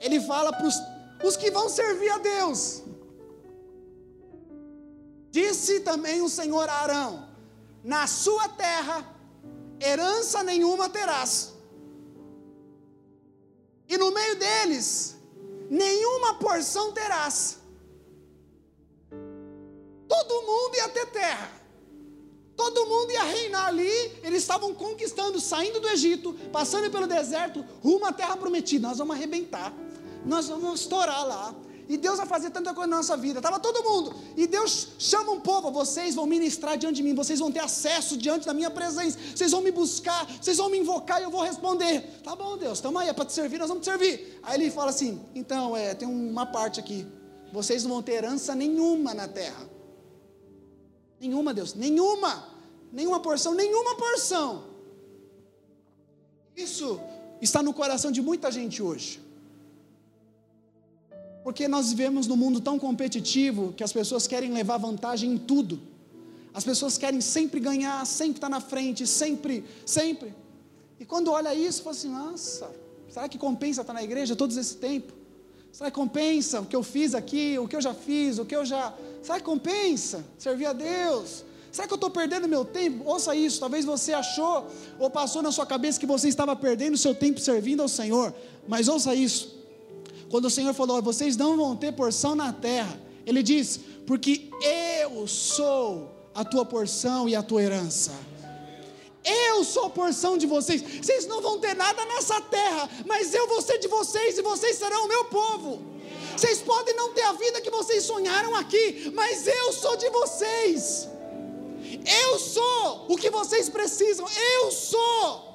ele 0.00 0.20
fala 0.20 0.52
para 0.52 0.66
os 1.24 1.36
que 1.36 1.50
vão 1.50 1.68
servir 1.68 2.10
a 2.10 2.18
Deus. 2.18 2.82
Disse 5.30 5.80
também 5.80 6.20
o 6.20 6.28
Senhor 6.28 6.68
a 6.68 6.72
Arão: 6.72 7.28
Na 7.84 8.06
sua 8.06 8.48
terra, 8.48 9.06
herança 9.80 10.42
nenhuma 10.42 10.88
terás, 10.88 11.54
e 13.88 13.96
no 13.96 14.10
meio 14.12 14.36
deles, 14.36 15.16
nenhuma 15.70 16.34
porção 16.34 16.92
terás 16.92 17.58
todo 20.28 20.42
mundo 20.42 20.76
ia 20.76 20.88
ter 20.88 21.06
terra. 21.06 21.50
Todo 22.56 22.86
mundo 22.86 23.12
ia 23.12 23.22
reinar 23.22 23.66
ali, 23.66 23.88
eles 24.22 24.42
estavam 24.42 24.74
conquistando, 24.74 25.40
saindo 25.40 25.78
do 25.78 25.88
Egito, 25.88 26.34
passando 26.52 26.90
pelo 26.90 27.06
deserto, 27.06 27.64
rumo 27.80 28.04
à 28.04 28.12
terra 28.12 28.36
prometida. 28.36 28.88
Nós 28.88 28.98
vamos 28.98 29.14
arrebentar, 29.14 29.72
nós 30.24 30.48
vamos 30.48 30.80
estourar 30.80 31.24
lá. 31.24 31.54
E 31.88 31.96
Deus 31.96 32.18
vai 32.18 32.26
fazer 32.26 32.50
tanta 32.50 32.74
coisa 32.74 32.86
na 32.86 32.98
nossa 32.98 33.16
vida. 33.16 33.38
Estava 33.38 33.58
todo 33.58 33.82
mundo. 33.82 34.14
E 34.36 34.46
Deus 34.46 34.88
chama 34.98 35.32
um 35.32 35.40
povo: 35.40 35.70
vocês 35.70 36.14
vão 36.14 36.26
ministrar 36.26 36.76
diante 36.76 36.96
de 36.96 37.02
mim, 37.02 37.14
vocês 37.14 37.40
vão 37.40 37.50
ter 37.50 37.60
acesso 37.60 38.16
diante 38.16 38.46
da 38.46 38.52
minha 38.52 38.70
presença, 38.70 39.18
vocês 39.34 39.50
vão 39.50 39.62
me 39.62 39.70
buscar, 39.70 40.26
vocês 40.40 40.58
vão 40.58 40.68
me 40.68 40.78
invocar 40.78 41.20
e 41.20 41.24
eu 41.24 41.30
vou 41.30 41.42
responder. 41.42 42.02
Tá 42.22 42.36
bom, 42.36 42.58
Deus, 42.58 42.78
estamos 42.78 43.00
aí, 43.00 43.08
é 43.08 43.12
para 43.14 43.24
te 43.24 43.32
servir, 43.32 43.58
nós 43.58 43.68
vamos 43.68 43.82
te 43.82 43.90
servir. 43.90 44.38
Aí 44.42 44.60
ele 44.60 44.70
fala 44.70 44.90
assim: 44.90 45.18
então, 45.34 45.74
é, 45.74 45.94
tem 45.94 46.06
uma 46.06 46.44
parte 46.44 46.78
aqui. 46.78 47.06
Vocês 47.50 47.82
não 47.84 47.92
vão 47.92 48.02
ter 48.02 48.12
herança 48.12 48.54
nenhuma 48.54 49.14
na 49.14 49.26
terra. 49.26 49.66
Nenhuma, 51.18 51.54
Deus, 51.54 51.74
nenhuma, 51.74 52.48
nenhuma 52.92 53.20
porção, 53.20 53.54
nenhuma 53.54 53.96
porção. 53.96 54.64
Isso 56.54 57.00
está 57.40 57.62
no 57.62 57.72
coração 57.72 58.12
de 58.12 58.20
muita 58.20 58.52
gente 58.52 58.82
hoje. 58.82 59.27
Porque 61.48 61.66
nós 61.66 61.88
vivemos 61.88 62.26
num 62.26 62.36
mundo 62.36 62.60
tão 62.60 62.78
competitivo 62.78 63.72
que 63.74 63.82
as 63.82 63.90
pessoas 63.90 64.26
querem 64.26 64.52
levar 64.52 64.76
vantagem 64.76 65.32
em 65.32 65.38
tudo. 65.38 65.80
As 66.52 66.62
pessoas 66.62 66.98
querem 66.98 67.22
sempre 67.22 67.58
ganhar, 67.58 68.04
sempre 68.06 68.36
estar 68.36 68.50
na 68.50 68.60
frente, 68.60 69.06
sempre, 69.06 69.64
sempre. 69.86 70.34
E 71.00 71.06
quando 71.06 71.32
olha 71.32 71.54
isso, 71.54 71.82
fala 71.82 71.96
assim: 71.96 72.10
nossa, 72.10 72.70
será 73.08 73.26
que 73.30 73.38
compensa 73.38 73.80
estar 73.80 73.94
na 73.94 74.02
igreja 74.02 74.36
todo 74.36 74.52
esse 74.60 74.76
tempo? 74.76 75.14
Será 75.72 75.90
que 75.90 75.94
compensa 75.96 76.60
o 76.60 76.66
que 76.66 76.76
eu 76.76 76.82
fiz 76.82 77.14
aqui, 77.14 77.58
o 77.58 77.66
que 77.66 77.76
eu 77.76 77.80
já 77.80 77.94
fiz, 77.94 78.38
o 78.38 78.44
que 78.44 78.54
eu 78.54 78.66
já. 78.66 78.92
Será 79.22 79.38
que 79.38 79.46
compensa 79.46 80.22
servir 80.36 80.66
a 80.66 80.74
Deus? 80.74 81.44
Será 81.72 81.88
que 81.88 81.94
eu 81.94 81.96
estou 81.96 82.10
perdendo 82.10 82.46
meu 82.46 82.62
tempo? 82.62 83.04
Ouça 83.06 83.34
isso, 83.34 83.58
talvez 83.58 83.86
você 83.86 84.12
achou 84.12 84.66
ou 84.98 85.08
passou 85.08 85.40
na 85.40 85.50
sua 85.50 85.64
cabeça 85.64 85.98
que 85.98 86.04
você 86.04 86.28
estava 86.28 86.54
perdendo 86.54 86.98
seu 86.98 87.14
tempo 87.14 87.40
servindo 87.40 87.80
ao 87.80 87.88
Senhor, 87.88 88.34
mas 88.68 88.86
ouça 88.86 89.14
isso. 89.14 89.57
Quando 90.30 90.46
o 90.46 90.50
Senhor 90.50 90.74
falou, 90.74 91.00
vocês 91.02 91.36
não 91.36 91.56
vão 91.56 91.76
ter 91.76 91.92
porção 91.92 92.34
na 92.34 92.52
terra, 92.52 93.00
Ele 93.26 93.42
diz: 93.42 93.80
Porque 94.06 94.50
eu 94.62 95.26
sou 95.26 96.30
a 96.34 96.44
tua 96.44 96.64
porção 96.64 97.28
e 97.28 97.34
a 97.34 97.42
tua 97.42 97.62
herança. 97.62 98.12
Eu 99.24 99.64
sou 99.64 99.86
a 99.86 99.90
porção 99.90 100.38
de 100.38 100.46
vocês. 100.46 100.80
Vocês 100.80 101.26
não 101.26 101.42
vão 101.42 101.58
ter 101.58 101.74
nada 101.74 102.04
nessa 102.06 102.40
terra, 102.40 102.88
mas 103.04 103.34
eu 103.34 103.46
vou 103.46 103.60
ser 103.60 103.78
de 103.78 103.88
vocês 103.88 104.38
e 104.38 104.42
vocês 104.42 104.76
serão 104.76 105.04
o 105.04 105.08
meu 105.08 105.24
povo. 105.26 105.82
Vocês 106.36 106.62
podem 106.62 106.94
não 106.94 107.12
ter 107.12 107.22
a 107.22 107.32
vida 107.32 107.60
que 107.60 107.70
vocês 107.70 108.04
sonharam 108.04 108.54
aqui, 108.54 109.10
mas 109.14 109.46
eu 109.46 109.72
sou 109.72 109.96
de 109.96 110.08
vocês. 110.08 111.08
Eu 112.22 112.38
sou 112.38 113.06
o 113.08 113.16
que 113.16 113.28
vocês 113.28 113.68
precisam. 113.68 114.26
Eu 114.54 114.70
sou 114.70 115.48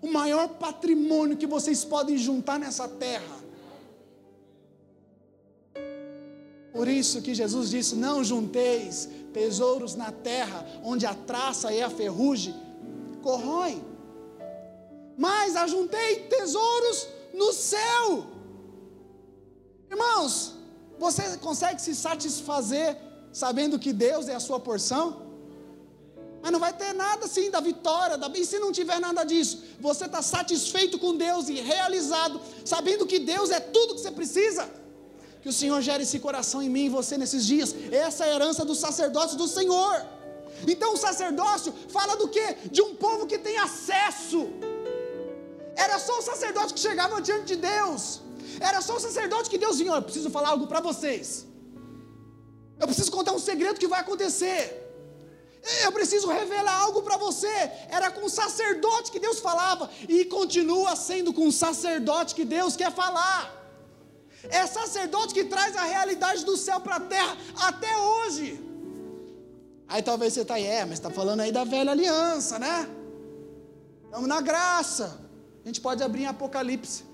o 0.00 0.10
maior 0.10 0.48
patrimônio 0.48 1.36
que 1.36 1.46
vocês 1.46 1.84
podem 1.84 2.16
juntar 2.16 2.58
nessa 2.58 2.86
terra. 2.86 3.43
Por 6.74 6.88
isso 6.88 7.22
que 7.22 7.32
Jesus 7.34 7.70
disse: 7.70 7.94
Não 7.94 8.24
junteis 8.24 9.08
tesouros 9.32 9.94
na 9.94 10.10
terra, 10.10 10.66
onde 10.82 11.06
a 11.06 11.14
traça 11.14 11.72
e 11.72 11.80
a 11.80 11.88
ferrugem 11.88 12.54
corroem, 13.22 13.82
mas 15.16 15.54
ajuntei 15.54 16.10
tesouros 16.36 17.08
no 17.32 17.52
céu. 17.52 18.26
Irmãos, 19.88 20.54
você 20.98 21.36
consegue 21.38 21.80
se 21.80 21.94
satisfazer 21.94 22.96
sabendo 23.32 23.78
que 23.78 23.92
Deus 23.92 24.26
é 24.28 24.34
a 24.34 24.40
sua 24.40 24.58
porção? 24.58 25.22
Mas 26.42 26.52
não 26.52 26.60
vai 26.60 26.72
ter 26.72 26.92
nada 26.92 27.24
assim 27.24 27.50
da 27.50 27.60
vitória, 27.60 28.18
da... 28.18 28.28
e 28.36 28.44
se 28.44 28.58
não 28.58 28.70
tiver 28.72 28.98
nada 29.00 29.22
disso, 29.24 29.62
você 29.80 30.06
está 30.06 30.20
satisfeito 30.20 30.98
com 30.98 31.16
Deus 31.16 31.48
e 31.48 31.54
realizado, 31.54 32.40
sabendo 32.64 33.06
que 33.06 33.20
Deus 33.20 33.50
é 33.50 33.60
tudo 33.60 33.94
que 33.94 34.00
você 34.00 34.10
precisa. 34.10 34.68
Que 35.44 35.50
o 35.52 35.56
Senhor 35.60 35.78
gere 35.86 36.04
esse 36.04 36.18
coração 36.26 36.60
em 36.66 36.70
mim 36.74 36.84
e 36.86 36.92
você 36.98 37.14
nesses 37.22 37.44
dias. 37.44 37.70
Essa 37.92 38.24
é 38.24 38.30
a 38.30 38.34
herança 38.34 38.64
do 38.68 38.74
sacerdócio 38.74 39.36
do 39.40 39.46
Senhor. 39.46 39.94
Então 40.72 40.94
o 40.94 40.96
sacerdócio 40.96 41.70
fala 41.96 42.14
do 42.20 42.28
que? 42.34 42.46
De 42.76 42.80
um 42.80 42.94
povo 42.94 43.26
que 43.30 43.38
tem 43.46 43.58
acesso. 43.58 44.40
Era 45.76 45.98
só 45.98 46.14
o 46.20 46.22
sacerdote 46.22 46.72
que 46.72 46.80
chegava 46.80 47.20
diante 47.20 47.44
de 47.52 47.56
Deus. 47.56 48.22
Era 48.68 48.80
só 48.80 48.96
o 48.96 49.02
sacerdote 49.06 49.50
que 49.50 49.58
Deus 49.58 49.76
vinha, 49.80 49.92
eu 49.92 50.06
preciso 50.08 50.30
falar 50.30 50.48
algo 50.54 50.66
para 50.66 50.80
vocês. 50.80 51.46
Eu 52.80 52.86
preciso 52.86 53.12
contar 53.12 53.32
um 53.32 53.42
segredo 53.50 53.78
que 53.78 53.92
vai 53.94 54.00
acontecer. 54.00 54.62
Eu 55.82 55.92
preciso 55.92 56.26
revelar 56.28 56.76
algo 56.86 57.02
para 57.02 57.18
você. 57.18 57.56
Era 57.98 58.10
com 58.10 58.24
o 58.24 58.30
sacerdote 58.30 59.12
que 59.12 59.20
Deus 59.20 59.40
falava 59.40 59.90
e 60.08 60.24
continua 60.24 60.96
sendo 60.96 61.34
com 61.34 61.46
o 61.48 61.52
sacerdote 61.52 62.34
que 62.34 62.46
Deus 62.46 62.76
quer 62.76 62.92
falar. 63.02 63.63
É 64.50 64.66
sacerdote 64.66 65.34
que 65.34 65.44
traz 65.44 65.76
a 65.76 65.84
realidade 65.84 66.44
do 66.44 66.56
céu 66.56 66.80
para 66.80 66.96
a 66.96 67.00
terra 67.00 67.36
até 67.56 67.96
hoje. 67.96 68.60
Aí 69.88 70.02
talvez 70.02 70.32
você 70.32 70.40
está 70.40 70.54
aí, 70.54 70.66
é, 70.66 70.84
mas 70.84 70.94
está 70.94 71.10
falando 71.10 71.40
aí 71.40 71.52
da 71.52 71.64
velha 71.64 71.92
aliança, 71.92 72.58
né? 72.58 72.88
Estamos 74.04 74.28
na 74.28 74.40
graça. 74.40 75.20
A 75.64 75.66
gente 75.66 75.80
pode 75.80 76.02
abrir 76.02 76.22
em 76.22 76.26
Apocalipse, 76.26 77.04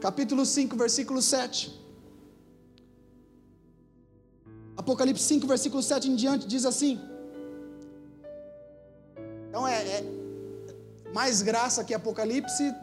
capítulo 0.00 0.44
5, 0.44 0.76
versículo 0.76 1.22
7. 1.22 1.78
Apocalipse 4.76 5.24
5, 5.24 5.46
versículo 5.46 5.82
7 5.82 6.10
em 6.10 6.16
diante 6.16 6.46
diz 6.46 6.64
assim. 6.64 7.00
Então 9.48 9.66
é, 9.66 9.82
é 9.82 10.04
mais 11.12 11.42
graça 11.42 11.84
que 11.84 11.94
Apocalipse, 11.94 12.74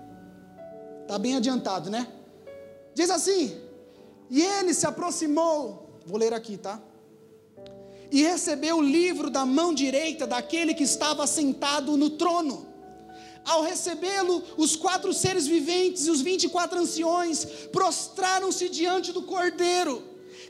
está 1.01 1.17
bem 1.17 1.36
adiantado, 1.36 1.89
né? 1.89 2.07
Diz 2.95 3.09
assim: 3.09 3.61
E 4.31 4.41
ele 4.41 4.73
se 4.73 4.87
aproximou, 4.87 5.99
vou 6.05 6.17
ler 6.17 6.33
aqui, 6.33 6.57
tá? 6.57 6.81
E 8.09 8.23
recebeu 8.23 8.77
o 8.77 8.81
livro 8.81 9.29
da 9.29 9.45
mão 9.45 9.73
direita 9.73 10.25
daquele 10.25 10.73
que 10.73 10.83
estava 10.83 11.27
sentado 11.27 11.97
no 11.97 12.11
trono. 12.11 12.73
Ao 13.43 13.61
recebê-lo, 13.61 14.41
os 14.57 14.75
quatro 14.75 15.13
seres 15.13 15.45
viventes 15.45 16.07
e 16.07 16.11
os 16.11 16.21
vinte 16.21 16.45
e 16.45 16.49
quatro 16.49 16.79
anciões 16.79 17.45
prostraram-se 17.71 18.69
diante 18.69 19.11
do 19.11 19.23
cordeiro. 19.23 20.01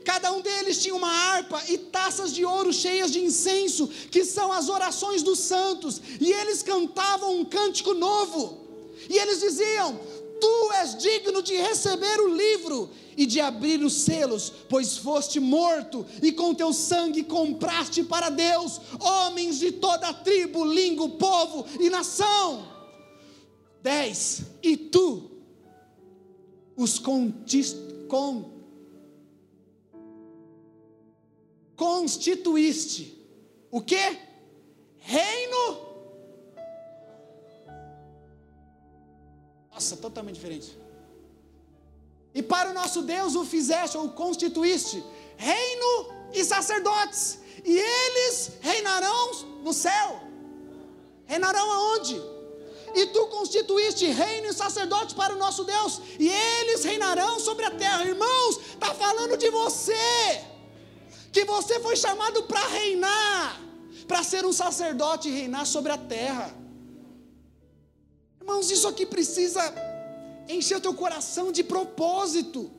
Cada 0.04 0.30
um 0.32 0.40
deles 0.40 0.80
tinha 0.80 0.94
uma 0.94 1.10
harpa 1.10 1.60
e 1.68 1.76
taças 1.76 2.32
de 2.32 2.44
ouro 2.44 2.72
cheias 2.72 3.10
de 3.10 3.18
incenso, 3.18 3.88
que 4.10 4.24
são 4.24 4.52
as 4.52 4.68
orações 4.68 5.22
dos 5.22 5.40
santos, 5.40 6.00
e 6.20 6.30
eles 6.32 6.62
cantavam 6.62 7.38
um 7.38 7.44
cântico 7.44 7.92
novo. 7.92 8.66
E 9.10 9.18
eles 9.18 9.40
diziam: 9.40 9.98
Tu 10.40 10.72
és 10.74 10.96
digno 10.98 11.42
de 11.42 11.56
receber 11.56 12.20
o 12.20 12.34
livro 12.34 12.90
e 13.16 13.24
de 13.24 13.40
abrir 13.40 13.82
os 13.82 13.94
selos, 13.94 14.52
pois 14.68 14.98
foste 14.98 15.40
morto 15.40 16.04
e 16.22 16.32
com 16.32 16.54
teu 16.54 16.72
sangue 16.72 17.24
compraste 17.24 18.04
para 18.04 18.28
Deus 18.28 18.80
homens 19.00 19.58
de 19.58 19.72
toda 19.72 20.12
tribo, 20.12 20.64
língua, 20.64 21.08
povo 21.10 21.66
e 21.80 21.88
nação. 21.88 22.66
10. 23.82 24.42
E 24.62 24.76
tu 24.76 25.30
os 26.76 26.98
contist, 26.98 27.76
con, 28.08 28.50
constituíste 31.74 33.16
o 33.70 33.80
que? 33.80 34.18
Reino 34.98 35.85
Nossa, 39.76 39.94
totalmente 39.94 40.36
diferente. 40.36 40.74
E 42.34 42.42
para 42.42 42.70
o 42.70 42.72
nosso 42.72 43.02
Deus 43.02 43.34
o 43.34 43.44
fizeste 43.44 43.98
ou 43.98 44.08
constituíste 44.08 45.04
reino 45.36 45.90
e 46.32 46.42
sacerdotes, 46.42 47.38
e 47.62 47.78
eles 47.78 48.52
reinarão 48.62 49.32
no 49.62 49.74
céu. 49.74 50.08
Reinarão 51.26 51.70
aonde? 51.70 52.16
E 52.94 53.04
tu 53.08 53.26
constituíste 53.26 54.06
reino 54.06 54.46
e 54.48 54.54
sacerdote 54.54 55.14
para 55.14 55.34
o 55.34 55.38
nosso 55.38 55.62
Deus, 55.62 56.00
e 56.18 56.26
eles 56.26 56.82
reinarão 56.82 57.38
sobre 57.38 57.66
a 57.66 57.70
terra. 57.70 58.02
Irmãos, 58.06 58.58
está 58.72 58.94
falando 58.94 59.36
de 59.36 59.50
você, 59.50 60.42
que 61.30 61.44
você 61.44 61.80
foi 61.80 61.96
chamado 61.96 62.44
para 62.44 62.66
reinar, 62.68 63.60
para 64.08 64.22
ser 64.22 64.46
um 64.46 64.54
sacerdote 64.54 65.28
e 65.28 65.32
reinar 65.32 65.66
sobre 65.66 65.92
a 65.92 65.98
terra. 65.98 66.65
Irmãos, 68.46 68.70
isso 68.70 68.86
aqui 68.86 69.04
precisa 69.04 69.60
encher 70.48 70.76
o 70.76 70.80
teu 70.80 70.94
coração 70.94 71.50
de 71.50 71.64
propósito. 71.64 72.70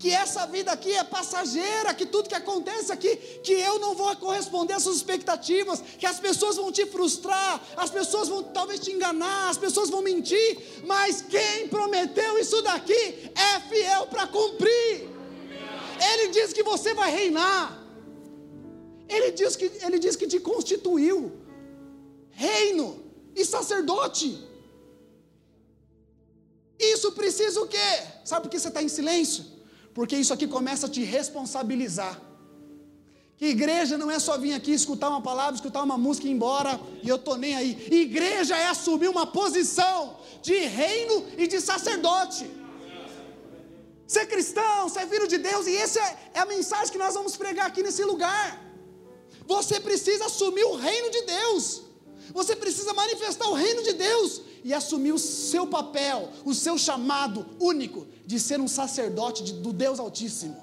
Que 0.00 0.10
essa 0.10 0.46
vida 0.48 0.72
aqui 0.72 0.90
é 0.92 1.04
passageira, 1.04 1.94
que 1.94 2.04
tudo 2.04 2.28
que 2.28 2.34
acontece 2.34 2.90
aqui, 2.90 3.14
que 3.44 3.52
eu 3.52 3.78
não 3.78 3.94
vou 3.94 4.14
corresponder 4.16 4.74
às 4.74 4.82
suas 4.82 4.96
expectativas, 4.96 5.80
que 5.80 6.04
as 6.04 6.18
pessoas 6.18 6.56
vão 6.56 6.72
te 6.72 6.84
frustrar, 6.86 7.62
as 7.76 7.88
pessoas 7.88 8.26
vão 8.26 8.42
talvez 8.42 8.80
te 8.80 8.90
enganar, 8.90 9.48
as 9.48 9.56
pessoas 9.56 9.88
vão 9.88 10.02
mentir, 10.02 10.82
mas 10.84 11.22
quem 11.22 11.68
prometeu 11.68 12.36
isso 12.36 12.60
daqui 12.62 13.30
é 13.36 13.60
fiel 13.68 14.08
para 14.08 14.26
cumprir. 14.26 15.08
Ele 16.10 16.28
diz 16.32 16.52
que 16.52 16.64
você 16.64 16.92
vai 16.94 17.12
reinar. 17.12 17.80
Ele 19.08 19.30
diz 19.30 19.54
que 19.54 19.70
ele 19.86 20.00
diz 20.00 20.16
que 20.16 20.26
te 20.26 20.40
constituiu 20.40 21.32
reino 22.32 23.04
e 23.36 23.44
sacerdote. 23.44 24.52
Isso 26.78 27.12
precisa 27.12 27.60
o 27.60 27.66
quê? 27.66 28.02
Sabe 28.24 28.42
por 28.42 28.50
que 28.50 28.58
você 28.58 28.68
está 28.68 28.82
em 28.82 28.88
silêncio? 28.88 29.44
Porque 29.92 30.16
isso 30.16 30.32
aqui 30.32 30.46
começa 30.46 30.86
a 30.86 30.90
te 30.90 31.02
responsabilizar. 31.02 32.20
Que 33.36 33.46
igreja 33.46 33.98
não 33.98 34.10
é 34.10 34.18
só 34.18 34.38
vir 34.38 34.54
aqui 34.54 34.72
escutar 34.72 35.08
uma 35.08 35.20
palavra, 35.20 35.54
escutar 35.54 35.82
uma 35.82 35.98
música 35.98 36.26
e 36.26 36.30
ir 36.30 36.34
embora 36.34 36.80
e 37.02 37.08
eu 37.08 37.16
estou 37.16 37.36
nem 37.36 37.54
aí. 37.56 37.88
Igreja 37.90 38.56
é 38.56 38.66
assumir 38.66 39.08
uma 39.08 39.26
posição 39.26 40.16
de 40.42 40.56
reino 40.66 41.26
e 41.36 41.46
de 41.46 41.60
sacerdote. 41.60 42.48
Ser 44.06 44.26
cristão, 44.26 44.88
ser 44.88 45.06
filho 45.08 45.26
de 45.26 45.38
Deus, 45.38 45.66
e 45.66 45.76
essa 45.76 45.98
é, 45.98 46.18
é 46.34 46.40
a 46.40 46.46
mensagem 46.46 46.92
que 46.92 46.98
nós 46.98 47.14
vamos 47.14 47.36
pregar 47.36 47.66
aqui 47.66 47.82
nesse 47.82 48.04
lugar. 48.04 48.60
Você 49.46 49.80
precisa 49.80 50.26
assumir 50.26 50.64
o 50.64 50.76
reino 50.76 51.10
de 51.10 51.22
Deus. 51.22 51.82
Você 52.32 52.56
precisa 52.56 52.92
manifestar 52.94 53.48
o 53.48 53.54
reino 53.54 53.82
de 53.82 53.92
Deus 53.92 54.40
e 54.62 54.72
assumir 54.72 55.12
o 55.12 55.18
seu 55.18 55.66
papel, 55.66 56.30
o 56.44 56.54
seu 56.54 56.78
chamado 56.78 57.46
único 57.60 58.06
de 58.24 58.40
ser 58.40 58.60
um 58.60 58.68
sacerdote 58.68 59.44
de, 59.44 59.52
do 59.54 59.72
Deus 59.72 59.98
Altíssimo. 59.98 60.56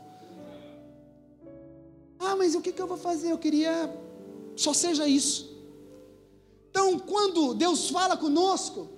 Ah, 2.19 2.35
mas 2.35 2.55
o 2.55 2.61
que, 2.61 2.71
que 2.71 2.81
eu 2.81 2.87
vou 2.87 2.97
fazer? 2.97 3.31
Eu 3.31 3.37
queria 3.37 3.89
só 4.55 4.73
seja 4.73 5.07
isso. 5.07 5.51
Então, 6.69 6.97
quando 6.99 7.53
Deus 7.53 7.89
fala 7.89 8.15
conosco, 8.15 8.89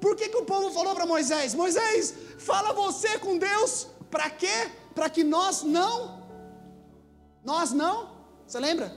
por 0.00 0.16
que, 0.16 0.28
que 0.28 0.36
o 0.36 0.44
povo 0.44 0.70
falou 0.70 0.94
para 0.94 1.04
Moisés? 1.04 1.54
Moisés, 1.54 2.14
fala 2.38 2.72
você 2.72 3.18
com 3.18 3.36
Deus, 3.36 3.86
para 4.10 4.30
quê? 4.30 4.70
Para 4.94 5.10
que 5.10 5.22
nós 5.22 5.62
não, 5.62 6.22
nós 7.44 7.72
não, 7.72 8.10
você 8.46 8.58
lembra? 8.58 8.96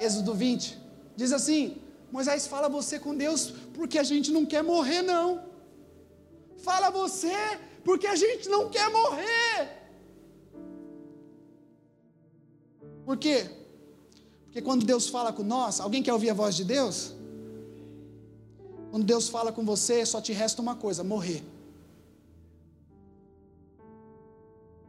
Êxodo 0.00 0.34
20, 0.34 0.78
diz 1.20 1.32
assim: 1.38 1.62
Moisés, 2.16 2.46
fala 2.54 2.68
você 2.78 2.96
com 3.04 3.14
Deus, 3.24 3.40
porque 3.76 3.98
a 4.04 4.06
gente 4.10 4.28
não 4.36 4.44
quer 4.52 4.62
morrer, 4.72 5.02
não. 5.12 5.26
Fala 6.68 6.88
você, 7.00 7.38
porque 7.86 8.06
a 8.14 8.16
gente 8.24 8.46
não 8.54 8.62
quer 8.74 8.88
morrer. 9.00 9.58
Por 13.06 13.16
quê? 13.24 13.38
Porque 14.44 14.62
quando 14.68 14.90
Deus 14.92 15.04
fala 15.14 15.30
com 15.38 15.44
nós, 15.56 15.80
alguém 15.86 16.02
quer 16.06 16.14
ouvir 16.18 16.30
a 16.30 16.38
voz 16.42 16.54
de 16.60 16.64
Deus? 16.74 16.96
Quando 18.90 19.04
Deus 19.12 19.28
fala 19.36 19.50
com 19.56 19.64
você, 19.72 19.96
só 20.12 20.20
te 20.26 20.32
resta 20.42 20.62
uma 20.66 20.76
coisa: 20.84 21.02
morrer. 21.14 21.42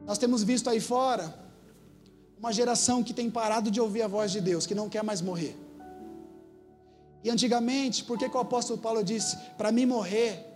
Nós 0.08 0.18
temos 0.22 0.42
visto 0.52 0.68
aí 0.70 0.80
fora 0.92 1.26
uma 2.38 2.52
geração 2.58 3.02
que 3.06 3.14
tem 3.18 3.28
parado 3.40 3.68
de 3.74 3.80
ouvir 3.86 4.02
a 4.02 4.08
voz 4.16 4.30
de 4.36 4.40
Deus, 4.50 4.66
que 4.68 4.76
não 4.80 4.88
quer 4.94 5.04
mais 5.10 5.20
morrer. 5.30 5.54
E 7.22 7.30
antigamente, 7.30 8.04
por 8.04 8.18
que, 8.18 8.28
que 8.28 8.36
o 8.36 8.40
apóstolo 8.40 8.78
Paulo 8.78 9.04
disse: 9.04 9.36
para 9.58 9.70
mim 9.70 9.86
morrer 9.86 10.46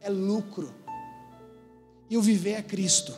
é 0.00 0.08
lucro, 0.08 0.74
e 2.10 2.16
o 2.16 2.22
viver 2.22 2.52
é 2.52 2.62
Cristo? 2.62 3.12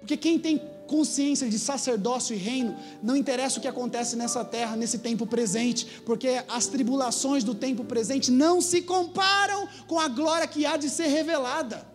Porque 0.00 0.16
quem 0.16 0.38
tem 0.38 0.58
consciência 0.88 1.48
de 1.48 1.58
sacerdócio 1.58 2.34
e 2.34 2.38
reino, 2.38 2.74
não 3.02 3.14
interessa 3.14 3.58
o 3.58 3.62
que 3.62 3.68
acontece 3.68 4.16
nessa 4.16 4.42
terra, 4.42 4.74
nesse 4.74 4.98
tempo 4.98 5.26
presente, 5.26 6.00
porque 6.04 6.42
as 6.48 6.66
tribulações 6.66 7.44
do 7.44 7.54
tempo 7.54 7.84
presente 7.84 8.30
não 8.30 8.60
se 8.60 8.80
comparam 8.82 9.68
com 9.86 10.00
a 10.00 10.08
glória 10.08 10.48
que 10.48 10.64
há 10.64 10.78
de 10.78 10.88
ser 10.88 11.08
revelada. 11.08 11.86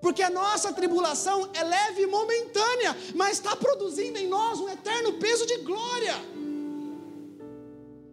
Porque 0.00 0.22
a 0.22 0.30
nossa 0.30 0.72
tribulação 0.72 1.50
é 1.52 1.64
leve 1.64 2.02
e 2.02 2.06
momentânea, 2.06 2.96
mas 3.16 3.32
está 3.32 3.56
produzindo 3.56 4.16
em 4.16 4.28
nós 4.28 4.60
um 4.60 4.68
eterno 4.68 5.14
peso 5.14 5.44
de 5.44 5.56
glória. 5.58 6.14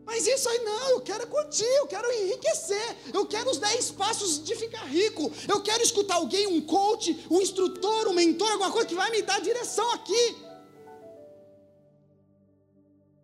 Mas 0.06 0.28
isso 0.28 0.48
aí 0.48 0.60
não, 0.60 0.90
eu 0.92 1.02
quero 1.02 1.26
curtir, 1.26 1.64
eu 1.64 1.88
quero 1.88 2.10
enriquecer, 2.12 2.98
eu 3.12 3.26
quero 3.26 3.50
os 3.50 3.58
10 3.58 3.92
passos 3.92 4.44
de 4.44 4.56
ficar 4.56 4.86
rico, 4.86 5.32
eu 5.48 5.62
quero 5.64 5.82
escutar 5.82 6.16
alguém, 6.16 6.46
um 6.46 6.62
coach, 6.62 7.26
um 7.30 7.42
instrutor, 7.42 8.08
um 8.08 8.14
mentor, 8.14 8.52
alguma 8.52 8.72
coisa 8.72 8.88
que 8.88 8.94
vai 8.94 9.10
me 9.10 9.24
dar 9.24 9.42
direção 9.42 9.92
aqui. 9.94 10.38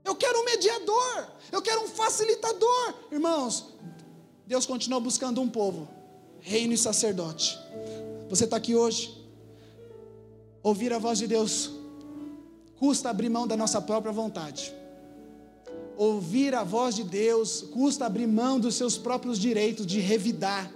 Eu 0.04 0.16
quero 0.16 0.40
um 0.40 0.46
mediador, 0.46 1.28
eu 1.52 1.62
quero 1.62 1.84
um 1.84 1.88
facilitador. 1.88 2.96
Irmãos, 3.12 3.66
Deus 4.48 4.66
continua 4.66 5.00
buscando 5.00 5.40
um 5.40 5.48
povo, 5.48 5.88
reino 6.40 6.74
e 6.74 6.78
sacerdote. 6.78 7.60
Você 8.28 8.46
está 8.46 8.58
aqui 8.58 8.76
hoje, 8.76 9.16
ouvir 10.64 10.92
a 10.94 10.98
voz 10.98 11.20
de 11.20 11.28
Deus 11.28 11.70
custa 12.80 13.12
abrir 13.12 13.30
mão 13.30 13.46
da 13.46 13.56
nossa 13.56 13.80
própria 13.80 14.12
vontade 14.12 14.81
ouvir 15.98 16.56
a 16.56 16.64
voz 16.64 16.96
de 16.96 17.04
Deus 17.04 17.62
custa 17.62 18.06
abrir 18.06 18.28
mão 18.28 18.60
dos 18.60 18.76
seus 18.76 18.98
próprios 18.98 19.38
direitos 19.38 19.86
de 19.86 20.00
revidar, 20.00 20.72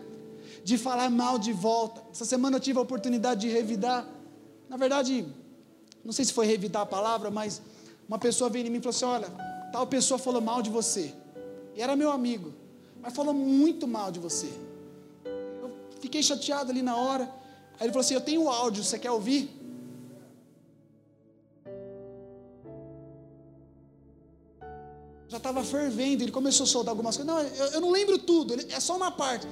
de 0.64 0.78
falar 0.78 1.10
mal 1.10 1.38
de 1.38 1.52
volta. 1.52 2.02
Essa 2.12 2.26
semana 2.26 2.58
eu 2.58 2.60
tive 2.60 2.80
a 2.80 2.82
oportunidade 2.82 3.42
de 3.42 3.50
revidar. 3.50 4.08
Na 4.70 4.78
verdade, 4.78 5.26
não 6.04 6.12
sei 6.12 6.26
se 6.26 6.34
foi 6.34 6.46
revidar 6.46 6.84
a 6.84 6.86
palavra, 6.86 7.32
mas 7.32 7.62
uma 8.08 8.20
pessoa 8.20 8.50
veio 8.50 8.68
em 8.68 8.70
mim 8.70 8.78
e 8.78 8.82
falou 8.82 8.96
assim: 8.96 9.06
Olha, 9.06 9.28
tal 9.72 9.88
pessoa 9.88 10.18
falou 10.18 10.42
mal 10.42 10.62
de 10.62 10.70
você. 10.70 11.14
E 11.76 11.82
era 11.82 11.96
meu 11.96 12.12
amigo, 12.12 12.54
mas 13.02 13.14
falou 13.14 13.34
muito 13.34 13.88
mal 13.88 14.12
de 14.12 14.20
você. 14.20 14.52
Eu 15.26 15.72
fiquei 16.00 16.22
chateado 16.22 16.72
ali 16.72 16.82
na 16.82 16.96
hora. 16.96 17.24
Aí 17.80 17.86
ele 17.86 17.90
falou 17.90 18.02
assim: 18.02 18.14
Eu 18.14 18.22
tenho 18.22 18.48
áudio, 18.48 18.84
você 18.84 19.00
quer 19.00 19.12
ouvir? 19.12 19.50
Já 25.28 25.38
estava 25.38 25.64
fervendo, 25.64 26.24
ele 26.24 26.32
começou 26.32 26.66
a 26.66 26.68
soltar 26.68 26.92
algumas 26.92 27.18
coisas. 27.18 27.34
Não, 27.34 27.42
eu, 27.42 27.66
eu 27.74 27.82
não 27.82 27.92
lembro 27.92 28.18
tudo, 28.18 28.54
é 28.54 28.80
só 28.80 28.96
uma 28.96 29.12
parte. 29.12 29.48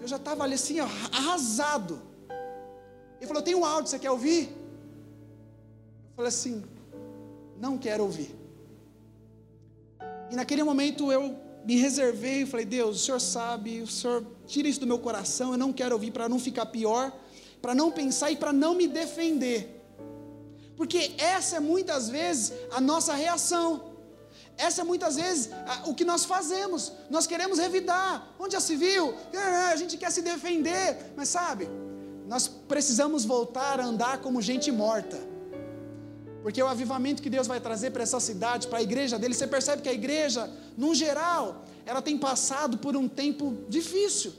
Eu 0.00 0.06
já 0.06 0.16
estava 0.16 0.44
ali 0.44 0.54
assim, 0.54 0.80
ó, 0.80 0.86
arrasado. 1.12 2.00
Ele 3.18 3.26
falou: 3.26 3.42
Tem 3.42 3.54
um 3.54 3.64
áudio, 3.64 3.90
você 3.90 3.98
quer 3.98 4.10
ouvir? 4.10 4.48
Eu 6.10 6.14
falei 6.14 6.28
assim: 6.28 6.62
Não 7.58 7.76
quero 7.76 8.04
ouvir. 8.04 8.34
E 10.30 10.36
naquele 10.36 10.62
momento 10.62 11.10
eu 11.10 11.36
me 11.64 11.76
reservei 11.76 12.46
falei: 12.46 12.64
Deus, 12.64 12.96
o 12.96 13.04
Senhor 13.04 13.20
sabe, 13.20 13.80
o 13.80 13.86
Senhor 13.86 14.24
tira 14.46 14.68
isso 14.68 14.80
do 14.80 14.86
meu 14.86 14.98
coração, 14.98 15.52
eu 15.52 15.58
não 15.58 15.72
quero 15.72 15.94
ouvir 15.94 16.12
para 16.12 16.28
não 16.28 16.38
ficar 16.38 16.66
pior, 16.66 17.12
para 17.60 17.74
não 17.74 17.90
pensar 17.90 18.30
e 18.30 18.36
para 18.36 18.52
não 18.52 18.74
me 18.74 18.86
defender. 18.86 19.72
Porque 20.76 21.12
essa 21.18 21.56
é 21.56 21.60
muitas 21.60 22.08
vezes 22.08 22.52
a 22.70 22.80
nossa 22.80 23.14
reação. 23.14 23.95
Essa 24.58 24.80
é 24.80 24.84
muitas 24.84 25.16
vezes 25.16 25.50
o 25.86 25.94
que 25.94 26.04
nós 26.04 26.24
fazemos. 26.24 26.92
Nós 27.10 27.26
queremos 27.26 27.58
revidar. 27.58 28.34
Onde 28.38 28.54
já 28.54 28.60
se 28.60 28.74
viu? 28.74 29.14
É, 29.32 29.72
a 29.72 29.76
gente 29.76 29.96
quer 29.98 30.10
se 30.10 30.22
defender. 30.22 31.12
Mas 31.14 31.28
sabe, 31.28 31.68
nós 32.26 32.48
precisamos 32.48 33.24
voltar 33.24 33.80
a 33.80 33.84
andar 33.84 34.18
como 34.18 34.40
gente 34.40 34.72
morta. 34.72 35.18
Porque 36.42 36.62
o 36.62 36.66
avivamento 36.66 37.22
que 37.22 37.28
Deus 37.28 37.46
vai 37.46 37.60
trazer 37.60 37.90
para 37.90 38.02
essa 38.02 38.20
cidade, 38.20 38.68
para 38.68 38.78
a 38.78 38.82
igreja 38.82 39.18
dele, 39.18 39.34
você 39.34 39.46
percebe 39.46 39.82
que 39.82 39.88
a 39.88 39.92
igreja, 39.92 40.48
no 40.76 40.94
geral, 40.94 41.64
ela 41.84 42.00
tem 42.00 42.16
passado 42.16 42.78
por 42.78 42.96
um 42.96 43.08
tempo 43.08 43.64
difícil. 43.68 44.32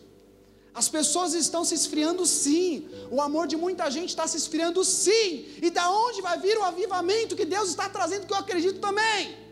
As 0.74 0.88
pessoas 0.88 1.34
estão 1.34 1.66
se 1.66 1.76
esfriando 1.76 2.26
sim. 2.26 2.88
O 3.12 3.22
amor 3.22 3.46
de 3.46 3.58
muita 3.58 3.90
gente 3.92 4.10
está 4.10 4.28
se 4.28 4.38
esfriando 4.38 4.84
sim. 4.84 5.46
E 5.62 5.70
da 5.70 5.90
onde 5.92 6.22
vai 6.22 6.40
vir 6.40 6.58
o 6.58 6.64
avivamento 6.64 7.36
que 7.36 7.46
Deus 7.46 7.70
está 7.70 7.90
trazendo, 7.90 8.26
que 8.26 8.34
eu 8.34 8.38
acredito 8.38 8.80
também? 8.80 9.47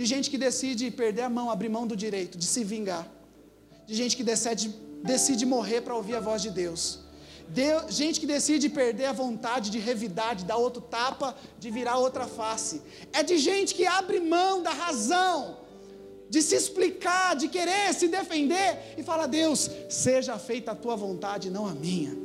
De 0.00 0.06
gente 0.06 0.30
que 0.32 0.38
decide 0.38 0.84
perder 0.90 1.24
a 1.28 1.28
mão, 1.28 1.46
abrir 1.50 1.68
mão 1.68 1.86
do 1.86 1.94
direito, 2.04 2.38
de 2.42 2.46
se 2.46 2.62
vingar, 2.64 3.06
de 3.86 3.94
gente 4.00 4.16
que 4.18 4.24
decide, 4.24 4.68
decide 5.12 5.44
morrer 5.44 5.82
para 5.82 5.94
ouvir 5.94 6.16
a 6.16 6.20
voz 6.28 6.40
de 6.40 6.50
Deus. 6.62 7.00
Deus, 7.48 7.94
gente 7.94 8.18
que 8.18 8.24
decide 8.24 8.70
perder 8.70 9.06
a 9.10 9.12
vontade 9.12 9.68
de 9.68 9.78
revidar, 9.78 10.34
de 10.34 10.46
dar 10.46 10.56
outro 10.56 10.80
tapa, 10.80 11.36
de 11.58 11.70
virar 11.70 11.98
outra 11.98 12.26
face. 12.26 12.80
É 13.12 13.22
de 13.22 13.36
gente 13.36 13.74
que 13.74 13.86
abre 13.86 14.20
mão 14.20 14.62
da 14.62 14.70
razão, 14.70 15.58
de 16.30 16.40
se 16.40 16.54
explicar, 16.54 17.36
de 17.36 17.48
querer 17.48 17.92
se 17.92 18.08
defender 18.08 18.94
e 18.96 19.02
fala: 19.02 19.26
Deus, 19.26 19.70
seja 19.90 20.38
feita 20.38 20.70
a 20.72 20.74
tua 20.74 20.96
vontade, 20.96 21.50
não 21.50 21.66
a 21.66 21.74
minha. 21.74 22.16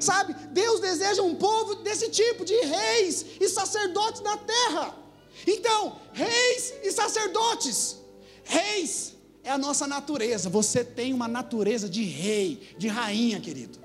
Sabe, 0.00 0.34
Deus 0.50 0.80
deseja 0.80 1.22
um 1.22 1.36
povo 1.36 1.76
desse 1.86 2.08
tipo, 2.10 2.44
de 2.44 2.58
reis 2.78 3.24
e 3.38 3.48
sacerdotes 3.48 4.22
na 4.22 4.36
terra. 4.38 4.99
Então, 5.46 5.96
reis 6.12 6.74
e 6.82 6.90
sacerdotes, 6.90 7.96
reis 8.44 9.16
é 9.42 9.50
a 9.50 9.58
nossa 9.58 9.86
natureza. 9.86 10.48
Você 10.48 10.84
tem 10.84 11.14
uma 11.14 11.28
natureza 11.28 11.88
de 11.88 12.04
rei, 12.04 12.74
de 12.78 12.88
rainha, 12.88 13.40
querido. 13.40 13.78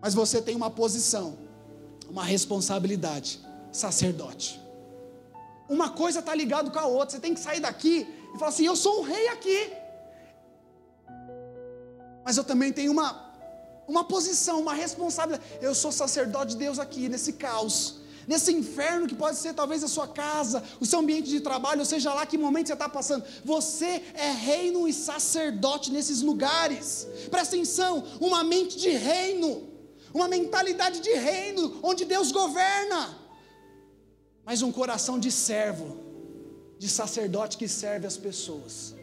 Mas 0.00 0.14
você 0.14 0.42
tem 0.42 0.56
uma 0.56 0.70
posição, 0.70 1.38
uma 2.08 2.24
responsabilidade, 2.24 3.40
sacerdote. 3.70 4.60
Uma 5.68 5.90
coisa 5.90 6.18
está 6.18 6.34
ligada 6.34 6.70
com 6.70 6.78
a 6.78 6.86
outra. 6.86 7.10
Você 7.10 7.20
tem 7.20 7.34
que 7.34 7.40
sair 7.40 7.60
daqui 7.60 8.06
e 8.34 8.38
falar 8.38 8.48
assim: 8.48 8.66
eu 8.66 8.76
sou 8.76 9.00
um 9.00 9.02
rei 9.02 9.28
aqui. 9.28 9.72
Mas 12.24 12.36
eu 12.36 12.44
também 12.44 12.72
tenho 12.72 12.90
uma, 12.92 13.32
uma 13.86 14.04
posição, 14.04 14.60
uma 14.60 14.74
responsabilidade. 14.74 15.48
Eu 15.60 15.74
sou 15.74 15.92
sacerdote 15.92 16.52
de 16.52 16.58
Deus 16.58 16.78
aqui, 16.78 17.08
nesse 17.08 17.34
caos 17.34 18.01
nesse 18.26 18.52
inferno 18.52 19.06
que 19.06 19.14
pode 19.14 19.36
ser 19.36 19.54
talvez 19.54 19.82
a 19.82 19.88
sua 19.88 20.08
casa, 20.08 20.62
o 20.80 20.86
seu 20.86 20.98
ambiente 21.00 21.28
de 21.28 21.40
trabalho, 21.40 21.80
ou 21.80 21.84
seja 21.84 22.12
lá 22.12 22.24
que 22.26 22.38
momento 22.38 22.66
você 22.68 22.72
está 22.72 22.88
passando. 22.88 23.24
Você 23.44 24.02
é 24.14 24.30
reino 24.30 24.86
e 24.88 24.92
sacerdote 24.92 25.90
nesses 25.90 26.22
lugares. 26.22 27.06
Presta 27.30 27.56
atenção, 27.56 28.04
uma 28.20 28.42
mente 28.44 28.78
de 28.78 28.90
reino, 28.90 29.68
uma 30.12 30.28
mentalidade 30.28 31.00
de 31.00 31.12
reino, 31.14 31.80
onde 31.82 32.04
Deus 32.04 32.32
governa, 32.32 33.18
mas 34.44 34.62
um 34.62 34.72
coração 34.72 35.18
de 35.18 35.30
servo, 35.30 35.98
de 36.78 36.88
sacerdote 36.88 37.56
que 37.56 37.68
serve 37.68 38.06
as 38.06 38.16
pessoas. 38.16 38.94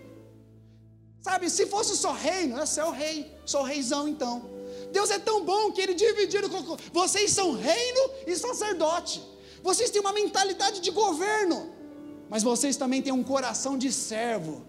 Sabe, 1.22 1.50
se 1.50 1.66
fosse 1.66 1.98
só 1.98 2.12
reino, 2.14 2.56
você 2.58 2.80
é 2.80 2.86
o 2.86 2.92
rei, 2.92 3.32
sou 3.46 3.62
o 3.62 3.64
reizão 3.64 4.08
então. 4.08 4.59
Deus 4.92 5.10
é 5.12 5.20
tão 5.20 5.44
bom 5.44 5.72
que 5.72 5.82
Ele 5.82 5.94
dividiu. 5.94 6.42
Vocês 6.92 7.32
são 7.32 7.54
reino 7.54 8.12
e 8.26 8.36
sacerdote. 8.36 9.22
Vocês 9.62 9.90
têm 9.90 10.02
uma 10.02 10.14
mentalidade 10.14 10.80
de 10.80 10.92
governo, 10.92 11.72
mas 12.30 12.44
vocês 12.44 12.78
também 12.78 13.02
têm 13.02 13.14
um 13.14 13.24
coração 13.24 13.78
de 13.78 13.92
servo. 13.92 14.66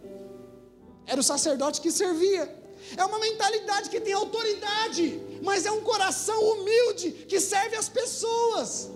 Era 1.06 1.20
o 1.20 1.24
sacerdote 1.24 1.80
que 1.80 1.90
servia. 1.90 2.60
É 2.96 3.04
uma 3.04 3.18
mentalidade 3.18 3.90
que 3.90 4.00
tem 4.00 4.12
autoridade, 4.12 5.20
mas 5.42 5.66
é 5.66 5.70
um 5.70 5.82
coração 5.82 6.40
humilde 6.52 7.10
que 7.28 7.38
serve 7.38 7.76
as 7.76 7.88
pessoas, 7.88 8.90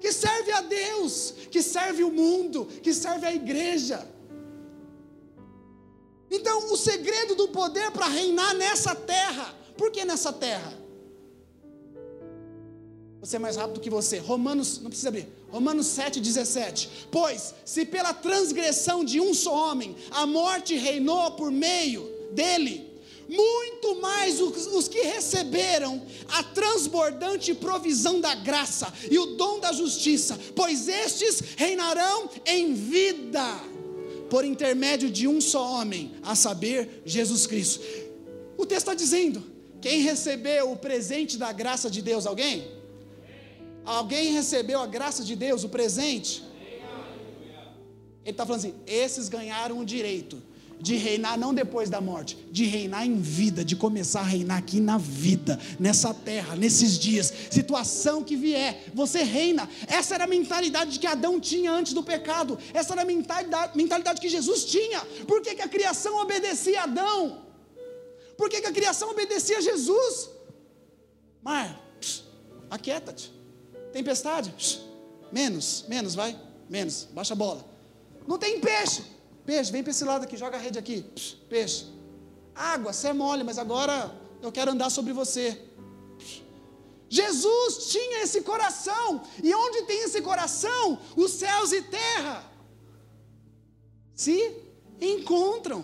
que 0.00 0.10
serve 0.12 0.50
a 0.52 0.62
Deus, 0.62 1.34
que 1.50 1.62
serve 1.62 2.02
o 2.02 2.10
mundo, 2.10 2.66
que 2.82 2.92
serve 2.94 3.26
a 3.26 3.34
igreja. 3.34 4.08
Então, 6.30 6.72
o 6.72 6.76
segredo 6.76 7.34
do 7.34 7.48
poder 7.48 7.90
para 7.90 8.06
reinar 8.06 8.54
nessa 8.54 8.94
terra 8.94 9.54
por 9.78 9.90
que 9.90 10.04
nessa 10.04 10.32
terra? 10.32 10.76
Você 13.20 13.36
é 13.36 13.38
mais 13.38 13.56
rápido 13.56 13.80
que 13.80 13.90
você. 13.90 14.18
Romanos, 14.18 14.80
não 14.80 14.90
precisa 14.90 15.08
abrir. 15.08 15.28
Romanos 15.50 15.86
7,17. 15.86 16.88
Pois, 17.10 17.54
se 17.64 17.84
pela 17.84 18.12
transgressão 18.12 19.04
de 19.04 19.20
um 19.20 19.32
só 19.32 19.70
homem 19.70 19.96
a 20.10 20.26
morte 20.26 20.76
reinou 20.76 21.32
por 21.32 21.50
meio 21.50 22.08
dele, 22.32 22.88
muito 23.28 24.00
mais 24.00 24.40
os, 24.40 24.66
os, 24.68 24.88
que 24.88 25.02
receberam 25.02 26.00
a 26.28 26.42
transbordante 26.42 27.52
provisão 27.54 28.20
da 28.20 28.34
graça 28.34 28.92
e 29.10 29.18
o 29.18 29.36
dom 29.36 29.60
da 29.60 29.72
justiça, 29.72 30.38
pois 30.56 30.88
estes 30.88 31.42
reinarão 31.56 32.30
em 32.46 32.72
vida, 32.72 33.44
por 34.30 34.44
intermédio 34.44 35.10
de 35.10 35.28
um 35.28 35.40
só 35.40 35.72
homem, 35.72 36.12
a 36.22 36.34
saber, 36.34 37.02
Jesus 37.04 37.46
Cristo. 37.46 37.84
O 38.56 38.64
texto 38.64 38.88
está 38.90 38.94
dizendo: 38.94 39.42
quem 39.80 40.00
recebeu 40.00 40.72
o 40.72 40.76
presente 40.76 41.36
da 41.36 41.52
graça 41.52 41.90
de 41.90 42.02
Deus? 42.02 42.26
Alguém? 42.26 42.68
Alguém 43.84 44.32
recebeu 44.32 44.80
a 44.80 44.86
graça 44.86 45.24
de 45.24 45.34
Deus, 45.34 45.64
o 45.64 45.68
presente? 45.68 46.42
Ele 48.24 48.32
está 48.34 48.44
falando 48.44 48.60
assim: 48.60 48.74
esses 48.86 49.28
ganharam 49.28 49.78
o 49.78 49.84
direito 49.84 50.42
de 50.80 50.96
reinar 50.96 51.38
não 51.38 51.52
depois 51.52 51.90
da 51.90 52.00
morte, 52.00 52.36
de 52.50 52.64
reinar 52.64 53.06
em 53.06 53.16
vida, 53.20 53.64
de 53.64 53.74
começar 53.74 54.20
a 54.20 54.24
reinar 54.24 54.58
aqui 54.58 54.80
na 54.80 54.96
vida, 54.96 55.58
nessa 55.78 56.14
terra, 56.14 56.54
nesses 56.54 56.98
dias, 56.98 57.32
situação 57.50 58.22
que 58.22 58.36
vier, 58.36 58.84
você 58.94 59.22
reina. 59.22 59.68
Essa 59.86 60.14
era 60.14 60.24
a 60.24 60.28
mentalidade 60.28 60.98
que 60.98 61.06
Adão 61.06 61.40
tinha 61.40 61.72
antes 61.72 61.92
do 61.92 62.02
pecado, 62.02 62.58
essa 62.72 62.94
era 62.94 63.02
a 63.02 63.04
mentalidade, 63.04 63.76
mentalidade 63.76 64.20
que 64.20 64.28
Jesus 64.28 64.64
tinha. 64.64 65.00
Por 65.26 65.40
que, 65.42 65.54
que 65.54 65.62
a 65.62 65.68
criação 65.68 66.20
obedecia 66.20 66.82
a 66.82 66.84
Adão? 66.84 67.47
Por 68.38 68.48
que, 68.48 68.62
que 68.62 68.66
a 68.66 68.72
criação 68.72 69.10
obedecia 69.10 69.58
a 69.58 69.60
Jesus? 69.60 70.30
Mar, 71.42 71.78
aquieta-te. 72.70 73.30
Tempestade, 73.92 74.54
menos, 75.30 75.84
menos, 75.88 76.14
vai, 76.14 76.40
menos, 76.70 77.08
baixa 77.12 77.34
a 77.34 77.36
bola. 77.36 77.62
Não 78.26 78.38
tem 78.38 78.60
peixe 78.60 79.02
Peixe, 79.48 79.72
vem 79.72 79.82
para 79.82 79.92
esse 79.92 80.04
lado 80.04 80.24
aqui, 80.24 80.36
joga 80.36 80.58
a 80.58 80.60
rede 80.60 80.78
aqui. 80.78 81.02
Peixe. 81.48 81.86
Água, 82.54 82.92
você 82.92 83.08
é 83.08 83.12
mole, 83.14 83.42
mas 83.42 83.56
agora 83.56 84.14
eu 84.42 84.52
quero 84.52 84.72
andar 84.72 84.90
sobre 84.90 85.14
você. 85.14 85.58
Jesus 87.08 87.86
tinha 87.90 88.24
esse 88.24 88.42
coração, 88.42 89.22
e 89.42 89.54
onde 89.54 89.84
tem 89.84 90.02
esse 90.02 90.20
coração, 90.20 90.98
os 91.16 91.30
céus 91.30 91.72
e 91.72 91.80
terra 91.80 92.44
se 94.14 94.54
encontram. 95.00 95.82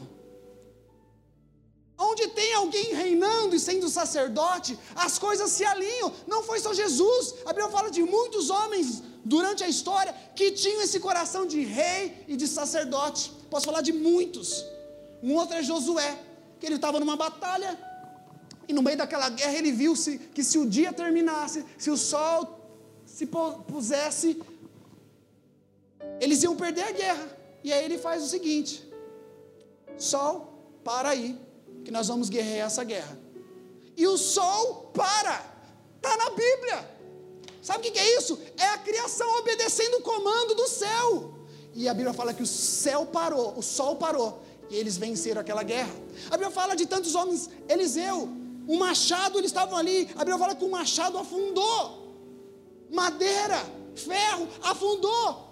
Onde 1.96 2.26
tem 2.28 2.54
alguém 2.54 2.92
reinando 2.92 3.54
e 3.54 3.60
sendo 3.60 3.88
sacerdote, 3.88 4.76
as 4.96 5.18
coisas 5.18 5.50
se 5.50 5.64
alinham. 5.64 6.12
Não 6.26 6.42
foi 6.42 6.58
só 6.58 6.74
Jesus. 6.74 7.34
A 7.46 7.52
Bíblia 7.52 7.70
fala 7.70 7.90
de 7.90 8.02
muitos 8.02 8.50
homens 8.50 9.02
durante 9.24 9.62
a 9.62 9.68
história 9.68 10.14
que 10.34 10.50
tinham 10.50 10.82
esse 10.82 10.98
coração 10.98 11.46
de 11.46 11.62
rei 11.62 12.24
e 12.26 12.36
de 12.36 12.48
sacerdote. 12.48 13.32
Posso 13.48 13.66
falar 13.66 13.80
de 13.80 13.92
muitos. 13.92 14.64
Um 15.22 15.34
outro 15.34 15.56
é 15.56 15.62
Josué, 15.62 16.18
que 16.58 16.66
ele 16.66 16.74
estava 16.74 16.98
numa 16.98 17.16
batalha 17.16 17.78
e 18.66 18.72
no 18.72 18.82
meio 18.82 18.96
daquela 18.96 19.28
guerra 19.28 19.54
ele 19.54 19.70
viu 19.70 19.94
-se 19.94 20.18
que 20.34 20.42
se 20.42 20.58
o 20.58 20.66
dia 20.68 20.92
terminasse, 20.92 21.64
se 21.78 21.90
o 21.90 21.96
sol 21.96 22.60
se 23.06 23.26
pusesse, 23.68 24.42
eles 26.20 26.42
iam 26.42 26.56
perder 26.56 26.82
a 26.82 26.92
guerra. 26.92 27.28
E 27.62 27.72
aí 27.72 27.84
ele 27.84 27.98
faz 27.98 28.22
o 28.22 28.26
seguinte: 28.26 28.72
Sol, 29.96 30.34
para 30.82 31.10
aí 31.10 31.38
que 31.84 31.90
nós 31.90 32.08
vamos 32.08 32.28
guerrear 32.28 32.66
essa 32.66 32.82
guerra. 32.82 33.18
E 33.96 34.06
o 34.06 34.16
sol 34.16 34.90
para, 34.94 35.44
está 35.96 36.16
na 36.16 36.30
Bíblia. 36.30 36.94
Sabe 37.62 37.88
o 37.88 37.92
que 37.92 37.98
é 37.98 38.18
isso? 38.18 38.38
É 38.58 38.68
a 38.70 38.78
criação 38.78 39.38
obedecendo 39.38 39.98
o 39.98 40.02
comando 40.02 40.54
do 40.54 40.66
céu. 40.66 41.34
E 41.74 41.88
a 41.88 41.94
Bíblia 41.94 42.12
fala 42.12 42.34
que 42.34 42.42
o 42.42 42.46
céu 42.46 43.06
parou, 43.06 43.56
o 43.56 43.62
sol 43.62 43.96
parou, 43.96 44.42
e 44.70 44.76
eles 44.76 44.96
venceram 44.96 45.40
aquela 45.40 45.62
guerra. 45.62 45.94
A 46.26 46.36
Bíblia 46.36 46.50
fala 46.50 46.74
de 46.74 46.86
tantos 46.86 47.14
homens, 47.14 47.50
Eliseu, 47.68 48.28
um 48.68 48.76
machado, 48.78 49.38
eles 49.38 49.50
estavam 49.50 49.76
ali, 49.76 50.08
a 50.14 50.18
Bíblia 50.18 50.38
fala 50.38 50.54
que 50.54 50.64
o 50.64 50.70
machado 50.70 51.18
afundou, 51.18 52.14
madeira, 52.90 53.60
ferro, 53.94 54.48
afundou. 54.62 55.44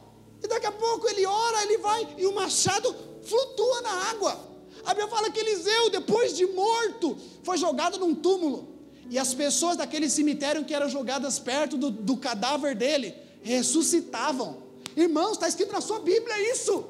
E 0.43 0.47
daqui 0.47 0.67
a 0.67 0.73
pouco 0.73 1.09
ele 1.09 1.27
ora, 1.27 1.63
ele 1.63 1.79
vai, 1.79 2.15
e 2.19 2.27
o 2.27 2.35
machado 2.35 2.95
flutua 3.23 3.81
na 3.83 4.11
água. 4.11 4.52
A 4.85 4.95
Bíblia 4.95 5.09
fala 5.09 5.31
que 5.31 5.41
Eliseu, 5.41 5.91
depois 5.91 6.37
de 6.37 6.47
morto, 6.47 7.17
foi 7.43 7.57
jogado 7.57 7.99
num 7.99 8.15
túmulo. 8.15 8.69
E 9.09 9.19
as 9.19 9.35
pessoas 9.35 9.77
daquele 9.77 10.09
cemitério 10.09 10.65
que 10.65 10.75
eram 10.75 10.89
jogadas 10.89 11.39
perto 11.39 11.77
do, 11.77 11.91
do 11.91 12.17
cadáver 12.17 12.75
dele 12.75 13.15
ressuscitavam. 13.43 14.63
Irmãos, 14.97 15.33
está 15.33 15.49
escrito 15.49 15.73
na 15.73 15.81
sua 15.81 16.01
Bíblia 16.01 16.53
isso. 16.53 16.85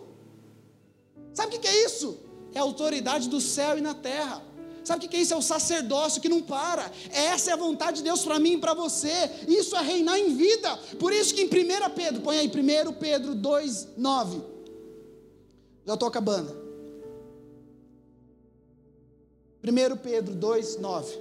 Sabe 1.34 1.56
o 1.56 1.60
que 1.60 1.66
é 1.66 1.84
isso? 1.84 2.18
É 2.54 2.58
a 2.58 2.62
autoridade 2.62 3.28
do 3.28 3.40
céu 3.40 3.78
e 3.78 3.80
na 3.80 3.94
terra. 3.94 4.42
Sabe 4.84 5.06
o 5.06 5.08
que 5.08 5.16
é 5.16 5.20
isso? 5.20 5.32
É 5.32 5.36
o 5.36 5.42
sacerdócio 5.42 6.20
que 6.20 6.28
não 6.28 6.42
para. 6.42 6.90
Essa 7.10 7.50
é 7.50 7.52
a 7.52 7.56
vontade 7.56 7.98
de 7.98 8.02
Deus 8.04 8.24
para 8.24 8.38
mim 8.38 8.54
e 8.54 8.58
para 8.58 8.74
você. 8.74 9.30
Isso 9.46 9.76
é 9.76 9.82
reinar 9.82 10.18
em 10.18 10.34
vida. 10.34 10.76
Por 10.98 11.12
isso 11.12 11.34
que 11.34 11.42
em 11.42 11.46
1 11.46 11.50
Pedro, 11.94 12.20
põe 12.20 12.38
aí 12.38 12.48
1 12.48 12.92
Pedro 12.94 13.34
2, 13.34 13.88
9. 13.96 14.42
Já 15.86 15.94
estou 15.94 16.08
acabando. 16.08 16.61
1 19.64 19.96
Pedro 19.98 20.34
2, 20.34 20.78
9. 20.78 21.18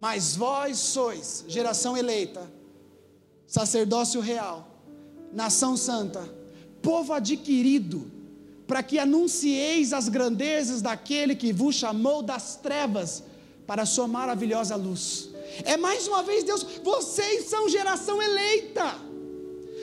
Mas 0.00 0.34
vós 0.36 0.78
sois 0.78 1.44
geração 1.46 1.96
eleita, 1.96 2.50
sacerdócio 3.46 4.20
real, 4.20 4.66
nação 5.32 5.76
santa, 5.76 6.26
povo 6.80 7.12
adquirido, 7.12 8.10
para 8.66 8.82
que 8.82 8.98
anuncieis 8.98 9.92
as 9.92 10.08
grandezas 10.08 10.80
daquele 10.80 11.34
que 11.34 11.52
vos 11.52 11.74
chamou 11.74 12.22
das 12.22 12.56
trevas 12.56 13.22
para 13.66 13.82
a 13.82 13.86
sua 13.86 14.08
maravilhosa 14.08 14.76
luz. 14.76 15.30
É 15.64 15.76
mais 15.76 16.06
uma 16.06 16.22
vez 16.22 16.44
Deus, 16.44 16.62
vocês 16.82 17.46
são 17.46 17.68
geração 17.68 18.22
eleita, 18.22 18.94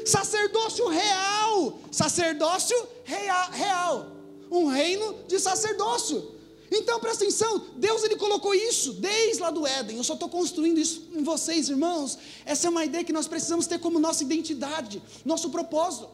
sacerdócio 0.05 0.87
real, 0.87 1.79
sacerdócio 1.91 2.87
real, 3.03 3.51
real 3.51 4.14
um 4.59 4.67
reino 4.67 5.15
de 5.27 5.39
sacerdócio. 5.39 6.35
Então 6.71 6.99
presta 6.99 7.23
atenção, 7.23 7.61
Deus 7.75 8.03
ele 8.03 8.15
colocou 8.15 8.53
isso 8.53 8.93
desde 8.93 9.41
lá 9.41 9.51
do 9.51 9.65
Éden. 9.65 9.97
Eu 9.97 10.03
só 10.03 10.13
estou 10.13 10.29
construindo 10.29 10.79
isso 10.79 11.09
em 11.13 11.23
vocês, 11.23 11.69
irmãos. 11.69 12.17
Essa 12.45 12.67
é 12.67 12.69
uma 12.69 12.83
ideia 12.83 13.03
que 13.03 13.13
nós 13.13 13.27
precisamos 13.27 13.67
ter 13.67 13.79
como 13.79 13.99
nossa 13.99 14.23
identidade, 14.23 15.01
nosso 15.23 15.49
propósito. 15.49 16.09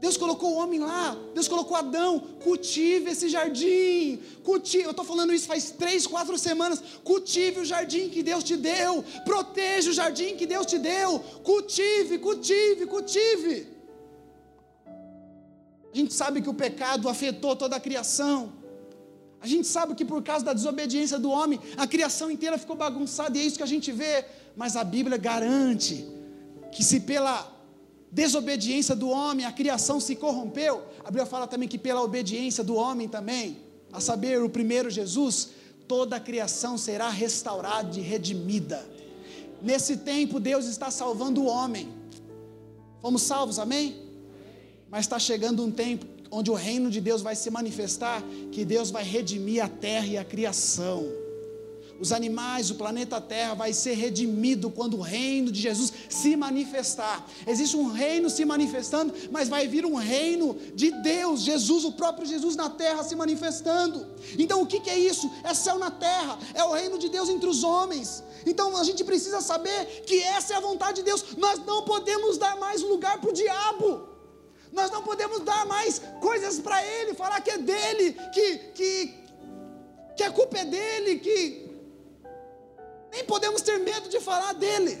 Deus 0.00 0.16
colocou 0.18 0.52
o 0.52 0.56
homem 0.56 0.80
lá, 0.80 1.16
Deus 1.32 1.48
colocou 1.48 1.76
Adão, 1.76 2.20
cultive 2.42 3.10
esse 3.10 3.28
jardim, 3.28 4.20
cultive, 4.42 4.84
eu 4.84 4.90
estou 4.90 5.04
falando 5.04 5.32
isso 5.32 5.46
faz 5.46 5.70
três, 5.70 6.06
quatro 6.06 6.36
semanas, 6.36 6.82
cultive 7.02 7.60
o 7.60 7.64
jardim 7.64 8.10
que 8.10 8.22
Deus 8.22 8.44
te 8.44 8.54
deu, 8.54 9.02
proteja 9.24 9.90
o 9.90 9.94
jardim 9.94 10.36
que 10.36 10.46
Deus 10.46 10.66
te 10.66 10.78
deu, 10.78 11.20
cultive, 11.42 12.18
cultive, 12.18 12.84
cultive. 12.84 13.74
A 15.94 15.96
gente 15.96 16.12
sabe 16.12 16.42
que 16.42 16.48
o 16.48 16.54
pecado 16.54 17.08
afetou 17.08 17.54
toda 17.54 17.76
a 17.76 17.80
criação. 17.80 18.52
A 19.40 19.46
gente 19.46 19.68
sabe 19.68 19.94
que 19.94 20.04
por 20.04 20.20
causa 20.24 20.44
da 20.44 20.52
desobediência 20.52 21.20
do 21.20 21.30
homem, 21.30 21.60
a 21.76 21.86
criação 21.86 22.28
inteira 22.32 22.58
ficou 22.58 22.74
bagunçada, 22.74 23.38
e 23.38 23.40
é 23.40 23.44
isso 23.44 23.56
que 23.56 23.62
a 23.62 23.66
gente 23.74 23.92
vê. 23.92 24.24
Mas 24.56 24.74
a 24.74 24.82
Bíblia 24.82 25.16
garante 25.16 26.04
que 26.72 26.82
se 26.82 26.98
pela 26.98 27.48
desobediência 28.10 28.96
do 28.96 29.08
homem 29.08 29.46
a 29.46 29.52
criação 29.52 30.00
se 30.00 30.16
corrompeu, 30.16 30.82
a 31.04 31.04
Bíblia 31.04 31.26
fala 31.26 31.46
também 31.46 31.68
que 31.68 31.78
pela 31.78 32.02
obediência 32.02 32.64
do 32.64 32.74
homem 32.74 33.08
também, 33.08 33.58
a 33.92 34.00
saber, 34.00 34.42
o 34.42 34.50
primeiro 34.50 34.90
Jesus, 34.90 35.50
toda 35.86 36.16
a 36.16 36.20
criação 36.20 36.76
será 36.76 37.08
restaurada 37.08 37.96
e 37.96 38.02
redimida. 38.02 38.84
Nesse 39.62 39.98
tempo, 39.98 40.40
Deus 40.40 40.64
está 40.64 40.90
salvando 40.90 41.42
o 41.42 41.46
homem. 41.46 41.88
Fomos 43.00 43.22
salvos, 43.22 43.60
amém? 43.60 44.03
Mas 44.94 45.06
está 45.06 45.18
chegando 45.18 45.60
um 45.64 45.72
tempo 45.72 46.06
onde 46.30 46.52
o 46.52 46.54
reino 46.54 46.88
de 46.88 47.00
Deus 47.00 47.20
vai 47.20 47.34
se 47.34 47.50
manifestar, 47.50 48.22
que 48.52 48.64
Deus 48.64 48.92
vai 48.92 49.02
redimir 49.02 49.60
a 49.60 49.68
terra 49.68 50.06
e 50.06 50.16
a 50.16 50.24
criação. 50.24 51.04
Os 51.98 52.12
animais, 52.12 52.70
o 52.70 52.76
planeta 52.76 53.20
Terra 53.20 53.54
vai 53.54 53.72
ser 53.72 53.94
redimido 53.94 54.70
quando 54.70 54.96
o 54.96 55.00
reino 55.00 55.50
de 55.50 55.60
Jesus 55.60 55.92
se 56.08 56.36
manifestar. 56.36 57.28
Existe 57.44 57.76
um 57.76 57.90
reino 57.90 58.30
se 58.30 58.44
manifestando, 58.44 59.12
mas 59.32 59.48
vai 59.48 59.66
vir 59.66 59.84
um 59.84 59.96
reino 59.96 60.56
de 60.76 60.92
Deus, 60.92 61.40
Jesus, 61.40 61.84
o 61.84 61.90
próprio 61.90 62.24
Jesus 62.24 62.54
na 62.54 62.70
terra 62.70 63.02
se 63.02 63.16
manifestando. 63.16 64.06
Então 64.38 64.62
o 64.62 64.66
que, 64.66 64.88
é 64.88 64.96
isso? 64.96 65.28
É 65.42 65.52
céu 65.54 65.76
na 65.76 65.90
terra, 65.90 66.38
é 66.54 66.62
o 66.62 66.72
reino 66.72 67.00
de 67.00 67.08
Deus 67.08 67.28
entre 67.28 67.48
os 67.48 67.64
homens. 67.64 68.22
Então 68.46 68.76
a 68.76 68.84
gente 68.84 69.02
precisa 69.02 69.40
saber 69.40 70.04
que 70.06 70.20
essa 70.22 70.54
é 70.54 70.56
a 70.56 70.60
vontade 70.60 70.98
de 70.98 71.02
Deus. 71.02 71.36
Nós 71.36 71.58
não 71.66 71.82
podemos 71.82 72.38
dar 72.38 72.56
mais 72.60 72.80
lugar 72.80 73.20
para 73.20 73.30
o 73.30 73.32
diabo. 73.32 74.13
Nós 74.74 74.90
não 74.90 75.02
podemos 75.02 75.40
dar 75.40 75.64
mais 75.66 76.02
coisas 76.20 76.58
para 76.58 76.84
Ele, 76.84 77.14
falar 77.14 77.40
que 77.40 77.50
é 77.50 77.58
dele, 77.58 78.12
que, 78.34 78.58
que, 78.76 79.14
que 80.16 80.22
a 80.24 80.32
culpa 80.32 80.58
é 80.58 80.64
dele, 80.64 81.20
que 81.20 81.70
nem 83.12 83.24
podemos 83.24 83.62
ter 83.62 83.78
medo 83.78 84.08
de 84.08 84.18
falar 84.18 84.52
dele. 84.52 84.98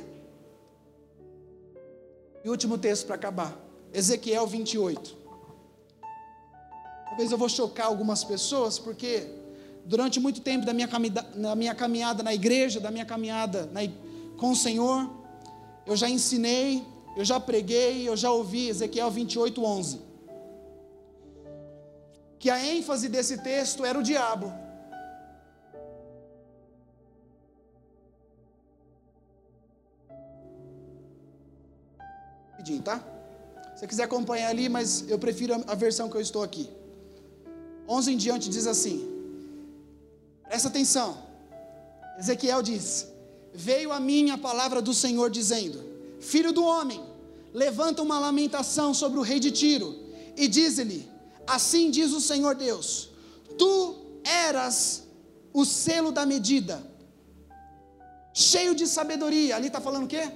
E 2.44 2.48
último 2.48 2.78
texto 2.78 3.04
para 3.06 3.16
acabar, 3.16 3.58
Ezequiel 3.92 4.46
28. 4.46 5.16
Talvez 7.08 7.32
eu 7.32 7.38
vou 7.38 7.48
chocar 7.48 7.86
algumas 7.86 8.22
pessoas, 8.22 8.78
porque 8.78 9.26
durante 9.84 10.20
muito 10.20 10.40
tempo 10.40 10.64
da 10.64 10.72
minha, 10.72 10.88
na 11.34 11.56
minha 11.56 11.74
caminhada 11.74 12.22
na 12.22 12.32
igreja, 12.32 12.78
da 12.78 12.92
minha 12.92 13.04
caminhada 13.04 13.66
na, 13.72 13.80
com 14.36 14.52
o 14.52 14.56
Senhor, 14.56 15.10
eu 15.84 15.96
já 15.96 16.08
ensinei, 16.08 16.86
eu 17.16 17.24
já 17.24 17.38
preguei, 17.38 18.08
eu 18.08 18.16
já 18.16 18.30
ouvi 18.30 18.68
Ezequiel 18.68 19.10
28, 19.10 19.64
11. 19.64 20.00
Que 22.38 22.50
a 22.50 22.58
ênfase 22.64 23.08
desse 23.08 23.38
texto 23.38 23.84
era 23.84 23.98
o 23.98 24.02
diabo. 24.02 24.52
Rapidinho, 32.50 32.82
tá? 32.82 32.98
Se 33.74 33.80
você 33.80 33.86
quiser 33.86 34.04
acompanhar 34.04 34.48
ali, 34.48 34.68
mas 34.68 35.08
eu 35.08 35.18
prefiro 35.18 35.62
a 35.66 35.74
versão 35.74 36.08
que 36.08 36.16
eu 36.16 36.20
estou 36.20 36.42
aqui. 36.42 36.68
11 37.88 38.12
em 38.12 38.16
diante 38.16 38.48
diz 38.48 38.66
assim: 38.66 39.06
Presta 40.44 40.68
atenção. 40.68 41.18
Ezequiel 42.18 42.62
diz: 42.62 43.06
Veio 43.52 43.92
a 43.92 44.00
mim 44.00 44.30
a 44.30 44.38
palavra 44.38 44.80
do 44.80 44.94
Senhor 44.94 45.28
dizendo: 45.30 45.83
Filho 46.32 46.52
do 46.52 46.64
homem, 46.64 47.00
levanta 47.52 48.02
uma 48.02 48.18
lamentação 48.18 48.92
sobre 48.92 49.18
o 49.18 49.22
rei 49.22 49.38
de 49.38 49.50
Tiro 49.50 49.90
e 50.36 50.48
diz-lhe: 50.48 51.08
Assim 51.46 51.90
diz 51.90 52.12
o 52.12 52.20
Senhor 52.20 52.54
Deus: 52.54 53.10
Tu 53.58 53.96
eras 54.24 55.04
o 55.52 55.64
selo 55.64 56.10
da 56.10 56.24
medida, 56.26 56.76
cheio 58.32 58.74
de 58.74 58.86
sabedoria. 58.86 59.56
Ali 59.56 59.68
está 59.68 59.80
falando 59.80 60.04
o 60.04 60.08
quê? 60.08 60.30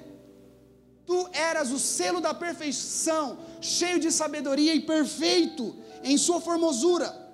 Tu 1.06 1.28
eras 1.32 1.70
o 1.70 1.78
selo 1.78 2.20
da 2.20 2.34
perfeição, 2.34 3.38
cheio 3.60 3.98
de 3.98 4.12
sabedoria 4.12 4.74
e 4.74 4.80
perfeito 4.80 5.74
em 6.04 6.18
sua 6.18 6.40
formosura 6.40 7.28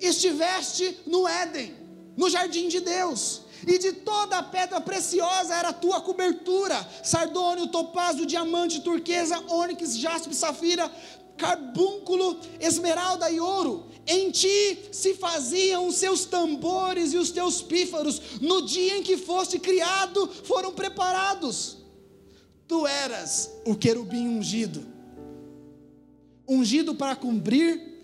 estiveste 0.00 0.98
no 1.06 1.26
Éden, 1.26 1.74
no 2.16 2.28
jardim 2.28 2.68
de 2.68 2.80
Deus, 2.80 3.42
e 3.66 3.78
de 3.78 3.92
toda 3.92 4.38
a 4.38 4.42
pedra 4.42 4.80
preciosa 4.80 5.54
era 5.54 5.68
a 5.68 5.72
tua 5.72 6.00
cobertura: 6.00 6.76
sardônio, 7.02 7.68
topázio, 7.68 8.26
diamante, 8.26 8.80
turquesa, 8.80 9.42
ônix, 9.48 9.96
jaspe, 9.96 10.34
safira, 10.34 10.90
carbúnculo, 11.36 12.38
esmeralda 12.60 13.30
e 13.30 13.38
ouro. 13.38 13.86
Em 14.06 14.30
ti 14.30 14.88
se 14.92 15.14
faziam 15.14 15.86
os 15.86 15.96
seus 15.96 16.24
tambores 16.24 17.12
e 17.12 17.16
os 17.16 17.30
teus 17.30 17.60
pífaros, 17.60 18.20
no 18.40 18.62
dia 18.62 18.98
em 18.98 19.02
que 19.02 19.16
foste 19.16 19.58
criado, 19.58 20.28
foram 20.44 20.72
preparados. 20.72 21.78
Tu 22.68 22.86
eras 22.86 23.50
o 23.64 23.74
querubim 23.76 24.26
ungido, 24.28 24.84
ungido 26.48 26.94
para 26.94 27.14
cumprir 27.14 27.94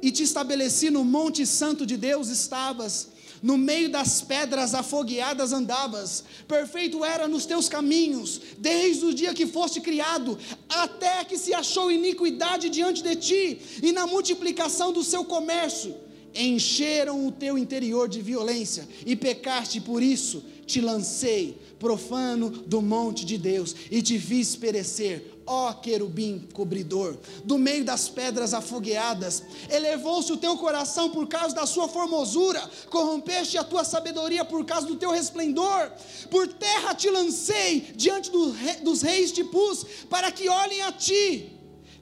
e 0.00 0.10
te 0.10 0.22
estabeleci 0.22 0.90
no 0.90 1.04
monte 1.04 1.44
santo 1.46 1.84
de 1.84 1.96
Deus 1.96 2.28
estavas, 2.28 3.08
no 3.42 3.56
meio 3.56 3.90
das 3.90 4.20
pedras 4.20 4.74
afogueadas 4.74 5.52
andavas, 5.52 6.24
perfeito 6.46 7.04
era 7.04 7.28
nos 7.28 7.46
teus 7.46 7.68
caminhos, 7.68 8.40
desde 8.58 9.04
o 9.04 9.14
dia 9.14 9.34
que 9.34 9.46
foste 9.46 9.80
criado, 9.80 10.38
até 10.68 11.24
que 11.24 11.38
se 11.38 11.54
achou 11.54 11.90
iniquidade 11.90 12.68
diante 12.68 13.02
de 13.02 13.16
ti, 13.16 13.60
e 13.82 13.92
na 13.92 14.06
multiplicação 14.06 14.92
do 14.92 15.04
seu 15.04 15.24
comércio, 15.24 15.94
encheram 16.34 17.26
o 17.26 17.32
teu 17.32 17.56
interior 17.56 18.08
de 18.08 18.20
violência, 18.20 18.86
e 19.04 19.16
pecaste 19.16 19.80
por 19.80 20.02
isso, 20.02 20.42
te 20.68 20.80
lancei, 20.80 21.58
profano 21.78 22.50
do 22.50 22.82
monte 22.82 23.24
de 23.24 23.38
Deus, 23.38 23.74
e 23.90 24.02
te 24.02 24.20
fiz 24.20 24.54
perecer 24.54 25.38
ó 25.48 25.72
querubim 25.72 26.46
cobridor, 26.52 27.16
do 27.42 27.56
meio 27.56 27.82
das 27.82 28.06
pedras 28.06 28.52
afogueadas, 28.52 29.42
elevou-se 29.70 30.30
o 30.30 30.36
teu 30.36 30.58
coração 30.58 31.08
por 31.10 31.26
causa 31.26 31.54
da 31.54 31.64
sua 31.64 31.88
formosura, 31.88 32.60
corrompeste 32.90 33.56
a 33.56 33.64
tua 33.64 33.82
sabedoria 33.82 34.44
por 34.44 34.64
causa 34.66 34.86
do 34.86 34.96
teu 34.96 35.10
resplendor, 35.10 35.90
por 36.30 36.46
terra 36.48 36.94
te 36.94 37.08
lancei, 37.08 37.92
diante 37.96 38.30
do, 38.30 38.54
dos 38.82 39.00
reis 39.00 39.32
te 39.32 39.42
pus, 39.42 39.84
para 40.10 40.30
que 40.30 40.50
olhem 40.50 40.82
a 40.82 40.92
ti, 40.92 41.57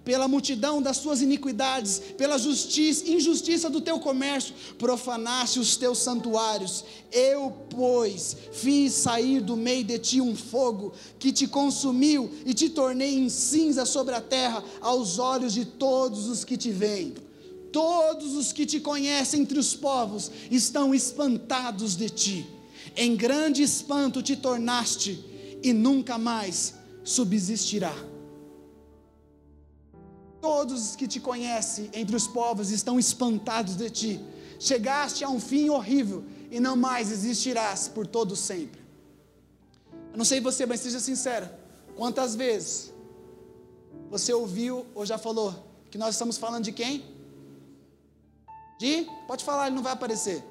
pela 0.07 0.29
multidão 0.29 0.81
das 0.81 0.99
suas 0.99 1.21
iniquidades, 1.21 2.01
pela 2.17 2.39
justiça, 2.39 3.11
injustiça 3.11 3.69
do 3.69 3.81
teu 3.81 3.99
comércio, 3.99 4.55
profanaste 4.79 5.59
os 5.59 5.77
teus 5.77 5.99
santuários. 5.99 6.85
Eu, 7.11 7.51
pois, 7.69 8.37
fiz 8.53 8.93
sair 8.93 9.41
do 9.41 9.57
meio 9.57 9.83
de 9.83 9.99
ti 9.99 10.21
um 10.21 10.37
fogo 10.37 10.93
que 11.19 11.33
te 11.33 11.49
consumiu 11.49 12.31
e 12.47 12.55
te 12.55 12.69
tornei 12.69 13.19
em 13.19 13.29
cinza 13.29 13.85
sobre 13.85 14.15
a 14.15 14.21
terra, 14.21 14.63
aos 14.81 15.19
olhos 15.19 15.53
de 15.53 15.65
todos 15.65 16.29
os 16.29 16.45
que 16.45 16.57
te 16.57 16.71
veem. 16.71 17.15
Todos 17.73 18.37
os 18.37 18.53
que 18.53 18.65
te 18.65 18.79
conhecem 18.79 19.41
entre 19.41 19.59
os 19.59 19.75
povos 19.75 20.31
estão 20.53 20.95
espantados 20.95 21.97
de 21.97 22.09
ti. 22.09 22.47
Em 22.97 23.17
grande 23.17 23.61
espanto 23.61 24.23
te 24.23 24.37
tornaste 24.37 25.19
e 25.65 25.73
nunca 25.73 26.17
mais 26.17 26.75
subsistirá. 27.03 28.16
Todos 30.47 30.91
os 30.91 30.95
que 30.95 31.09
te 31.09 31.19
conhecem 31.19 31.91
entre 31.93 32.15
os 32.15 32.29
povos 32.29 32.71
estão 32.71 33.01
espantados 33.01 33.75
de 33.77 33.91
ti. 33.91 34.21
Chegaste 34.61 35.25
a 35.25 35.29
um 35.29 35.41
fim 35.41 35.69
horrível 35.71 36.23
e 36.53 36.61
não 36.61 36.77
mais 36.77 37.11
existirás 37.11 37.89
por 37.89 38.07
todo 38.07 38.37
sempre. 38.37 38.81
Eu 40.13 40.17
não 40.17 40.25
sei 40.25 40.41
você, 40.41 40.65
mas 40.65 40.79
seja 40.79 41.01
sincera. 41.01 41.59
Quantas 41.97 42.37
vezes 42.37 42.93
você 44.09 44.33
ouviu 44.33 44.87
ou 44.95 45.05
já 45.05 45.19
falou 45.19 45.53
que 45.91 45.99
nós 45.99 46.15
estamos 46.15 46.39
falando 46.39 46.63
de 46.63 46.71
quem? 46.71 47.05
De? 48.79 49.05
Pode 49.27 49.43
falar, 49.43 49.67
ele 49.67 49.75
não 49.75 49.83
vai 49.83 49.95
aparecer. 49.95 50.45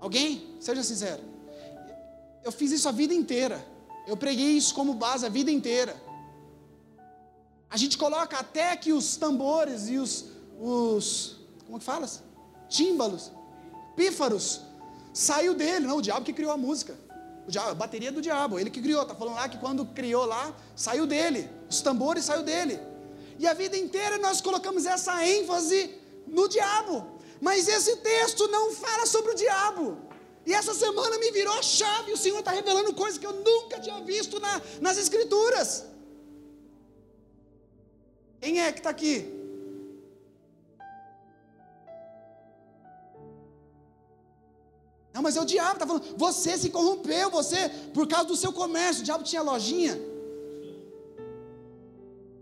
Alguém? 0.00 0.56
Seja 0.58 0.82
sincero. 0.82 1.22
Eu 2.42 2.50
fiz 2.50 2.72
isso 2.72 2.88
a 2.88 2.92
vida 2.92 3.14
inteira. 3.14 3.64
Eu 4.08 4.16
preguei 4.16 4.56
isso 4.56 4.74
como 4.74 4.92
base 4.94 5.24
a 5.24 5.28
vida 5.28 5.52
inteira. 5.52 6.02
A 7.70 7.76
gente 7.76 7.98
coloca 7.98 8.36
até 8.38 8.76
que 8.76 8.92
os 8.92 9.16
tambores 9.16 9.88
e 9.88 9.98
os, 9.98 10.26
os 10.60 11.36
como 11.66 11.78
que 11.78 11.84
fala? 11.84 12.08
Tímbalos, 12.68 13.32
pífaros, 13.96 14.60
saiu 15.12 15.54
dele, 15.54 15.86
não, 15.86 15.98
o 15.98 16.02
diabo 16.02 16.24
que 16.24 16.32
criou 16.32 16.52
a 16.52 16.56
música. 16.56 16.96
O 17.46 17.50
diabo, 17.50 17.70
a 17.70 17.74
bateria 17.74 18.10
do 18.10 18.22
diabo, 18.22 18.58
ele 18.58 18.70
que 18.70 18.80
criou, 18.80 19.02
está 19.02 19.14
falando 19.14 19.34
lá 19.34 19.48
que 19.48 19.58
quando 19.58 19.84
criou 19.86 20.24
lá, 20.24 20.54
saiu 20.74 21.06
dele, 21.06 21.50
os 21.68 21.80
tambores 21.82 22.24
saiu 22.24 22.42
dele. 22.42 22.80
E 23.38 23.46
a 23.46 23.54
vida 23.54 23.76
inteira 23.76 24.18
nós 24.18 24.40
colocamos 24.40 24.86
essa 24.86 25.26
ênfase 25.26 25.94
no 26.26 26.48
diabo. 26.48 27.06
Mas 27.40 27.68
esse 27.68 27.96
texto 27.96 28.48
não 28.48 28.72
fala 28.72 29.06
sobre 29.06 29.32
o 29.32 29.34
diabo. 29.34 29.98
E 30.46 30.52
essa 30.52 30.74
semana 30.74 31.18
me 31.18 31.30
virou 31.32 31.54
a 31.54 31.62
chave, 31.62 32.12
o 32.12 32.16
Senhor 32.16 32.38
está 32.38 32.50
revelando 32.50 32.94
coisas 32.94 33.18
que 33.18 33.26
eu 33.26 33.32
nunca 33.32 33.80
tinha 33.80 34.00
visto 34.02 34.38
na, 34.38 34.60
nas 34.80 34.96
Escrituras. 34.98 35.84
Quem 38.44 38.60
é 38.60 38.70
que 38.70 38.80
está 38.80 38.90
aqui? 38.90 39.14
Não, 45.14 45.22
mas 45.22 45.38
é 45.38 45.40
o 45.40 45.46
diabo, 45.46 45.76
está 45.76 45.86
falando, 45.86 46.18
você 46.24 46.58
se 46.58 46.68
corrompeu, 46.68 47.30
você, 47.30 47.60
por 47.94 48.06
causa 48.06 48.26
do 48.32 48.36
seu 48.36 48.52
comércio, 48.52 49.00
o 49.00 49.04
diabo 49.06 49.24
tinha 49.24 49.40
lojinha. 49.40 49.94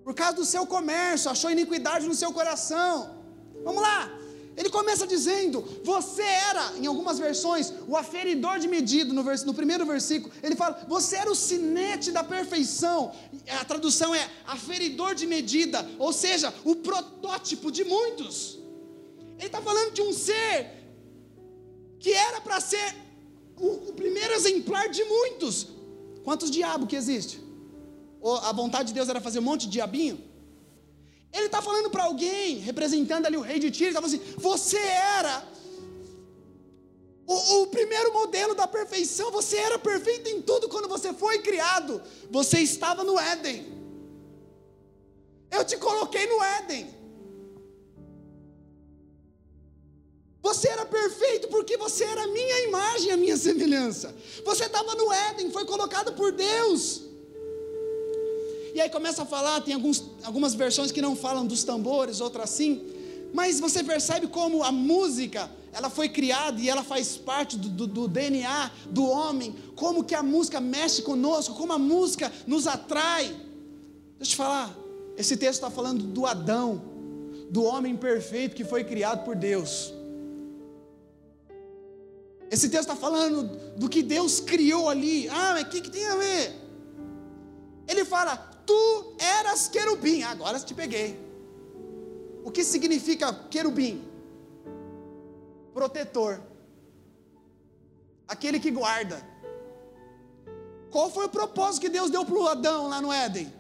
Por 0.03 0.13
causa 0.13 0.35
do 0.41 0.45
seu 0.45 0.67
comércio, 0.67 1.31
achou 1.31 1.53
iniquidade 1.53 2.09
no 2.09 2.17
seu 2.23 2.33
coração. 2.33 2.93
Vamos 3.63 3.81
lá, 3.81 3.99
ele 4.57 4.69
começa 4.69 5.07
dizendo: 5.07 5.65
Você 5.83 6.23
era, 6.23 6.77
em 6.77 6.87
algumas 6.87 7.19
versões, 7.19 7.73
o 7.89 7.97
aferidor 7.97 8.59
de 8.59 8.69
medida, 8.69 9.13
no, 9.13 9.23
no 9.23 9.55
primeiro 9.55 9.87
versículo. 9.87 10.33
Ele 10.43 10.55
fala: 10.55 10.85
Você 10.89 11.17
era 11.17 11.31
o 11.31 11.35
sinete 11.35 12.11
da 12.13 12.23
perfeição. 12.23 13.13
A 13.61 13.65
tradução 13.65 14.15
é 14.15 14.29
aferidor 14.47 15.15
de 15.15 15.27
medida, 15.27 15.89
ou 15.99 16.13
seja, 16.13 16.53
o 16.65 16.77
protótipo 16.77 17.71
de 17.71 17.85
muitos. 17.85 18.59
Ele 19.39 19.47
está 19.47 19.61
falando 19.61 19.93
de 19.93 20.03
um 20.03 20.13
ser 20.13 20.83
que 21.99 22.13
era 22.13 22.41
para 22.41 22.61
ser 22.61 22.95
o, 23.59 23.91
o, 23.91 23.93
primeiro 23.95 24.35
exemplar 24.35 24.89
de 24.89 25.03
muitos. 25.05 25.69
Quantos 26.25 26.51
diabos 26.51 26.89
que 26.89 26.97
existe? 26.97 27.41
Ou 28.21 28.37
a 28.37 28.53
vontade 28.53 28.89
de 28.89 28.95
Deus 28.95 29.09
era 29.09 29.21
fazer 29.21 29.39
um 29.39 29.43
monte 29.43 29.63
de 29.63 29.73
diabinho? 29.73 30.32
Ele 31.33 31.47
está 31.47 31.63
falando 31.63 31.89
para 31.91 32.05
alguém, 32.05 32.59
representando 32.59 33.27
ali 33.27 33.37
o 33.37 33.41
rei 33.41 33.59
de 33.59 33.71
Tiro, 33.71 33.91
ele 33.91 33.97
está 33.97 34.03
falando 34.03 34.23
assim: 34.23 34.35
você 34.37 34.79
era 34.79 35.45
o, 37.27 37.63
o, 37.63 37.67
primeiro 37.69 38.13
modelo 38.13 38.55
da 38.55 38.67
perfeição, 38.67 39.31
você 39.31 39.57
era 39.57 39.79
perfeito 39.79 40.29
em 40.29 40.43
tudo 40.43 40.69
quando 40.69 40.89
você 40.89 41.15
foi 41.15 41.39
criado, 41.39 42.03
você 42.31 42.59
estava 42.59 43.03
no 43.03 43.19
Éden. 43.19 43.81
Eu 45.51 45.65
te 45.65 45.77
coloquei 45.77 46.27
no 46.27 46.43
Éden. 46.43 47.03
Você 50.43 50.69
era 50.69 50.85
perfeito 50.85 51.49
porque 51.49 51.77
você 51.77 52.05
era 52.05 52.25
a 52.25 52.27
minha 52.27 52.65
imagem, 52.65 53.13
a 53.13 53.17
minha 53.17 53.37
semelhança. 53.37 54.15
Você 54.45 54.65
estava 54.65 54.95
no 54.95 55.13
Éden, 55.13 55.51
foi 55.51 55.65
colocado 55.65 56.15
por 56.15 56.33
Deus. 56.33 57.12
E 58.75 58.81
aí 58.81 58.89
começa 58.89 59.23
a 59.23 59.27
falar, 59.27 59.61
tem 59.61 59.75
alguns, 59.75 60.05
algumas 60.23 60.55
versões 60.55 60.91
que 60.91 61.03
não 61.03 61.15
falam 61.15 61.47
dos 61.47 61.63
tambores, 61.63 62.21
outras 62.21 62.51
sim, 62.51 62.83
mas 63.33 63.61
você 63.61 63.83
percebe 63.83 64.27
como 64.27 64.63
a 64.63 64.71
música, 64.71 65.51
ela 65.73 65.89
foi 65.89 66.09
criada 66.09 66.61
e 66.61 66.69
ela 66.69 66.83
faz 66.83 67.17
parte 67.17 67.57
do, 67.57 67.69
do, 67.69 67.87
do, 67.87 68.09
DNA 68.09 68.71
do 68.91 69.05
homem, 69.07 69.55
como 69.75 70.05
que 70.05 70.15
a 70.15 70.23
música 70.23 70.61
mexe 70.61 71.03
conosco, 71.03 71.55
como 71.55 71.73
a 71.73 71.79
música 71.79 72.31
nos 72.47 72.67
atrai. 72.67 73.25
Deixa 73.25 74.21
eu 74.21 74.27
te 74.27 74.37
falar, 74.37 74.77
esse 75.17 75.37
texto 75.37 75.55
está 75.55 75.71
falando 75.71 76.05
do 76.05 76.27
Adão, 76.27 76.83
do 77.51 77.65
homem 77.65 77.97
perfeito 77.97 78.55
que 78.55 78.65
foi 78.65 78.85
criado 78.85 79.25
por 79.25 79.35
Deus. 79.35 79.93
Esse 82.51 82.69
texto 82.69 82.91
está 82.91 82.97
falando 82.97 83.45
do 83.79 83.89
que 83.89 84.03
Deus 84.03 84.41
criou 84.41 84.91
ali. 84.91 85.27
Ah, 85.31 85.53
mas 85.55 85.63
o 85.63 85.69
que, 85.71 85.81
que 85.81 85.91
tem 85.91 86.07
a 86.07 86.17
ver? 86.17 86.55
Ele 87.89 88.05
fala: 88.05 88.52
Tu 88.67 89.15
eras 89.19 89.69
querubim. 89.69 90.23
Agora 90.23 90.59
te 90.61 90.75
peguei. 90.75 91.19
O 92.45 92.51
que 92.51 92.65
significa 92.65 93.33
querubim? 93.51 94.03
Protetor. 95.75 96.41
Aquele 98.27 98.59
que 98.59 98.71
guarda. 98.71 99.23
Qual 100.91 101.11
foi 101.11 101.27
o 101.27 101.29
propósito 101.29 101.83
que 101.83 101.89
Deus 101.89 102.11
deu 102.11 102.25
para 102.25 102.35
o 102.35 102.49
Adão 102.49 102.89
lá 102.89 103.01
no 103.01 103.13
Éden? 103.13 103.53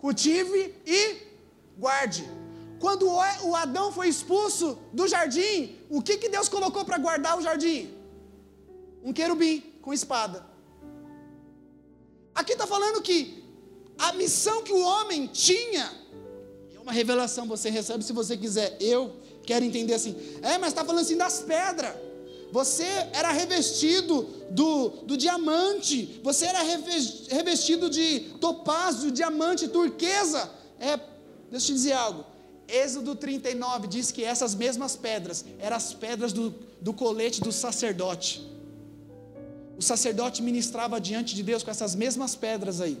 Cultive 0.00 0.74
e 0.86 1.16
guarde. 1.78 2.28
Quando 2.80 3.06
o 3.08 3.54
Adão 3.54 3.92
foi 3.92 4.08
expulso 4.08 4.78
do 4.92 5.06
jardim, 5.06 5.78
o 5.88 6.02
que, 6.02 6.16
que 6.16 6.28
Deus 6.28 6.48
colocou 6.48 6.84
para 6.84 6.98
guardar 6.98 7.38
o 7.38 7.42
jardim? 7.42 8.02
um 9.02 9.12
querubim 9.12 9.60
com 9.82 9.92
espada. 9.92 10.46
Aqui 12.34 12.52
está 12.52 12.66
falando 12.66 13.02
que 13.02 13.41
a 14.08 14.12
missão 14.12 14.62
que 14.62 14.72
o 14.72 14.80
homem 14.80 15.26
tinha, 15.26 15.90
é 16.74 16.78
uma 16.80 16.92
revelação, 16.92 17.46
você 17.46 17.70
recebe 17.70 18.02
se 18.04 18.12
você 18.12 18.36
quiser. 18.36 18.76
Eu 18.80 19.14
quero 19.44 19.64
entender 19.64 19.94
assim, 19.94 20.16
é, 20.42 20.58
mas 20.58 20.70
está 20.70 20.84
falando 20.84 21.02
assim 21.02 21.16
das 21.16 21.40
pedras. 21.40 21.94
Você 22.50 22.84
era 23.12 23.32
revestido 23.32 24.22
do, 24.50 24.88
do 25.08 25.16
diamante, 25.16 26.20
você 26.22 26.44
era 26.46 26.62
revestido 26.62 27.88
de 27.88 28.06
topázio, 28.40 29.10
diamante, 29.10 29.68
turquesa. 29.68 30.50
É, 30.78 30.96
deixa 31.50 31.66
eu 31.66 31.68
te 31.68 31.72
dizer 31.72 31.92
algo. 31.92 32.26
Êxodo 32.68 33.14
39 33.14 33.86
diz 33.88 34.10
que 34.10 34.24
essas 34.24 34.54
mesmas 34.54 34.96
pedras 34.96 35.44
eram 35.58 35.76
as 35.76 35.94
pedras 35.94 36.32
do, 36.32 36.54
do 36.80 36.92
colete 36.92 37.40
do 37.40 37.52
sacerdote 37.52 38.52
o 39.82 39.84
sacerdote 39.84 40.42
ministrava 40.42 41.00
diante 41.00 41.34
de 41.34 41.42
Deus 41.42 41.64
com 41.64 41.70
essas 41.70 41.94
mesmas 41.96 42.36
pedras 42.36 42.80
aí. 42.80 42.96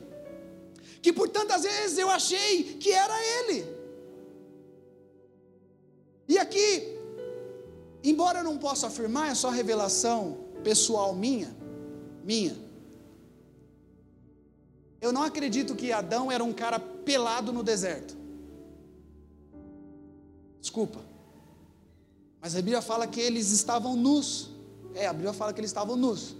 Que 1.02 1.12
por 1.12 1.28
tantas 1.28 1.62
vezes 1.62 1.98
eu 1.98 2.08
achei 2.08 2.76
que 2.82 2.92
era 2.92 3.14
ele. 3.36 3.66
E 6.28 6.38
aqui, 6.38 6.96
embora 8.02 8.38
eu 8.38 8.44
não 8.44 8.56
possa 8.56 8.86
afirmar, 8.86 9.30
é 9.30 9.34
só 9.34 9.50
revelação 9.50 10.38
pessoal 10.62 11.12
minha, 11.14 11.54
minha. 12.24 12.56
Eu 15.00 15.12
não 15.12 15.24
acredito 15.24 15.74
que 15.74 15.90
Adão 15.90 16.30
era 16.30 16.44
um 16.44 16.52
cara 16.52 16.78
pelado 16.78 17.52
no 17.52 17.64
deserto. 17.64 18.16
Desculpa. 20.60 21.00
Mas 22.40 22.54
a 22.54 22.58
Bíblia 22.58 22.80
fala 22.80 23.06
que 23.06 23.20
eles 23.20 23.50
estavam 23.50 23.96
nus. 23.96 24.50
É, 24.94 25.08
a 25.08 25.12
Bíblia 25.12 25.32
fala 25.32 25.52
que 25.52 25.60
eles 25.60 25.70
estavam 25.70 25.96
nus. 25.96 26.36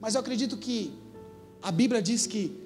Mas 0.00 0.14
eu 0.14 0.20
acredito 0.22 0.56
que 0.56 0.98
a 1.60 1.70
Bíblia 1.70 2.00
diz 2.00 2.26
que 2.26 2.65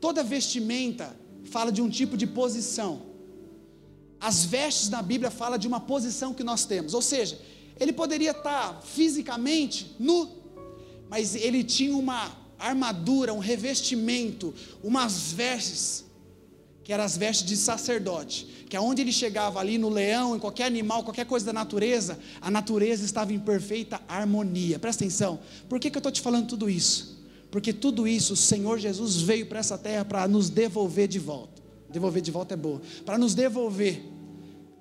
toda 0.00 0.22
vestimenta 0.22 1.16
fala 1.44 1.70
de 1.70 1.80
um 1.80 1.88
tipo 1.88 2.16
de 2.16 2.26
posição. 2.26 3.02
As 4.20 4.44
vestes 4.44 4.88
na 4.88 5.02
Bíblia 5.02 5.30
fala 5.30 5.58
de 5.58 5.68
uma 5.68 5.80
posição 5.80 6.34
que 6.34 6.42
nós 6.42 6.64
temos. 6.64 6.94
Ou 6.94 7.02
seja, 7.02 7.38
ele 7.78 7.92
poderia 7.92 8.30
estar 8.30 8.80
fisicamente 8.82 9.94
nu, 9.98 10.28
mas 11.08 11.34
ele 11.34 11.62
tinha 11.62 11.94
uma 11.96 12.36
armadura, 12.58 13.34
um 13.34 13.38
revestimento, 13.38 14.54
umas 14.82 15.32
vestes 15.32 16.04
que 16.82 16.92
eram 16.92 17.02
as 17.02 17.16
vestes 17.16 17.44
de 17.44 17.56
sacerdote, 17.56 18.46
que 18.68 18.76
aonde 18.76 19.02
ele 19.02 19.12
chegava 19.12 19.58
ali 19.58 19.76
no 19.76 19.88
leão, 19.88 20.36
em 20.36 20.38
qualquer 20.38 20.66
animal, 20.66 21.02
qualquer 21.02 21.26
coisa 21.26 21.46
da 21.46 21.52
natureza, 21.52 22.16
a 22.40 22.48
natureza 22.48 23.04
estava 23.04 23.32
em 23.32 23.40
perfeita 23.40 24.00
harmonia. 24.08 24.78
Presta 24.78 25.02
atenção. 25.02 25.40
Por 25.68 25.80
que, 25.80 25.90
que 25.90 25.96
eu 25.96 25.98
estou 25.98 26.12
te 26.12 26.20
falando 26.20 26.46
tudo 26.46 26.70
isso? 26.70 27.15
Porque 27.50 27.72
tudo 27.72 28.06
isso 28.06 28.34
o 28.34 28.36
Senhor 28.36 28.78
Jesus 28.78 29.16
veio 29.16 29.46
para 29.46 29.60
essa 29.60 29.78
terra 29.78 30.04
para 30.04 30.26
nos 30.28 30.50
devolver 30.50 31.08
de 31.08 31.18
volta. 31.18 31.62
Devolver 31.90 32.22
de 32.22 32.30
volta 32.30 32.54
é 32.54 32.56
boa. 32.56 32.80
Para 33.04 33.16
nos 33.16 33.34
devolver, 33.34 34.02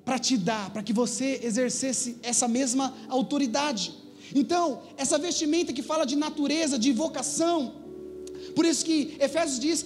para 0.03 0.19
te 0.19 0.37
dar, 0.37 0.71
para 0.71 0.83
que 0.83 0.93
você 0.93 1.39
exercesse 1.43 2.17
essa 2.23 2.47
mesma 2.47 2.93
autoridade. 3.07 3.93
Então, 4.33 4.81
essa 4.97 5.17
vestimenta 5.17 5.71
que 5.71 5.83
fala 5.83 6.05
de 6.05 6.15
natureza, 6.15 6.79
de 6.79 6.91
vocação, 6.91 7.85
por 8.55 8.65
isso 8.65 8.85
que 8.85 9.15
Efésios 9.19 9.59
diz: 9.59 9.85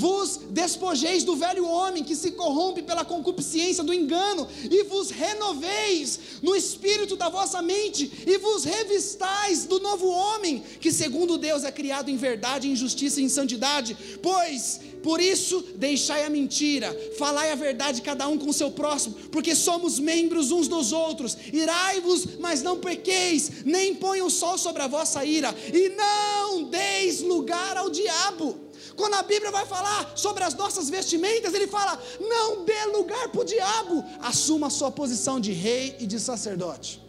vos 0.00 0.40
despojeis 0.48 1.24
do 1.24 1.36
velho 1.36 1.66
homem 1.66 2.02
que 2.02 2.16
se 2.16 2.30
corrompe 2.30 2.80
pela 2.80 3.04
concupiscência 3.04 3.84
do 3.84 3.92
engano, 3.92 4.48
e 4.70 4.82
vos 4.84 5.10
renoveis 5.10 6.18
no 6.40 6.56
espírito 6.56 7.16
da 7.16 7.28
vossa 7.28 7.60
mente, 7.60 8.10
e 8.26 8.38
vos 8.38 8.64
revistais 8.64 9.66
do 9.66 9.78
novo 9.78 10.08
homem, 10.08 10.62
que 10.80 10.90
segundo 10.90 11.36
Deus 11.36 11.64
é 11.64 11.70
criado 11.70 12.08
em 12.10 12.16
verdade, 12.16 12.66
em 12.66 12.74
justiça 12.74 13.20
e 13.20 13.24
em 13.24 13.28
santidade. 13.28 13.94
Pois, 14.22 14.80
por 15.02 15.20
isso, 15.20 15.62
deixai 15.76 16.24
a 16.24 16.30
mentira, 16.30 16.88
falai 17.18 17.52
a 17.52 17.54
verdade 17.54 18.00
cada 18.00 18.26
um 18.26 18.38
com 18.38 18.48
o 18.48 18.54
seu 18.54 18.70
próximo, 18.70 19.14
porque 19.30 19.54
somos 19.54 19.98
membros 19.98 20.50
uns 20.50 20.66
dos 20.66 20.92
outros. 20.92 21.36
Irai-vos, 21.52 22.38
mas 22.38 22.62
não 22.62 22.78
pequeis, 22.78 23.64
nem 23.66 23.94
ponham 23.94 24.28
o 24.28 24.30
sol 24.30 24.56
sobre 24.56 24.82
a 24.82 24.88
vossa 24.88 25.22
ira, 25.26 25.54
e 25.74 25.90
não 25.90 26.64
deis 26.64 27.20
lugar 27.20 27.76
ao 27.76 27.90
diabo. 27.90 28.69
Quando 28.96 29.14
a 29.14 29.22
Bíblia 29.22 29.50
vai 29.50 29.66
falar 29.66 30.12
sobre 30.16 30.42
as 30.44 30.54
nossas 30.54 30.88
vestimentas, 30.90 31.54
ele 31.54 31.66
fala: 31.66 32.00
não 32.20 32.64
dê 32.64 32.84
lugar 32.86 33.28
para 33.28 33.40
o 33.40 33.44
diabo, 33.44 34.04
assuma 34.20 34.66
a 34.68 34.70
sua 34.70 34.90
posição 34.90 35.38
de 35.40 35.52
rei 35.52 35.96
e 36.00 36.06
de 36.06 36.18
sacerdote. 36.18 37.02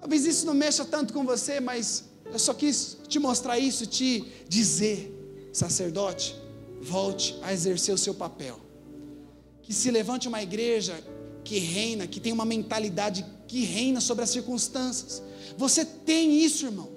Talvez 0.00 0.24
isso 0.24 0.46
não 0.46 0.54
mexa 0.54 0.84
tanto 0.84 1.12
com 1.12 1.24
você, 1.24 1.60
mas 1.60 2.04
eu 2.32 2.38
só 2.38 2.54
quis 2.54 2.96
te 3.06 3.18
mostrar 3.18 3.58
isso, 3.58 3.86
te 3.86 4.24
dizer, 4.48 5.12
sacerdote, 5.52 6.34
volte 6.80 7.38
a 7.42 7.52
exercer 7.52 7.94
o 7.94 7.98
seu 7.98 8.14
papel. 8.14 8.58
Que 9.62 9.74
se 9.74 9.90
levante 9.90 10.26
uma 10.26 10.42
igreja 10.42 11.02
que 11.44 11.58
reina, 11.58 12.06
que 12.06 12.20
tem 12.20 12.32
uma 12.32 12.44
mentalidade 12.44 13.24
que 13.46 13.64
reina 13.64 14.00
sobre 14.00 14.24
as 14.24 14.30
circunstâncias. 14.30 15.22
Você 15.56 15.84
tem 15.84 16.42
isso, 16.42 16.66
irmão. 16.66 16.88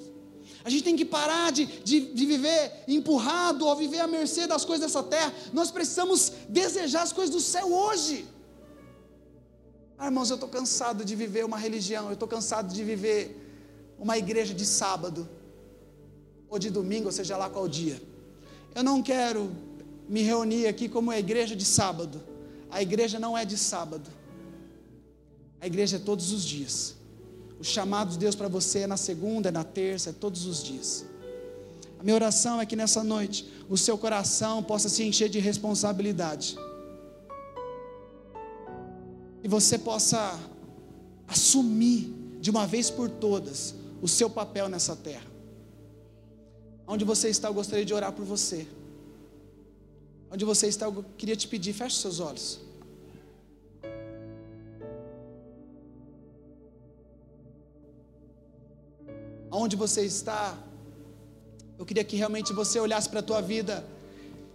A 0.66 0.70
gente 0.70 0.84
tem 0.84 0.96
que 0.96 1.04
parar 1.04 1.52
de, 1.52 1.66
de, 1.66 2.14
de, 2.14 2.26
viver 2.26 2.84
empurrado 2.88 3.66
ou 3.66 3.76
viver 3.76 4.00
à 4.00 4.08
mercê 4.08 4.48
das 4.48 4.64
coisas 4.64 4.86
dessa 4.86 5.04
terra. 5.04 5.34
Nós 5.52 5.70
precisamos 5.70 6.32
desejar 6.48 7.04
as 7.04 7.12
coisas 7.12 7.34
do 7.34 7.42
céu 7.42 7.72
hoje. 7.72 8.26
Ah, 9.98 10.06
irmãos, 10.06 10.30
eu 10.30 10.36
estou 10.36 10.50
cansado 10.50 11.04
de 11.04 11.16
viver 11.16 11.44
uma 11.44 11.58
religião, 11.58 12.08
eu 12.08 12.14
estou 12.14 12.28
cansado 12.28 12.74
de 12.74 12.84
viver 12.84 13.40
uma 14.00 14.18
igreja 14.18 14.54
de 14.54 14.66
sábado, 14.66 15.28
ou 16.50 16.58
de 16.58 16.70
domingo, 16.70 17.08
ou 17.08 17.12
seja 17.12 17.36
lá 17.36 17.50
qual 17.50 17.68
dia. 17.68 18.02
Eu 18.74 18.84
não 18.84 19.04
quero 19.04 19.52
me 20.08 20.22
reunir 20.22 20.68
aqui 20.68 20.88
como 20.88 21.12
a 21.12 21.20
igreja 21.20 21.56
de 21.56 21.66
sábado. 21.66 22.22
A 22.72 22.82
igreja 22.82 23.20
não 23.20 23.38
é 23.38 23.44
de 23.46 23.58
sábado. 23.58 24.10
A 25.60 25.68
igreja 25.68 25.98
é 25.98 26.00
todos 26.00 26.32
os 26.32 26.44
dias. 26.44 26.96
O 27.60 27.64
chamado 27.64 28.12
de 28.12 28.18
Deus 28.18 28.36
para 28.36 28.48
você 28.48 28.80
é 28.80 28.88
na 28.88 28.98
segunda, 28.98 29.50
é 29.50 29.52
na 29.52 29.64
terça, 29.64 30.10
é 30.10 30.14
todos 30.14 30.46
os 30.46 30.64
dias. 30.64 31.06
A 32.00 32.04
minha 32.04 32.16
oração 32.16 32.60
é 32.60 32.66
que 32.66 32.76
nessa 32.76 33.04
noite 33.04 33.48
o 33.70 33.78
seu 33.78 33.98
coração 33.98 34.62
possa 34.62 34.90
se 34.90 35.04
encher 35.04 35.30
de 35.30 35.40
responsabilidade. 35.40 36.58
E 39.42 39.48
você 39.48 39.78
possa 39.78 40.38
assumir 41.28 42.14
de 42.42 42.50
uma 42.50 42.68
vez 42.68 42.90
por 42.90 43.10
todas 43.10 43.74
o 44.02 44.08
seu 44.08 44.30
papel 44.30 44.68
nessa 44.68 44.96
terra. 44.98 45.32
Onde 46.86 47.06
você 47.06 47.30
está, 47.30 47.48
eu 47.48 47.54
gostaria 47.54 47.86
de 47.86 47.94
orar 47.94 48.12
por 48.12 48.26
você. 48.26 48.68
Onde 50.30 50.44
você 50.44 50.68
está, 50.68 50.88
eu 50.88 51.06
queria 51.18 51.38
te 51.38 51.48
pedir, 51.48 51.72
feche 51.72 51.98
seus 51.98 52.20
olhos. 52.20 52.60
aonde 59.54 59.76
você 59.84 60.02
está. 60.14 60.44
Eu 61.80 61.86
queria 61.88 62.06
que 62.10 62.18
realmente 62.22 62.52
você 62.62 62.78
olhasse 62.86 63.08
para 63.12 63.22
a 63.24 63.28
tua 63.30 63.42
vida 63.54 63.76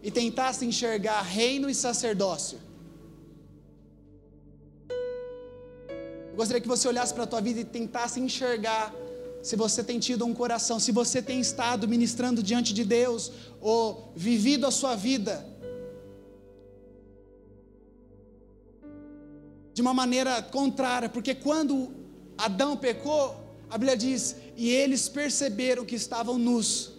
e 0.06 0.10
tentasse 0.10 0.62
enxergar 0.70 1.20
reino 1.22 1.66
e 1.72 1.74
sacerdócio. 1.84 2.58
Eu 6.30 6.36
gostaria 6.40 6.60
que 6.64 6.72
você 6.74 6.86
olhasse 6.92 7.14
para 7.14 7.24
a 7.26 7.30
tua 7.32 7.40
vida 7.48 7.60
e 7.60 7.64
tentasse 7.78 8.18
enxergar 8.26 8.84
se 9.48 9.54
você 9.64 9.84
tem 9.84 10.00
tido 10.00 10.24
um 10.30 10.34
coração, 10.34 10.76
se 10.80 10.90
você 11.00 11.22
tem 11.22 11.38
estado 11.48 11.86
ministrando 11.94 12.42
diante 12.42 12.74
de 12.74 12.84
Deus 12.84 13.30
ou 13.60 14.12
vivido 14.16 14.66
a 14.66 14.72
sua 14.80 14.96
vida 14.96 15.34
de 19.74 19.80
uma 19.80 19.94
maneira 19.94 20.42
contrária, 20.42 21.08
porque 21.08 21.36
quando 21.36 21.74
Adão 22.36 22.76
pecou, 22.76 23.47
a 23.70 23.76
Bíblia 23.76 23.96
diz: 23.96 24.36
e 24.56 24.70
eles 24.70 25.08
perceberam 25.08 25.84
que 25.84 25.94
estavam 25.94 26.38
nus, 26.38 26.92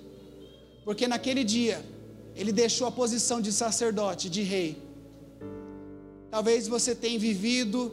porque 0.84 1.08
naquele 1.08 1.44
dia 1.44 1.84
ele 2.36 2.52
deixou 2.52 2.88
a 2.88 2.92
posição 2.92 3.42
de 3.42 3.52
sacerdote, 3.52 4.30
de 4.30 4.44
rei. 4.44 4.78
Talvez 6.32 6.68
você 6.68 6.94
tenha 6.94 7.20
vivido 7.20 7.92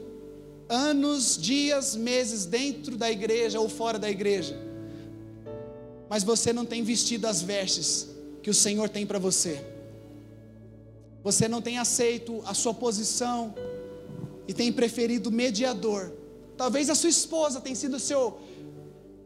anos, 0.68 1.38
dias, 1.40 1.96
meses 1.96 2.44
dentro 2.44 2.96
da 2.96 3.10
igreja 3.10 3.58
ou 3.58 3.68
fora 3.68 3.98
da 3.98 4.10
igreja, 4.10 4.56
mas 6.08 6.22
você 6.22 6.52
não 6.52 6.64
tem 6.64 6.82
vestido 6.82 7.26
as 7.26 7.40
vestes 7.40 8.08
que 8.42 8.50
o 8.50 8.54
Senhor 8.54 8.88
tem 8.88 9.06
para 9.06 9.18
você. 9.18 9.64
Você 11.24 11.48
não 11.48 11.60
tem 11.60 11.78
aceito 11.78 12.40
a 12.46 12.54
sua 12.54 12.72
posição 12.72 13.52
e 14.46 14.54
tem 14.54 14.72
preferido 14.72 15.32
mediador. 15.32 16.12
Talvez 16.56 16.88
a 16.88 16.94
sua 16.94 17.10
esposa 17.10 17.60
tenha 17.60 17.74
sido 17.74 17.98
seu 17.98 18.38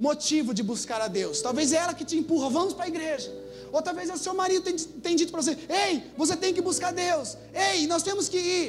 motivo 0.00 0.54
de 0.54 0.62
buscar 0.62 1.00
a 1.02 1.08
Deus. 1.08 1.42
Talvez 1.42 1.72
é 1.72 1.76
ela 1.76 1.94
que 1.94 2.04
te 2.04 2.16
empurra, 2.16 2.48
vamos 2.48 2.72
para 2.72 2.86
a 2.86 2.88
igreja. 2.88 3.30
Ou 3.70 3.80
talvez 3.82 4.08
é 4.08 4.14
o 4.14 4.18
seu 4.18 4.34
marido 4.34 4.62
tem, 4.62 4.74
tem 4.76 5.14
dito 5.14 5.30
para 5.30 5.42
você: 5.42 5.56
Ei, 5.68 6.02
você 6.16 6.34
tem 6.36 6.52
que 6.54 6.62
buscar 6.62 6.92
Deus. 6.92 7.36
Ei, 7.54 7.86
nós 7.86 8.02
temos 8.02 8.28
que 8.28 8.38
ir. 8.38 8.68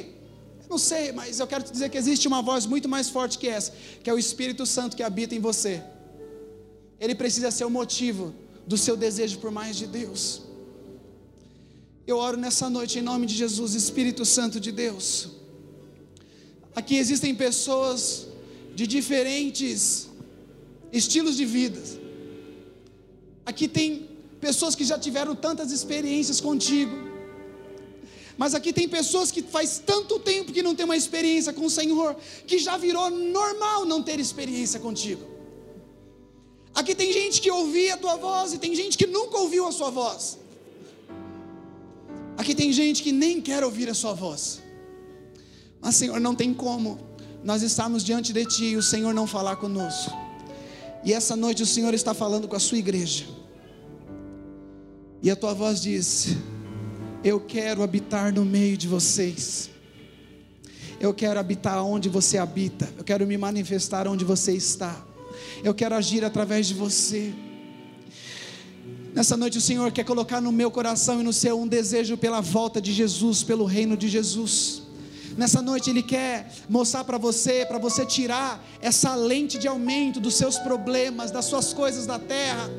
não 0.68 0.78
sei, 0.78 1.10
mas 1.10 1.40
eu 1.40 1.46
quero 1.46 1.64
te 1.64 1.72
dizer 1.72 1.88
que 1.88 1.98
existe 1.98 2.28
uma 2.28 2.42
voz 2.42 2.66
muito 2.66 2.88
mais 2.88 3.08
forte 3.08 3.38
que 3.38 3.48
essa, 3.48 3.72
que 4.02 4.10
é 4.10 4.14
o 4.14 4.18
Espírito 4.18 4.64
Santo 4.66 4.96
que 4.96 5.02
habita 5.02 5.34
em 5.34 5.40
você. 5.40 5.82
Ele 7.00 7.14
precisa 7.14 7.50
ser 7.50 7.64
o 7.64 7.70
motivo 7.70 8.32
do 8.66 8.76
seu 8.76 8.96
desejo 8.96 9.38
por 9.38 9.50
mais 9.50 9.74
de 9.76 9.86
Deus. 9.86 10.42
Eu 12.06 12.18
oro 12.18 12.36
nessa 12.36 12.68
noite 12.68 12.98
em 12.98 13.02
nome 13.02 13.26
de 13.26 13.34
Jesus, 13.34 13.74
Espírito 13.74 14.24
Santo 14.24 14.60
de 14.60 14.70
Deus. 14.70 15.30
Aqui 16.74 16.96
existem 16.96 17.34
pessoas 17.34 18.26
de 18.74 18.86
diferentes 18.86 20.08
estilos 20.92 21.36
de 21.36 21.44
vida. 21.44 21.80
Aqui 23.46 23.66
tem 23.66 24.08
pessoas 24.40 24.74
que 24.74 24.84
já 24.84 24.98
tiveram 24.98 25.34
tantas 25.34 25.72
experiências 25.72 26.40
contigo. 26.40 26.96
Mas 28.36 28.54
aqui 28.54 28.72
tem 28.72 28.88
pessoas 28.88 29.30
que 29.30 29.42
faz 29.42 29.80
tanto 29.84 30.18
tempo 30.18 30.52
que 30.52 30.62
não 30.62 30.74
tem 30.74 30.84
uma 30.84 30.96
experiência 30.96 31.52
com 31.52 31.66
o 31.66 31.70
Senhor, 31.70 32.16
que 32.46 32.58
já 32.58 32.76
virou 32.76 33.10
normal 33.10 33.84
não 33.84 34.02
ter 34.02 34.18
experiência 34.18 34.80
contigo. 34.80 35.24
Aqui 36.74 36.94
tem 36.94 37.12
gente 37.12 37.40
que 37.40 37.50
ouvia 37.50 37.94
a 37.94 37.96
tua 37.96 38.16
voz 38.16 38.52
e 38.52 38.58
tem 38.58 38.74
gente 38.74 38.96
que 38.96 39.06
nunca 39.06 39.38
ouviu 39.38 39.66
a 39.66 39.72
sua 39.72 39.90
voz. 39.90 40.38
Aqui 42.36 42.54
tem 42.54 42.72
gente 42.72 43.02
que 43.02 43.12
nem 43.12 43.40
quer 43.40 43.62
ouvir 43.62 43.88
a 43.90 43.94
sua 43.94 44.14
voz. 44.14 44.62
Mas, 45.80 45.96
Senhor, 45.96 46.18
não 46.18 46.34
tem 46.34 46.54
como 46.54 46.98
nós 47.44 47.62
estarmos 47.62 48.02
diante 48.02 48.32
de 48.32 48.44
Ti 48.46 48.64
e 48.66 48.76
o 48.76 48.82
Senhor 48.82 49.12
não 49.12 49.26
falar 49.26 49.56
conosco. 49.56 50.10
E 51.04 51.12
essa 51.12 51.34
noite 51.34 51.62
o 51.62 51.66
Senhor 51.66 51.92
está 51.94 52.14
falando 52.14 52.46
com 52.46 52.54
a 52.54 52.60
sua 52.60 52.78
igreja. 52.78 53.24
E 55.22 55.30
a 55.30 55.36
tua 55.36 55.54
voz 55.54 55.80
diz: 55.80 56.36
Eu 57.24 57.40
quero 57.40 57.82
habitar 57.82 58.32
no 58.32 58.44
meio 58.44 58.76
de 58.76 58.86
vocês. 58.86 59.70
Eu 61.00 61.12
quero 61.12 61.40
habitar 61.40 61.84
onde 61.84 62.08
você 62.08 62.38
habita. 62.38 62.88
Eu 62.96 63.02
quero 63.02 63.26
me 63.26 63.36
manifestar 63.36 64.06
onde 64.06 64.24
você 64.24 64.52
está. 64.52 65.04
Eu 65.64 65.74
quero 65.74 65.94
agir 65.94 66.24
através 66.24 66.66
de 66.66 66.74
você. 66.74 67.32
Nessa 69.12 69.36
noite 69.36 69.58
o 69.58 69.60
Senhor 69.60 69.90
quer 69.92 70.04
colocar 70.04 70.40
no 70.40 70.50
meu 70.50 70.70
coração 70.70 71.20
e 71.20 71.24
no 71.24 71.32
seu 71.32 71.60
um 71.60 71.66
desejo 71.66 72.16
pela 72.16 72.40
volta 72.40 72.80
de 72.80 72.92
Jesus, 72.92 73.42
pelo 73.42 73.64
reino 73.64 73.96
de 73.96 74.08
Jesus. 74.08 74.81
Nessa 75.36 75.62
noite 75.62 75.90
Ele 75.90 76.02
quer 76.02 76.50
mostrar 76.68 77.04
para 77.04 77.18
você, 77.18 77.64
para 77.64 77.78
você 77.78 78.04
tirar 78.04 78.62
essa 78.80 79.14
lente 79.14 79.58
de 79.58 79.68
aumento 79.68 80.20
dos 80.20 80.34
seus 80.34 80.58
problemas, 80.58 81.30
das 81.30 81.44
suas 81.44 81.72
coisas 81.72 82.06
da 82.06 82.18
terra, 82.18 82.70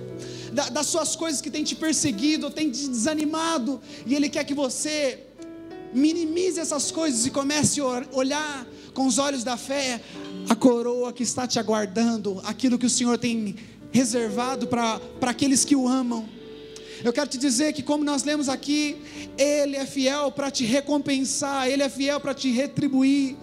da, 0.51 0.69
das 0.69 0.87
suas 0.87 1.15
coisas 1.15 1.41
que 1.41 1.49
tem 1.49 1.63
te 1.63 1.75
perseguido, 1.75 2.49
tem 2.49 2.69
te 2.69 2.87
desanimado, 2.87 3.81
e 4.05 4.15
Ele 4.15 4.29
quer 4.29 4.43
que 4.43 4.53
você 4.53 5.23
minimize 5.93 6.59
essas 6.59 6.91
coisas 6.91 7.25
e 7.25 7.31
comece 7.31 7.79
a 7.81 8.05
olhar 8.11 8.67
com 8.93 9.05
os 9.05 9.17
olhos 9.17 9.43
da 9.43 9.57
fé 9.57 10.01
a 10.49 10.55
coroa 10.55 11.13
que 11.13 11.23
está 11.23 11.47
te 11.47 11.59
aguardando, 11.59 12.41
aquilo 12.45 12.77
que 12.77 12.85
o 12.85 12.89
Senhor 12.89 13.17
tem 13.17 13.55
reservado 13.91 14.67
para 14.67 14.99
aqueles 15.21 15.63
que 15.63 15.75
o 15.75 15.87
amam. 15.87 16.27
Eu 17.03 17.11
quero 17.11 17.29
te 17.29 17.37
dizer 17.37 17.73
que, 17.73 17.83
como 17.83 18.03
nós 18.03 18.23
lemos 18.23 18.47
aqui, 18.47 18.95
Ele 19.37 19.75
é 19.75 19.85
fiel 19.85 20.31
para 20.31 20.49
te 20.49 20.63
recompensar, 20.63 21.67
Ele 21.67 21.83
é 21.83 21.89
fiel 21.89 22.19
para 22.19 22.33
te 22.33 22.49
retribuir. 22.49 23.35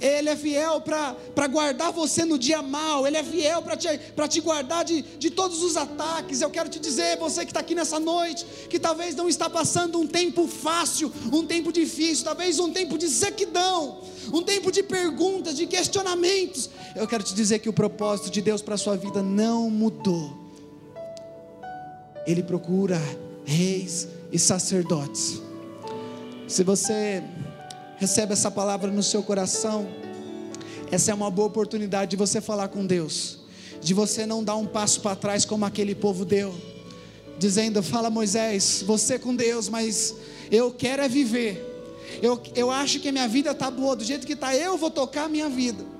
Ele 0.00 0.28
é 0.28 0.34
fiel 0.34 0.80
para 0.80 1.46
guardar 1.46 1.92
você 1.92 2.24
no 2.24 2.36
dia 2.36 2.60
mal, 2.60 3.06
Ele 3.06 3.16
é 3.16 3.22
fiel 3.22 3.62
para 3.62 3.76
te, 3.76 3.88
te 4.28 4.40
guardar 4.40 4.84
de, 4.84 5.02
de 5.02 5.30
todos 5.30 5.62
os 5.62 5.76
ataques. 5.76 6.40
Eu 6.40 6.50
quero 6.50 6.68
te 6.68 6.80
dizer, 6.80 7.16
você 7.18 7.44
que 7.44 7.50
está 7.50 7.60
aqui 7.60 7.74
nessa 7.74 8.00
noite, 8.00 8.44
que 8.68 8.80
talvez 8.80 9.14
não 9.14 9.28
está 9.28 9.48
passando 9.48 10.00
um 10.00 10.06
tempo 10.06 10.48
fácil, 10.48 11.12
um 11.32 11.46
tempo 11.46 11.70
difícil, 11.70 12.24
talvez 12.24 12.58
um 12.58 12.72
tempo 12.72 12.98
de 12.98 13.08
sequidão, 13.08 14.00
um 14.32 14.42
tempo 14.42 14.72
de 14.72 14.82
perguntas, 14.82 15.54
de 15.54 15.66
questionamentos. 15.66 16.68
Eu 16.96 17.06
quero 17.06 17.22
te 17.22 17.32
dizer 17.32 17.60
que 17.60 17.68
o 17.68 17.72
propósito 17.72 18.30
de 18.30 18.40
Deus 18.40 18.60
para 18.60 18.74
a 18.74 18.78
sua 18.78 18.96
vida 18.96 19.22
não 19.22 19.70
mudou. 19.70 20.41
Ele 22.26 22.42
procura 22.42 23.00
reis 23.44 24.08
e 24.30 24.38
sacerdotes. 24.38 25.40
Se 26.48 26.62
você 26.62 27.22
recebe 27.96 28.32
essa 28.32 28.50
palavra 28.50 28.90
no 28.90 29.02
seu 29.02 29.22
coração, 29.22 29.86
essa 30.90 31.10
é 31.10 31.14
uma 31.14 31.30
boa 31.30 31.48
oportunidade 31.48 32.10
de 32.10 32.16
você 32.16 32.40
falar 32.40 32.68
com 32.68 32.84
Deus, 32.84 33.38
de 33.80 33.94
você 33.94 34.26
não 34.26 34.44
dar 34.44 34.56
um 34.56 34.66
passo 34.66 35.00
para 35.00 35.16
trás 35.16 35.44
como 35.44 35.64
aquele 35.64 35.94
povo 35.94 36.24
deu, 36.24 36.54
dizendo: 37.38 37.82
Fala 37.82 38.10
Moisés, 38.10 38.82
você 38.86 39.18
com 39.18 39.34
Deus, 39.34 39.68
mas 39.68 40.14
eu 40.50 40.70
quero 40.70 41.02
é 41.02 41.08
viver. 41.08 41.68
Eu, 42.20 42.40
eu 42.54 42.70
acho 42.70 43.00
que 43.00 43.08
a 43.08 43.12
minha 43.12 43.26
vida 43.26 43.52
está 43.52 43.70
boa, 43.70 43.96
do 43.96 44.04
jeito 44.04 44.26
que 44.26 44.34
está, 44.34 44.54
eu 44.54 44.76
vou 44.76 44.90
tocar 44.90 45.24
a 45.24 45.28
minha 45.28 45.48
vida. 45.48 45.91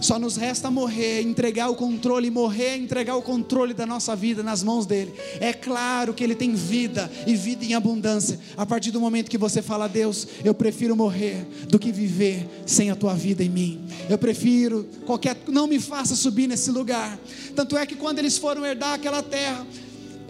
Só 0.00 0.18
nos 0.18 0.36
resta 0.36 0.70
morrer, 0.70 1.22
entregar 1.22 1.68
o 1.68 1.74
controle, 1.74 2.30
morrer, 2.30 2.76
entregar 2.76 3.16
o 3.16 3.22
controle 3.22 3.74
da 3.74 3.84
nossa 3.84 4.14
vida 4.14 4.42
nas 4.42 4.62
mãos 4.62 4.86
dele. 4.86 5.12
É 5.40 5.52
claro 5.52 6.14
que 6.14 6.22
ele 6.22 6.34
tem 6.34 6.54
vida 6.54 7.10
e 7.26 7.34
vida 7.34 7.64
em 7.64 7.74
abundância. 7.74 8.38
A 8.56 8.64
partir 8.64 8.90
do 8.90 9.00
momento 9.00 9.30
que 9.30 9.38
você 9.38 9.60
fala, 9.60 9.88
Deus, 9.88 10.26
eu 10.44 10.54
prefiro 10.54 10.94
morrer 10.94 11.44
do 11.68 11.78
que 11.78 11.90
viver 11.90 12.48
sem 12.64 12.90
a 12.90 12.96
tua 12.96 13.14
vida 13.14 13.42
em 13.42 13.48
mim. 13.48 13.80
Eu 14.08 14.18
prefiro 14.18 14.88
qualquer, 15.04 15.36
não 15.48 15.66
me 15.66 15.80
faça 15.80 16.14
subir 16.14 16.46
nesse 16.46 16.70
lugar. 16.70 17.18
Tanto 17.54 17.76
é 17.76 17.84
que 17.84 17.96
quando 17.96 18.20
eles 18.20 18.38
foram 18.38 18.64
herdar 18.64 18.94
aquela 18.94 19.22
terra, 19.22 19.66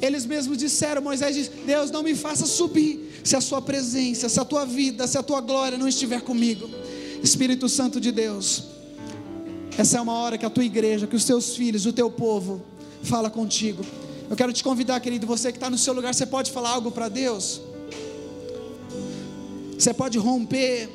eles 0.01 0.25
mesmos 0.25 0.57
disseram, 0.57 1.03
Moisés 1.03 1.35
disse: 1.35 1.51
Deus, 1.67 1.91
não 1.91 2.03
me 2.03 2.15
faça 2.15 2.47
subir 2.47 3.21
se 3.25 3.37
a 3.37 3.41
sua 3.41 3.61
presença, 3.61 4.29
se 4.29 4.41
a 4.41 4.45
tua 4.45 4.65
vida, 4.65 5.07
se 5.07 5.19
a 5.19 5.23
tua 5.23 5.41
glória 5.41 5.77
não 5.77 5.89
estiver 5.89 6.23
comigo. 6.23 6.69
Espírito 7.23 7.69
Santo 7.69 8.01
de 8.01 8.13
Deus, 8.13 8.65
essa 9.79 9.97
é 9.97 10.01
uma 10.01 10.15
hora 10.15 10.37
que 10.37 10.45
a 10.45 10.51
tua 10.51 10.65
igreja, 10.65 11.07
que 11.07 11.15
os 11.15 11.25
teus 11.25 11.55
filhos, 11.55 11.87
o 11.87 11.93
teu 11.93 12.11
povo, 12.11 12.61
fala 13.05 13.31
contigo. 13.31 13.87
Eu 14.29 14.35
quero 14.35 14.53
te 14.53 14.65
convidar, 14.65 14.99
querido, 14.99 15.25
você 15.25 15.53
que 15.53 15.57
está 15.57 15.71
no 15.71 15.79
seu 15.79 15.95
lugar, 15.95 16.13
você 16.13 16.27
pode 16.27 16.51
falar 16.51 16.71
algo 16.71 16.91
para 16.91 17.09
Deus. 17.09 17.61
Você 19.79 19.95
pode 19.95 20.19
romper 20.19 20.91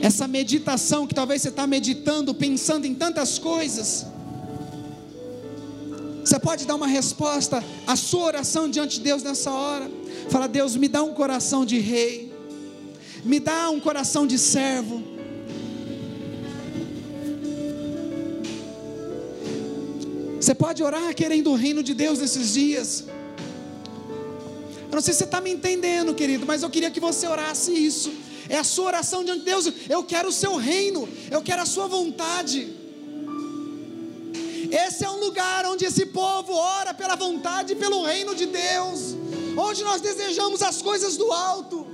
essa 0.00 0.26
meditação 0.26 1.06
que 1.06 1.14
talvez 1.14 1.42
você 1.42 1.50
está 1.50 1.66
meditando, 1.66 2.34
pensando 2.34 2.86
em 2.86 2.94
tantas 2.94 3.38
coisas. 3.38 4.06
Você 6.24 6.38
pode 6.38 6.66
dar 6.66 6.76
uma 6.76 6.86
resposta 6.86 7.62
à 7.86 7.94
sua 7.94 8.24
oração 8.24 8.70
diante 8.70 8.96
de 8.96 9.04
Deus 9.04 9.22
nessa 9.22 9.50
hora. 9.50 9.90
Fala, 10.30 10.48
Deus, 10.48 10.76
me 10.76 10.88
dá 10.88 11.02
um 11.02 11.12
coração 11.12 11.66
de 11.66 11.78
rei, 11.78 12.32
me 13.22 13.38
dá 13.38 13.68
um 13.68 13.78
coração 13.78 14.26
de 14.26 14.38
servo 14.38 15.17
Você 20.48 20.54
pode 20.54 20.82
orar 20.82 21.14
querendo 21.14 21.50
o 21.50 21.54
reino 21.54 21.82
de 21.82 21.92
Deus 21.92 22.20
nesses 22.20 22.54
dias. 22.54 23.04
Eu 24.90 24.94
não 24.94 25.02
sei 25.02 25.12
se 25.12 25.18
você 25.18 25.24
está 25.24 25.42
me 25.42 25.50
entendendo, 25.50 26.14
querido, 26.14 26.46
mas 26.46 26.62
eu 26.62 26.70
queria 26.70 26.90
que 26.90 26.98
você 26.98 27.26
orasse 27.26 27.70
isso. 27.70 28.10
É 28.48 28.56
a 28.56 28.64
sua 28.64 28.86
oração 28.86 29.22
diante 29.22 29.40
de 29.40 29.44
Deus. 29.44 29.70
Eu 29.90 30.02
quero 30.02 30.30
o 30.30 30.32
seu 30.32 30.56
reino, 30.56 31.06
eu 31.30 31.42
quero 31.42 31.60
a 31.60 31.66
sua 31.66 31.86
vontade. 31.86 32.66
Esse 34.72 35.04
é 35.04 35.10
um 35.10 35.20
lugar 35.20 35.66
onde 35.66 35.84
esse 35.84 36.06
povo 36.06 36.54
ora 36.54 36.94
pela 36.94 37.14
vontade 37.14 37.74
e 37.74 37.76
pelo 37.76 38.02
reino 38.02 38.34
de 38.34 38.46
Deus, 38.46 39.14
onde 39.54 39.84
nós 39.84 40.00
desejamos 40.00 40.62
as 40.62 40.80
coisas 40.80 41.18
do 41.18 41.30
alto. 41.30 41.86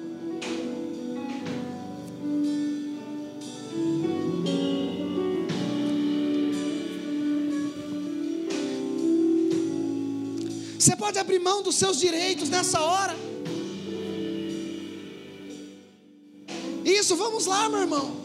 Você 10.85 10.95
pode 10.97 11.19
abrir 11.19 11.39
mão 11.39 11.63
dos 11.63 11.77
seus 11.77 11.99
direitos 11.99 12.51
nessa 12.51 12.79
hora. 12.83 13.17
isso, 16.85 17.17
vamos 17.17 17.47
lá, 17.47 17.71
meu 17.71 17.81
irmão. 17.81 18.17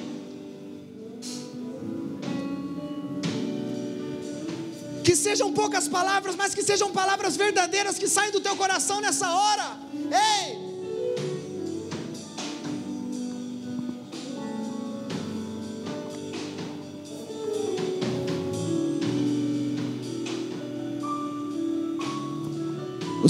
Que 5.05 5.15
sejam 5.15 5.53
poucas 5.53 5.87
palavras, 5.87 6.35
mas 6.35 6.53
que 6.53 6.61
sejam 6.61 6.91
palavras 6.91 7.37
verdadeiras 7.37 7.97
que 7.97 8.09
saem 8.09 8.29
do 8.29 8.41
teu 8.41 8.57
coração 8.57 8.99
nessa 8.99 9.33
hora. 9.33 9.79
Ei! 10.11 10.68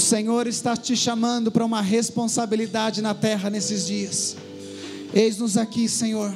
Senhor 0.10 0.48
está 0.48 0.76
te 0.76 0.96
chamando 0.96 1.52
para 1.52 1.64
uma 1.64 1.84
responsabilidade 1.84 3.00
na 3.00 3.14
terra 3.14 3.48
nesses 3.48 3.86
dias. 3.86 4.36
Eis-nos 5.14 5.56
aqui, 5.56 5.88
Senhor. 5.88 6.36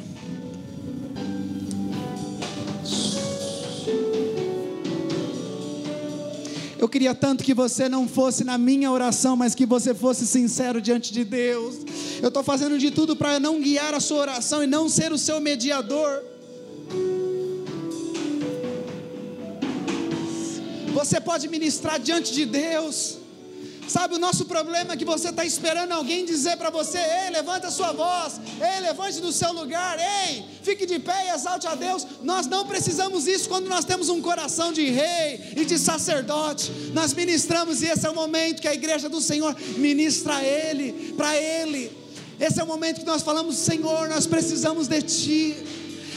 Eu 6.78 6.88
queria 6.88 7.16
tanto 7.16 7.44
que 7.44 7.52
você 7.56 7.90
não 7.90 8.08
fosse 8.08 8.44
na 8.44 8.60
minha 8.60 8.92
oração, 8.92 9.36
mas 9.36 9.56
que 9.56 9.66
você 9.66 9.96
fosse 9.96 10.28
sincero 10.28 10.80
diante 10.80 11.12
de 11.12 11.24
Deus. 11.24 11.78
Eu 12.22 12.28
estou 12.28 12.44
fazendo 12.44 12.78
de 12.78 12.92
tudo 12.92 13.16
para 13.16 13.40
não 13.40 13.60
guiar 13.60 13.96
a 13.96 14.00
sua 14.00 14.20
oração 14.20 14.62
e 14.64 14.68
não 14.68 14.88
ser 14.88 15.12
o 15.12 15.18
seu 15.18 15.42
mediador. 15.42 16.24
Você 20.94 21.20
pode 21.20 21.48
ministrar 21.48 22.00
diante 22.00 22.32
de 22.32 22.46
Deus. 22.46 23.23
Sabe, 23.88 24.16
o 24.16 24.20
nosso 24.20 24.46
problema 24.46 24.94
é 24.94 24.98
que 24.98 25.06
você 25.06 25.30
está 25.30 25.46
esperando 25.46 25.92
alguém 25.92 26.26
dizer 26.26 26.58
para 26.58 26.70
você: 26.70 26.98
ei, 26.98 27.30
levanta 27.32 27.68
a 27.68 27.72
sua 27.72 27.92
voz, 27.92 28.40
ei, 28.60 28.82
levante 28.82 29.20
do 29.20 29.32
seu 29.32 29.52
lugar, 29.52 29.98
ei, 30.00 30.44
fique 30.62 30.86
de 30.86 31.00
pé 31.00 31.28
e 31.28 31.36
exalte 31.36 31.68
a 31.68 31.76
Deus. 31.76 32.06
Nós 32.22 32.48
não 32.48 32.66
precisamos 32.66 33.28
isso 33.28 33.50
quando 33.50 33.68
nós 33.68 33.86
temos 33.86 34.10
um 34.10 34.22
coração 34.22 34.72
de 34.72 34.90
rei 34.90 35.54
e 35.58 35.66
de 35.66 35.78
sacerdote. 35.78 36.72
Nós 36.94 37.14
ministramos 37.14 37.82
e 37.82 37.88
esse 37.88 38.06
é 38.06 38.10
o 38.10 38.16
momento 38.16 38.62
que 38.62 38.68
a 38.68 38.74
igreja 38.74 39.10
do 39.10 39.22
Senhor 39.22 39.56
ministra 39.78 40.38
a 40.38 40.44
Ele, 40.44 41.14
para 41.18 41.36
Ele. 41.36 41.92
Esse 42.40 42.60
é 42.60 42.64
o 42.64 42.68
momento 42.68 43.02
que 43.02 43.06
nós 43.06 43.22
falamos: 43.22 43.58
Senhor, 43.58 44.08
nós 44.08 44.26
precisamos 44.26 44.88
de 44.88 45.02
Ti 45.02 45.56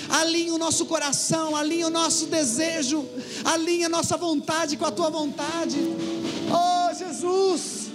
alinha 0.09 0.55
o 0.55 0.59
nosso 0.59 0.87
coração, 0.87 1.57
alinha 1.57 1.89
o 1.89 1.91
nosso 1.91 2.27
desejo, 2.27 3.05
alinha 3.45 3.87
a 3.87 3.89
nossa 3.89 4.17
vontade 4.17 4.77
com 4.77 4.85
a 4.85 4.91
tua 4.91 5.11
vontade. 5.11 5.77
Jesus. 6.99 7.86